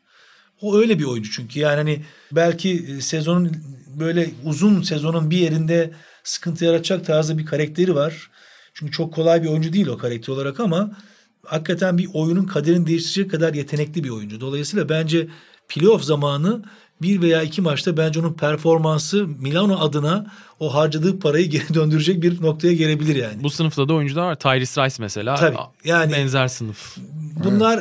O 0.61 0.77
öyle 0.77 0.99
bir 0.99 1.05
oyuncu 1.05 1.31
çünkü 1.31 1.61
yani 1.61 1.77
hani 1.77 2.05
belki 2.33 2.87
e, 2.89 3.01
sezonun 3.01 3.57
böyle 4.01 4.31
uzun 4.45 4.83
sezonun 4.83 5.31
bir 5.31 5.39
yerinde 5.39 5.93
sıkıntı 6.25 6.65
yaratacak 6.65 7.07
tarzda 7.07 7.39
bir 7.39 7.47
karakteri 7.47 7.95
var. 7.95 8.31
Çünkü 8.75 8.93
çok 8.93 9.15
kolay 9.15 9.43
bir 9.43 9.49
oyuncu 9.49 9.73
değil 9.73 9.87
o 9.87 9.99
karakter 9.99 10.33
olarak 10.33 10.61
ama 10.61 10.99
hakikaten 11.45 11.99
bir 11.99 12.09
oyunun 12.13 12.47
kaderini 12.47 12.87
değiştirecek 12.87 13.31
kadar 13.31 13.55
yetenekli 13.55 14.05
bir 14.05 14.11
oyuncu. 14.11 14.41
Dolayısıyla 14.41 14.89
bence 14.89 15.29
playoff 15.69 16.05
zamanı 16.05 16.63
bir 17.03 17.21
veya 17.21 17.43
iki 17.43 17.61
maçta 17.61 17.97
bence 17.97 18.21
onun 18.21 18.33
performansı 18.33 19.27
Milano 19.27 19.79
adına 19.79 20.27
o 20.61 20.75
harcadığı 20.75 21.19
parayı 21.19 21.47
geri 21.51 21.75
döndürecek 21.75 22.23
bir 22.23 22.43
noktaya 22.43 22.73
gelebilir 22.75 23.17
yani. 23.17 23.43
Bu 23.43 23.51
sınıfta 23.51 23.89
da 23.89 23.95
oyuncular 23.95 24.23
var. 24.23 24.35
Tyrese 24.35 24.85
Rice 24.85 24.97
mesela. 24.99 25.35
Tabii, 25.35 25.57
yani- 25.85 26.13
benzer 26.13 26.49
sınıf. 26.49 26.97
Bunlar 27.45 27.81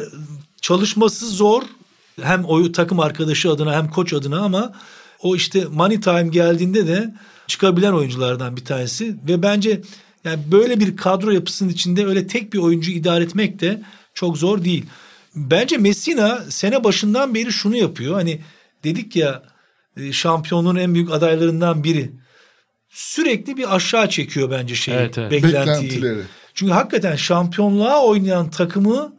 çalışması 0.62 1.28
zor. 1.30 1.64
Hem 2.22 2.46
o 2.46 2.72
takım 2.72 3.00
arkadaşı 3.00 3.52
adına 3.52 3.74
hem 3.74 3.90
koç 3.90 4.14
adına 4.14 4.40
ama 4.40 4.74
o 5.22 5.36
işte 5.36 5.66
money 5.72 6.00
time 6.00 6.28
geldiğinde 6.28 6.88
de 6.88 7.14
çıkabilen 7.48 7.92
oyunculardan 7.92 8.58
bir 8.58 8.66
tanesi 8.66 9.16
ve 9.28 9.44
bence 9.44 9.82
yani 10.24 10.40
böyle 10.52 10.80
bir 10.80 10.98
kadro 10.98 11.32
yapısının 11.32 11.70
içinde 11.70 12.06
öyle 12.06 12.28
tek 12.28 12.54
bir 12.54 12.58
oyuncu 12.58 12.92
idare 12.92 13.24
etmek 13.24 13.60
de 13.60 13.82
çok 14.14 14.38
zor 14.38 14.64
değil. 14.64 14.86
Bence 15.36 15.78
Messina 15.78 16.42
sene 16.50 16.84
başından 16.84 17.36
beri 17.36 17.52
şunu 17.52 17.76
yapıyor. 17.76 18.14
Hani 18.14 18.42
dedik 18.84 19.16
ya 19.16 19.44
e, 19.98 20.14
şampiyonluğun 20.14 20.76
en 20.76 20.94
büyük 20.94 21.12
adaylarından 21.12 21.84
biri. 21.84 22.12
Sürekli 22.90 23.58
bir 23.58 23.76
aşağı 23.76 24.10
çekiyor 24.10 24.52
bence 24.52 24.76
şeyi, 24.76 24.98
Evet, 24.98 25.18
evet. 25.18 25.32
beklentiyi. 25.32 25.66
Beklentileri. 25.66 26.22
Çünkü 26.54 26.74
hakikaten 26.74 27.16
şampiyonluğa 27.16 28.06
oynayan 28.06 28.50
takımı 28.50 29.14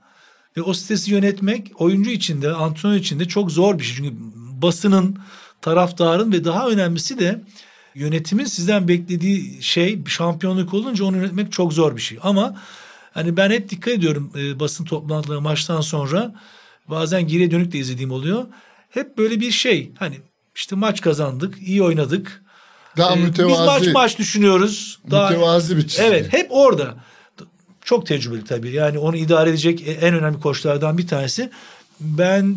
ve 0.57 0.63
o 0.63 0.75
stresi 0.75 1.13
yönetmek 1.13 1.73
oyuncu 1.79 2.11
içinde, 2.11 2.53
antrenör 2.53 2.97
içinde 2.97 3.25
çok 3.25 3.51
zor 3.51 3.79
bir 3.79 3.85
şey. 3.85 3.97
Çünkü 3.97 4.15
basının, 4.63 5.19
taraftarın 5.61 6.33
ve 6.33 6.45
daha 6.45 6.69
önemlisi 6.69 7.19
de 7.19 7.43
yönetimin 7.95 8.45
sizden 8.45 8.89
beklediği 8.89 9.63
şey 9.63 10.05
şampiyonluk 10.07 10.75
olunca 10.75 11.05
onu 11.05 11.17
yönetmek 11.17 11.53
çok 11.53 11.73
zor 11.73 11.97
bir 11.97 12.01
şey. 12.01 12.19
Ama 12.23 12.57
hani 13.15 13.37
ben 13.37 13.51
hep 13.51 13.71
dikkat 13.71 13.95
ediyorum 13.95 14.33
e, 14.39 14.61
basın 14.61 14.85
toplantıları 14.85 15.41
maçtan 15.41 15.81
sonra 15.81 16.35
bazen 16.89 17.27
geriye 17.27 17.51
dönük 17.51 17.73
de 17.73 17.79
izlediğim 17.79 18.11
oluyor. 18.11 18.47
Hep 18.95 19.19
böyle 19.19 19.41
bir 19.41 19.51
şey 19.51 19.93
hani 19.99 20.21
işte 20.55 20.77
maç 20.77 21.01
kazandık, 21.01 21.59
iyi 21.63 21.83
oynadık. 21.83 22.43
Daha 22.97 23.17
Ee, 23.17 23.19
mütevazi. 23.19 23.53
Biz 23.53 23.67
maç 23.67 23.95
maç 23.95 24.19
düşünüyoruz. 24.19 24.99
Daha, 25.11 25.31
Mütevazi 25.31 25.77
bir 25.77 25.83
çizgi. 25.89 26.03
Evet 26.03 26.33
hep 26.33 26.47
orada. 26.51 26.95
Çok 27.85 28.07
tecrübeli 28.07 28.45
tabii. 28.45 28.71
Yani 28.71 28.99
onu 28.99 29.17
idare 29.17 29.51
edecek 29.51 29.85
en 30.01 30.15
önemli 30.15 30.41
koçlardan 30.41 30.99
bir 30.99 31.07
tanesi. 31.07 31.51
Ben 32.01 32.57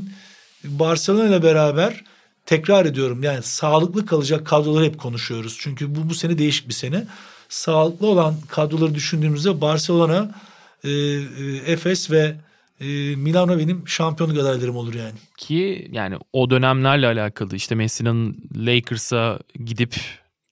Barcelona 0.64 1.26
ile 1.28 1.44
beraber 1.44 2.04
tekrar 2.46 2.86
ediyorum. 2.86 3.24
Yani 3.24 3.44
sağlıklı 3.44 4.06
kalacak 4.06 4.48
kadroları 4.48 4.86
hep 4.86 4.98
konuşuyoruz. 5.00 5.58
Çünkü 5.60 5.96
bu 5.96 6.10
bu 6.10 6.14
sene 6.16 6.38
değişik 6.38 6.68
bir 6.68 6.74
sene. 6.74 7.08
Sağlıklı 7.50 8.08
olan 8.08 8.36
kadroları 8.48 8.96
düşündüğümüzde 8.96 9.62
Barcelona, 9.62 10.36
e, 10.84 10.90
e, 10.90 11.22
Efes 11.66 12.12
ve 12.12 12.36
e, 12.80 13.16
Milano 13.16 13.58
benim 13.58 13.88
şampiyonluk 13.88 14.38
adaylarım 14.38 14.76
olur 14.76 14.94
yani. 14.94 15.14
Ki 15.38 15.88
yani 15.92 16.18
o 16.34 16.50
dönemlerle 16.50 17.08
alakalı 17.08 17.56
işte 17.56 17.76
Messi'nin 17.76 18.50
Lakers'a 18.56 19.40
gidip 19.66 19.96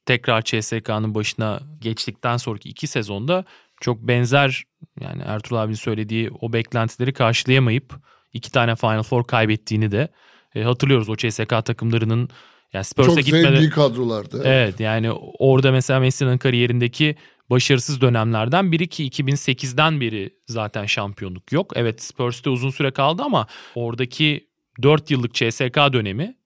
tekrar 0.05 0.41
CSK'nın 0.41 1.15
başına 1.15 1.61
geçtikten 1.82 2.38
sonraki 2.38 2.69
iki 2.69 2.88
sezonda 2.88 3.45
çok 3.82 4.01
benzer 4.01 4.63
yani 5.01 5.21
Ertuğrul 5.26 5.57
abinin 5.57 5.76
söylediği 5.76 6.32
o 6.41 6.53
beklentileri 6.53 7.13
karşılayamayıp 7.13 7.93
iki 8.34 8.51
tane 8.51 8.76
Final 8.76 9.03
Four 9.03 9.24
kaybettiğini 9.24 9.91
de 9.91 10.07
e, 10.55 10.63
hatırlıyoruz 10.63 11.09
o 11.09 11.15
CSK 11.15 11.65
takımlarının 11.65 12.30
yani 12.74 12.86
Spurs'a 12.86 13.09
Çok 13.09 13.26
gitmeden 13.26 13.55
zevkli 13.55 13.69
kadrolardı. 13.69 14.41
Evet 14.45 14.80
yani 14.80 15.11
orada 15.39 15.71
mesela 15.71 15.99
Messi'nin 15.99 16.38
kariyerindeki 16.38 17.15
başarısız 17.53 18.01
dönemlerden 18.01 18.71
biri 18.71 18.87
ki 18.87 19.09
2008'den 19.09 20.01
beri 20.01 20.33
zaten 20.47 20.85
şampiyonluk 20.85 21.51
yok. 21.51 21.71
Evet 21.75 22.03
Spurs'te 22.03 22.49
uzun 22.49 22.69
süre 22.69 22.91
kaldı 22.91 23.23
ama 23.25 23.47
oradaki 23.75 24.47
4 24.81 25.11
yıllık 25.11 25.33
CSK 25.33 25.77
dönemi 25.93 26.37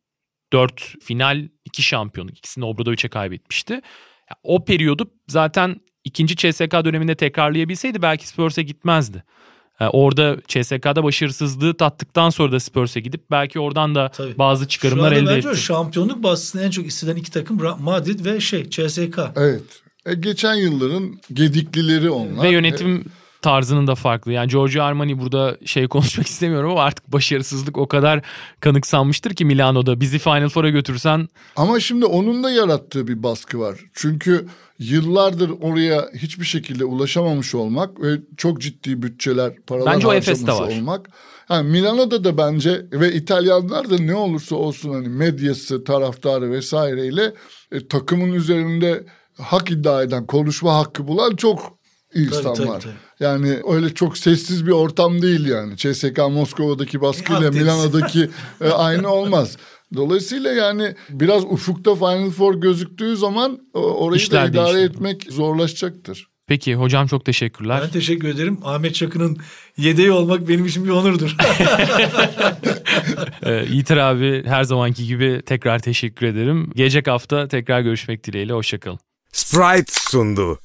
4 0.54 0.94
final 1.02 1.48
2 1.66 1.84
şampiyonluk 1.84 2.38
ikisini 2.38 2.66
Obradovic'e 2.66 3.10
kaybetmişti. 3.10 3.82
O 4.44 4.66
periyodu 4.66 5.12
zaten 5.28 5.82
ikinci 6.04 6.36
CSK 6.36 6.72
döneminde 6.86 7.16
tekrarlayabilseydi 7.16 8.02
belki 8.02 8.28
Spurs'e 8.28 8.64
gitmezdi. 8.64 9.24
Orada 9.80 10.38
CSK'da 10.48 11.04
başarısızlığı 11.04 11.78
tattıktan 11.78 12.30
sonra 12.30 12.52
da 12.52 12.60
Spurs'e 12.60 13.00
gidip 13.00 13.32
belki 13.32 13.60
oradan 13.60 13.96
da 13.96 14.10
Tabii. 14.10 14.38
bazı 14.38 14.68
çıkarımlar 14.68 15.12
Şu 15.12 15.20
anda 15.20 15.38
elde 15.38 15.50
etti. 15.50 15.62
şampiyonluk 15.62 16.24
baskısını 16.24 16.62
en 16.64 16.70
çok 16.70 16.86
hisseden 16.86 17.16
iki 17.16 17.32
takım 17.32 17.58
Madrid 17.80 18.26
ve 18.26 18.40
şey 18.40 18.70
CSK. 18.70 19.20
Evet. 19.36 19.84
E, 20.08 20.14
geçen 20.14 20.56
yılların 20.56 21.20
gediklileri 21.34 22.10
onlar. 22.10 22.44
Ve 22.44 22.50
yönetim 22.50 23.06
tarzının 23.42 23.88
da 23.88 23.96
farklı. 23.96 24.32
Yani 24.32 24.48
Giorgio 24.50 24.84
Armani 24.84 25.20
burada 25.20 25.58
şey 25.66 25.88
konuşmak 25.88 26.28
istemiyorum 26.34 26.72
ama 26.72 26.84
artık 26.84 27.12
başarısızlık 27.12 27.78
o 27.78 27.88
kadar 27.88 28.22
kanıksanmıştır 28.60 29.34
ki 29.34 29.46
Milano'da. 29.46 30.00
Bizi 30.00 30.20
Final 30.20 30.50
Four'a 30.50 30.70
götürsen 30.70 31.30
Ama 31.56 31.80
şimdi 31.80 32.06
onun 32.06 32.44
da 32.44 32.52
yarattığı 32.52 33.08
bir 33.08 33.24
baskı 33.24 33.60
var. 33.60 33.80
Çünkü 33.94 34.48
yıllardır 34.80 35.52
oraya 35.62 36.10
hiçbir 36.14 36.46
şekilde 36.46 36.86
ulaşamamış 36.86 37.56
olmak 37.56 38.02
ve 38.02 38.20
çok 38.38 38.62
ciddi 38.62 39.02
bütçeler, 39.02 39.54
paralar 39.68 39.96
Bence 39.96 40.08
o 40.08 40.10
harcamış 40.10 40.28
Efes'te 40.28 40.52
var. 40.52 40.78
olmak. 40.78 41.10
Yani 41.50 41.70
Milano'da 41.70 42.24
da 42.24 42.38
bence 42.38 42.86
ve 42.92 43.14
İtalyanlar 43.14 43.90
da 43.90 43.98
ne 43.98 44.16
olursa 44.16 44.56
olsun 44.56 44.94
hani 44.94 45.10
medyası, 45.10 45.84
taraftarı 45.84 46.52
vesaireyle 46.52 47.34
e, 47.72 47.88
takımın 47.88 48.34
üzerinde 48.34 49.04
hak 49.42 49.72
iddia 49.72 50.04
eden, 50.04 50.26
konuşma 50.26 50.76
hakkı 50.76 51.08
bulan 51.08 51.36
çok 51.36 51.78
insan 52.16 52.54
tabii, 52.54 52.68
var. 52.68 52.82
tabii. 52.82 52.94
Yani 53.20 53.60
öyle 53.70 53.94
çok 53.94 54.18
sessiz 54.18 54.68
bir 54.68 54.72
ortam 54.72 55.22
değil 55.22 55.48
yani. 55.48 55.78
CSK 55.78 56.18
Moskova'daki 56.18 57.02
baskıyla 57.02 57.40
Akdeniz. 57.40 57.62
Milano'daki 57.62 58.30
e, 58.62 58.70
aynı 58.70 59.10
olmaz. 59.10 59.58
Dolayısıyla 59.96 60.52
yani 60.52 60.96
biraz 61.10 61.44
ufukta 61.44 61.96
Final 61.96 62.30
Four 62.30 62.56
gözüktüğü 62.56 63.18
zaman 63.18 63.60
orayı 63.74 64.22
İşler 64.22 64.44
da 64.44 64.50
idare 64.50 64.74
değişiyor. 64.74 64.90
etmek 64.90 65.28
zorlaşacaktır. 65.34 66.28
Peki 66.48 66.76
hocam 66.76 67.08
çok 67.08 67.26
teşekkürler. 67.26 67.82
Ben 67.84 67.90
teşekkür 67.90 68.28
ederim. 68.28 68.60
Ahmet 68.64 68.96
Çakı'nın 68.96 69.38
yedeği 69.78 70.12
olmak 70.12 70.48
benim 70.48 70.66
için 70.66 70.86
bir 70.86 70.90
onurdur. 70.90 71.36
Yiğiter 73.70 73.98
abi 73.98 74.44
her 74.46 74.64
zamanki 74.64 75.08
gibi 75.08 75.42
tekrar 75.46 75.80
teşekkür 75.80 76.26
ederim. 76.26 76.72
Gelecek 76.76 77.08
hafta 77.08 77.48
tekrar 77.48 77.82
görüşmek 77.82 78.24
dileğiyle. 78.24 78.54
Hoşçakalın. 78.54 79.00
Sprite 79.32 79.92
sundu. 79.92 80.58